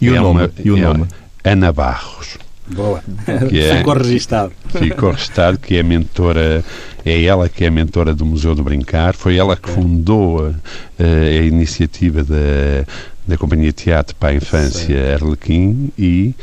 E 0.00 0.10
o 0.10 0.16
é 0.16 0.20
nome? 0.20 0.40
Uma, 0.40 0.50
e 0.64 0.70
o 0.70 0.76
nome? 0.76 1.06
Ana 1.42 1.72
Barros. 1.72 2.38
Boa. 2.66 3.02
Que 3.48 3.60
é, 3.60 3.78
ficou 3.78 3.94
registado. 3.94 4.52
Ficou 4.68 5.10
registado, 5.10 5.58
que 5.58 5.76
é 5.76 5.82
mentora, 5.82 6.64
é 7.04 7.22
ela 7.22 7.48
que 7.48 7.64
é 7.64 7.70
mentora 7.70 8.14
do 8.14 8.24
Museu 8.24 8.54
do 8.54 8.62
Brincar, 8.62 9.14
foi 9.14 9.36
ela 9.36 9.56
que 9.56 9.68
fundou 9.68 10.46
a, 10.46 11.04
a 11.04 11.42
iniciativa 11.42 12.24
da, 12.24 12.86
da 13.26 13.36
Companhia 13.36 13.66
de 13.66 13.72
Teatro 13.72 14.16
para 14.16 14.30
a 14.30 14.34
Infância 14.34 15.14
Arlequim 15.14 15.90
e 15.98 16.34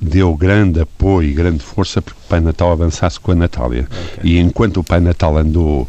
deu 0.00 0.34
grande 0.34 0.80
apoio 0.80 1.28
e 1.28 1.32
grande 1.32 1.62
força 1.62 2.02
para 2.02 2.14
que 2.14 2.20
o 2.20 2.28
Pai 2.28 2.40
Natal 2.40 2.72
avançasse 2.72 3.18
com 3.20 3.32
a 3.32 3.34
Natália. 3.34 3.86
Okay. 4.18 4.32
E 4.32 4.38
enquanto 4.38 4.78
o 4.78 4.84
Pai 4.84 5.00
Natal 5.00 5.36
andou 5.36 5.88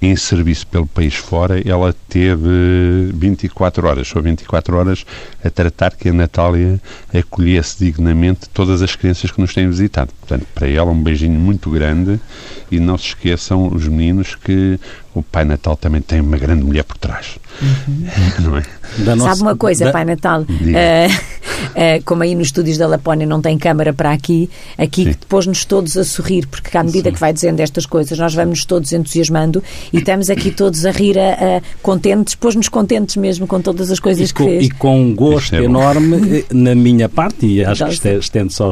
em 0.00 0.14
serviço 0.14 0.66
pelo 0.66 0.86
país 0.86 1.14
fora, 1.14 1.60
ela 1.68 1.94
teve 2.08 3.10
24 3.12 3.86
horas, 3.86 4.14
ou 4.14 4.22
24 4.22 4.76
horas, 4.76 5.04
a 5.42 5.50
tratar 5.50 5.96
que 5.96 6.08
a 6.08 6.12
Natália 6.12 6.80
acolhesse 7.12 7.84
dignamente 7.84 8.48
todas 8.50 8.80
as 8.80 8.94
crianças 8.94 9.30
que 9.30 9.40
nos 9.40 9.52
têm 9.52 9.68
visitado. 9.68 10.12
Portanto, 10.20 10.46
para 10.54 10.68
ela 10.68 10.90
um 10.90 11.02
beijinho 11.02 11.38
muito 11.40 11.68
grande 11.70 12.20
e 12.70 12.78
não 12.78 12.96
se 12.96 13.08
esqueçam 13.08 13.66
os 13.66 13.88
meninos 13.88 14.36
que 14.36 14.78
o 15.18 15.22
Pai 15.22 15.44
Natal 15.44 15.76
também 15.76 16.00
tem 16.00 16.20
uma 16.20 16.36
grande 16.36 16.64
mulher 16.64 16.84
por 16.84 16.96
trás. 16.96 17.38
Uhum. 17.60 18.06
Não 18.50 18.56
é? 18.56 18.64
Sabe 19.18 19.42
uma 19.42 19.56
coisa, 19.56 19.86
da... 19.86 19.92
Pai 19.92 20.04
Natal? 20.04 20.42
Uh, 20.42 20.44
uh, 20.44 22.02
como 22.06 22.22
aí 22.22 22.34
nos 22.34 22.48
estúdios 22.48 22.78
da 22.78 22.86
Lapónia 22.86 23.26
não 23.26 23.40
tem 23.40 23.58
câmara 23.58 23.92
para 23.92 24.12
aqui, 24.12 24.48
aqui 24.76 25.04
depois-nos 25.04 25.64
todos 25.64 25.96
a 25.96 26.04
sorrir, 26.04 26.46
porque 26.46 26.76
à 26.76 26.82
medida 26.82 27.10
Sim. 27.10 27.14
que 27.14 27.20
vai 27.20 27.32
dizendo 27.32 27.60
estas 27.60 27.84
coisas, 27.84 28.18
nós 28.18 28.34
vamos 28.34 28.64
todos 28.64 28.92
entusiasmando 28.92 29.62
e 29.92 29.98
estamos 29.98 30.30
aqui 30.30 30.50
todos 30.50 30.86
a 30.86 30.90
rir, 30.90 31.18
a, 31.18 31.58
a 31.58 31.62
contentes, 31.82 32.34
pôs-nos 32.34 32.68
contentes 32.68 33.16
mesmo 33.16 33.46
com 33.46 33.60
todas 33.60 33.90
as 33.90 34.00
coisas 34.00 34.30
e 34.30 34.32
com, 34.32 34.44
que 34.44 34.50
fez. 34.50 34.66
E 34.66 34.70
com 34.70 35.00
um 35.00 35.14
gosto 35.14 35.54
é 35.54 35.64
enorme, 35.64 36.38
eh, 36.38 36.44
na 36.52 36.74
minha 36.74 37.08
parte, 37.08 37.46
e 37.46 37.64
acho 37.64 37.84
que 38.00 38.08
estende-se 38.08 38.62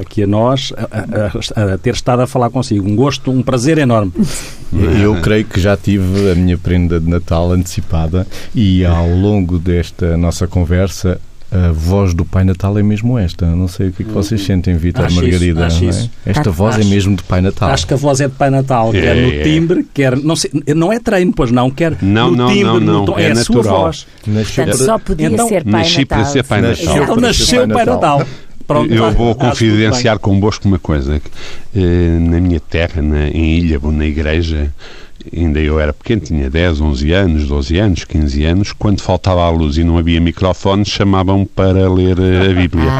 aqui 0.00 0.22
a 0.22 0.26
nós, 0.26 0.72
a, 0.76 1.60
a, 1.60 1.74
a, 1.74 1.78
ter 1.78 1.94
estado 1.94 2.22
a 2.22 2.26
falar 2.26 2.50
consigo. 2.50 2.88
Um 2.88 2.94
gosto, 2.94 3.30
um 3.30 3.42
prazer 3.42 3.78
enorme. 3.78 4.12
Eu 4.72 5.20
creio 5.22 5.44
que 5.44 5.60
já 5.60 5.76
tive 5.82 6.30
a 6.30 6.34
minha 6.34 6.58
prenda 6.58 7.00
de 7.00 7.08
Natal 7.08 7.50
antecipada 7.52 8.26
e 8.54 8.84
ao 8.84 9.08
longo 9.08 9.58
desta 9.58 10.16
nossa 10.16 10.46
conversa 10.46 11.20
a 11.50 11.72
voz 11.72 12.12
do 12.12 12.26
Pai 12.26 12.44
Natal 12.44 12.78
é 12.78 12.82
mesmo 12.82 13.18
esta. 13.18 13.46
Não 13.46 13.68
sei 13.68 13.88
o 13.88 13.92
que, 13.92 14.02
é 14.02 14.06
que 14.06 14.12
vocês 14.12 14.42
sentem, 14.42 14.76
Vitor 14.76 15.10
Margarida. 15.10 15.66
Isso, 15.68 15.84
é? 15.84 15.88
isso. 15.88 16.10
Esta 16.26 16.50
voz 16.50 16.76
é 16.76 16.80
acho, 16.80 16.88
é 16.88 16.90
mesmo 16.90 17.16
de 17.16 17.22
Pai 17.22 17.40
Natal. 17.40 17.70
Acho 17.70 17.86
que 17.86 17.94
a 17.94 17.96
voz 17.96 18.20
é 18.20 18.28
de 18.28 18.34
Pai 18.34 18.50
Natal, 18.50 18.90
é, 18.94 19.00
quer 19.00 19.16
no 19.16 19.32
é. 19.32 19.42
timbre, 19.42 19.86
quer. 19.94 20.16
Não, 20.16 20.36
sei, 20.36 20.50
não 20.76 20.92
é 20.92 21.00
treino, 21.00 21.32
pois 21.32 21.50
não, 21.50 21.70
quer 21.70 21.96
não, 22.02 22.30
no 22.30 22.36
não, 22.36 22.48
timbre, 22.48 22.64
não, 22.64 22.80
não, 22.80 23.00
no 23.00 23.06
tom, 23.06 23.18
é, 23.18 23.22
é 23.22 23.30
a 23.30 23.34
natural. 23.34 23.62
sua 23.62 23.72
voz. 23.72 24.06
Nasceu 24.26 24.64
Portanto, 24.64 24.84
só 24.84 24.98
podia 24.98 25.28
então, 25.28 25.48
ser 25.48 25.64
Pai 25.64 25.88
Natal. 25.88 26.06
Para 26.06 26.24
ser 26.26 26.44
pai 26.44 26.60
Natal. 26.60 27.02
Então 27.02 27.16
nasceu 27.16 27.68
Pai 27.68 27.86
Natal. 27.86 28.26
Pronto, 28.66 28.92
eu 28.92 29.10
vou 29.12 29.34
confidenciar 29.34 30.18
convosco 30.18 30.68
uma 30.68 30.78
coisa. 30.78 31.22
Eh, 31.74 32.18
na 32.20 32.38
minha 32.38 32.60
terra, 32.60 33.00
na, 33.00 33.28
em 33.28 33.56
Ilhavo, 33.56 33.90
na 33.90 34.04
igreja, 34.04 34.70
ainda 35.34 35.60
eu 35.60 35.80
era 35.80 35.92
pequeno, 35.92 36.20
tinha 36.22 36.50
10, 36.50 36.80
11 36.80 37.12
anos, 37.12 37.46
12 37.46 37.78
anos, 37.78 38.04
15 38.04 38.44
anos, 38.44 38.72
quando 38.72 39.00
faltava 39.00 39.42
a 39.42 39.50
luz 39.50 39.76
e 39.76 39.84
não 39.84 39.98
havia 39.98 40.20
microfone, 40.20 40.84
chamavam 40.84 41.44
para 41.44 41.88
ler 41.90 42.18
eh, 42.18 42.50
a 42.50 42.54
Bíblia. 42.54 42.90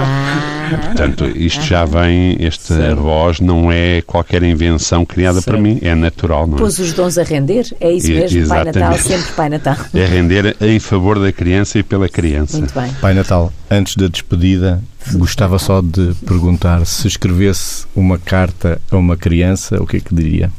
Portanto, 0.68 1.24
isto 1.34 1.62
já 1.62 1.84
vem, 1.84 2.36
esta 2.40 2.74
Sim. 2.74 2.94
voz 2.94 3.40
não 3.40 3.72
é 3.72 4.02
qualquer 4.02 4.42
invenção 4.42 5.04
criada 5.04 5.40
Sim. 5.40 5.50
para 5.50 5.60
mim, 5.60 5.78
é 5.82 5.94
natural. 5.94 6.46
Não 6.46 6.56
é? 6.56 6.58
Pôs 6.58 6.78
os 6.78 6.92
dons 6.92 7.16
a 7.16 7.22
render, 7.22 7.66
é 7.80 7.90
isso 7.92 8.08
mesmo, 8.08 8.38
Exatamente. 8.38 8.78
Pai 8.78 8.82
Natal, 8.82 8.98
sempre 8.98 9.32
Pai 9.32 9.48
Natal. 9.48 9.76
É 9.94 10.04
render 10.04 10.56
em 10.60 10.78
favor 10.78 11.18
da 11.18 11.32
criança 11.32 11.78
e 11.78 11.82
pela 11.82 12.08
criança. 12.08 12.58
Muito 12.58 12.74
bem. 12.78 12.92
Pai 13.00 13.14
Natal, 13.14 13.52
antes 13.70 13.96
da 13.96 14.08
despedida, 14.08 14.82
gostava 15.14 15.58
só 15.58 15.80
de 15.80 16.14
perguntar 16.26 16.84
se 16.84 17.06
escrevesse 17.06 17.86
uma 17.94 18.18
carta 18.18 18.80
a 18.90 18.96
uma 18.96 19.16
criança, 19.16 19.82
o 19.82 19.86
que 19.86 19.96
é 19.96 20.00
que 20.00 20.14
diria? 20.14 20.50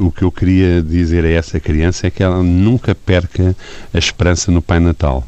O 0.00 0.10
que 0.10 0.22
eu 0.22 0.32
queria 0.32 0.82
dizer 0.82 1.24
a 1.24 1.30
essa 1.30 1.60
criança 1.60 2.06
é 2.06 2.10
que 2.10 2.22
ela 2.22 2.42
nunca 2.42 2.94
perca 2.94 3.54
a 3.92 3.98
esperança 3.98 4.50
no 4.50 4.62
Pai 4.62 4.80
Natal. 4.80 5.26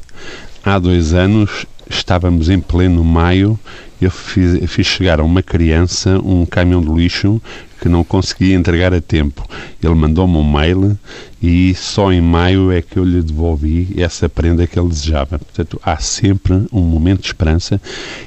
Há 0.64 0.78
dois 0.78 1.12
anos 1.12 1.66
estávamos 1.90 2.48
em 2.48 2.60
pleno 2.60 3.04
maio, 3.04 3.58
eu 4.00 4.10
fiz, 4.10 4.58
fiz, 4.70 4.86
chegar 4.86 5.20
a 5.20 5.24
uma 5.24 5.42
criança 5.42 6.18
um 6.24 6.46
caminhão 6.46 6.80
de 6.80 6.90
lixo 6.90 7.40
que 7.80 7.88
não 7.88 8.04
conseguia 8.04 8.54
entregar 8.54 8.92
a 8.94 9.00
tempo. 9.00 9.46
Ele 9.82 9.94
mandou-me 9.94 10.36
um 10.36 10.52
mail 10.52 10.98
e 11.42 11.74
só 11.74 12.12
em 12.12 12.20
maio 12.20 12.70
é 12.70 12.82
que 12.82 12.98
eu 12.98 13.04
lhe 13.04 13.22
devolvi 13.22 13.94
essa 13.96 14.28
prenda 14.28 14.66
que 14.66 14.78
ele 14.78 14.88
desejava. 14.88 15.38
Portanto, 15.38 15.80
há 15.82 15.96
sempre 15.98 16.66
um 16.72 16.80
momento 16.80 17.22
de 17.22 17.28
esperança 17.28 17.80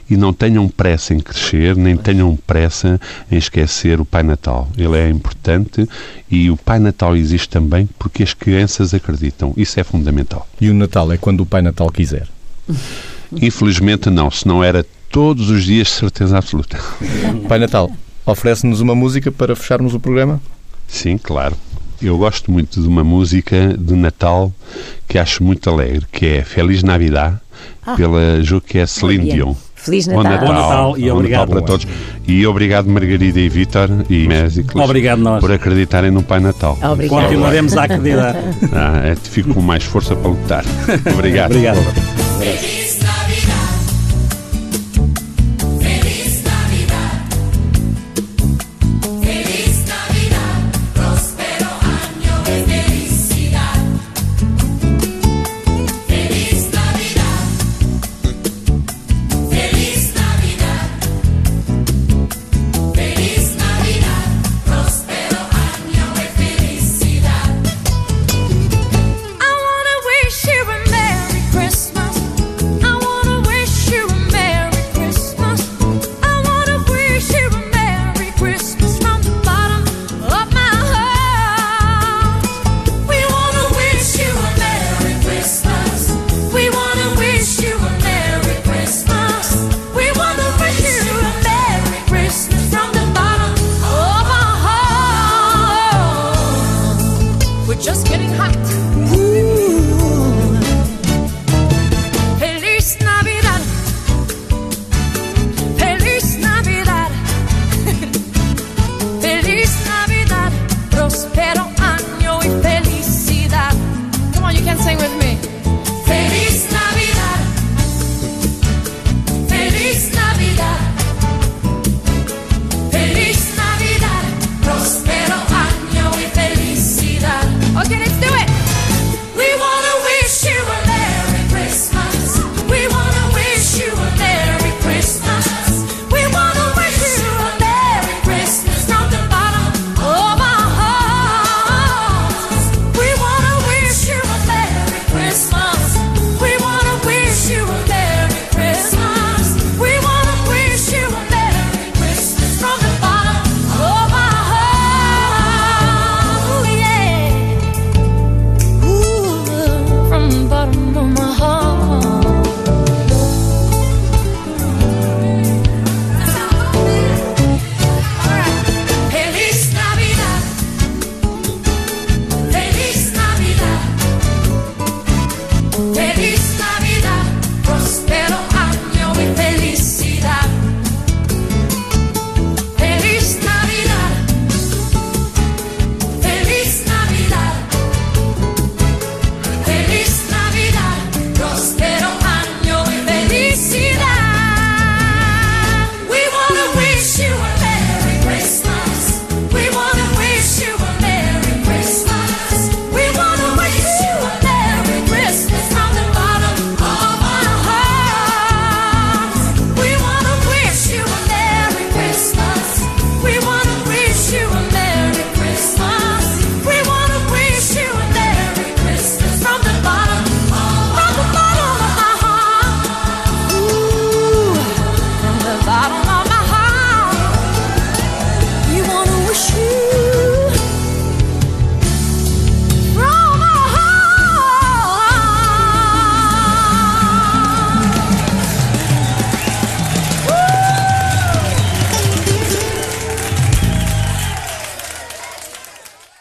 e 0.09 0.17
não 0.17 0.33
tenham 0.33 0.67
pressa 0.67 1.13
em 1.13 1.19
crescer, 1.19 1.75
nem 1.75 1.95
tenham 1.95 2.35
pressa 2.47 2.99
em 3.31 3.37
esquecer 3.37 4.01
o 4.01 4.05
Pai 4.05 4.23
Natal. 4.23 4.67
Ele 4.77 4.97
é 4.97 5.09
importante 5.09 5.87
e 6.29 6.49
o 6.49 6.57
Pai 6.57 6.79
Natal 6.79 7.15
existe 7.15 7.49
também 7.49 7.87
porque 7.97 8.23
as 8.23 8.33
crianças 8.33 8.93
acreditam. 8.93 9.53
Isso 9.55 9.79
é 9.79 9.83
fundamental. 9.83 10.47
E 10.59 10.69
o 10.69 10.73
Natal 10.73 11.11
é 11.11 11.17
quando 11.17 11.41
o 11.41 11.45
Pai 11.45 11.61
Natal 11.61 11.91
quiser. 11.91 12.27
Infelizmente 13.41 14.09
não, 14.09 14.29
se 14.29 14.47
não 14.47 14.63
era 14.63 14.85
todos 15.09 15.49
os 15.49 15.63
dias 15.63 15.87
de 15.87 15.93
certeza 15.93 16.37
absoluta. 16.37 16.79
Pai 17.47 17.59
Natal, 17.59 17.91
oferece-nos 18.25 18.81
uma 18.81 18.95
música 18.95 19.31
para 19.31 19.55
fecharmos 19.55 19.93
o 19.93 19.99
programa? 19.99 20.41
Sim, 20.87 21.17
claro. 21.17 21.55
Eu 22.01 22.17
gosto 22.17 22.51
muito 22.51 22.81
de 22.81 22.87
uma 22.87 23.03
música 23.03 23.75
de 23.77 23.93
Natal 23.93 24.51
que 25.07 25.17
acho 25.17 25.43
muito 25.43 25.69
alegre, 25.69 26.05
que 26.11 26.25
é 26.25 26.43
Feliz 26.43 26.83
Navidad, 26.83 27.39
ah. 27.85 27.95
pela 27.95 28.41
Juque 28.43 28.79
é 28.79 28.85
Celine 28.85 29.31
Dion. 29.31 29.53
Feliz 29.75 30.07
Natal. 30.07 30.23
Bom 30.23 30.29
Natal, 30.29 30.47
Bom 30.47 30.53
Natal 30.53 30.97
e 30.97 31.11
obrigado. 31.11 31.49
Natal 31.49 31.55
para 31.55 31.65
todos. 31.65 31.87
E 32.25 32.47
obrigado, 32.47 32.89
Margarida 32.89 33.39
e 33.39 33.49
Vítor 33.49 33.89
e 34.09 34.27
Mésicles. 34.27 34.83
Obrigado 34.83 35.19
nós. 35.19 35.41
Por 35.41 35.51
acreditarem 35.51 36.09
no 36.09 36.23
Pai 36.23 36.39
Natal. 36.39 36.77
Obrigado. 36.81 37.21
Continuaremos 37.21 37.77
a 37.77 37.83
acreditar. 37.83 38.35
Ah, 38.73 39.01
é, 39.07 39.15
fico 39.15 39.53
com 39.53 39.61
mais 39.61 39.83
força 39.83 40.15
para 40.15 40.29
lutar. 40.29 40.65
Obrigado. 41.13 41.51
obrigado. 41.51 42.82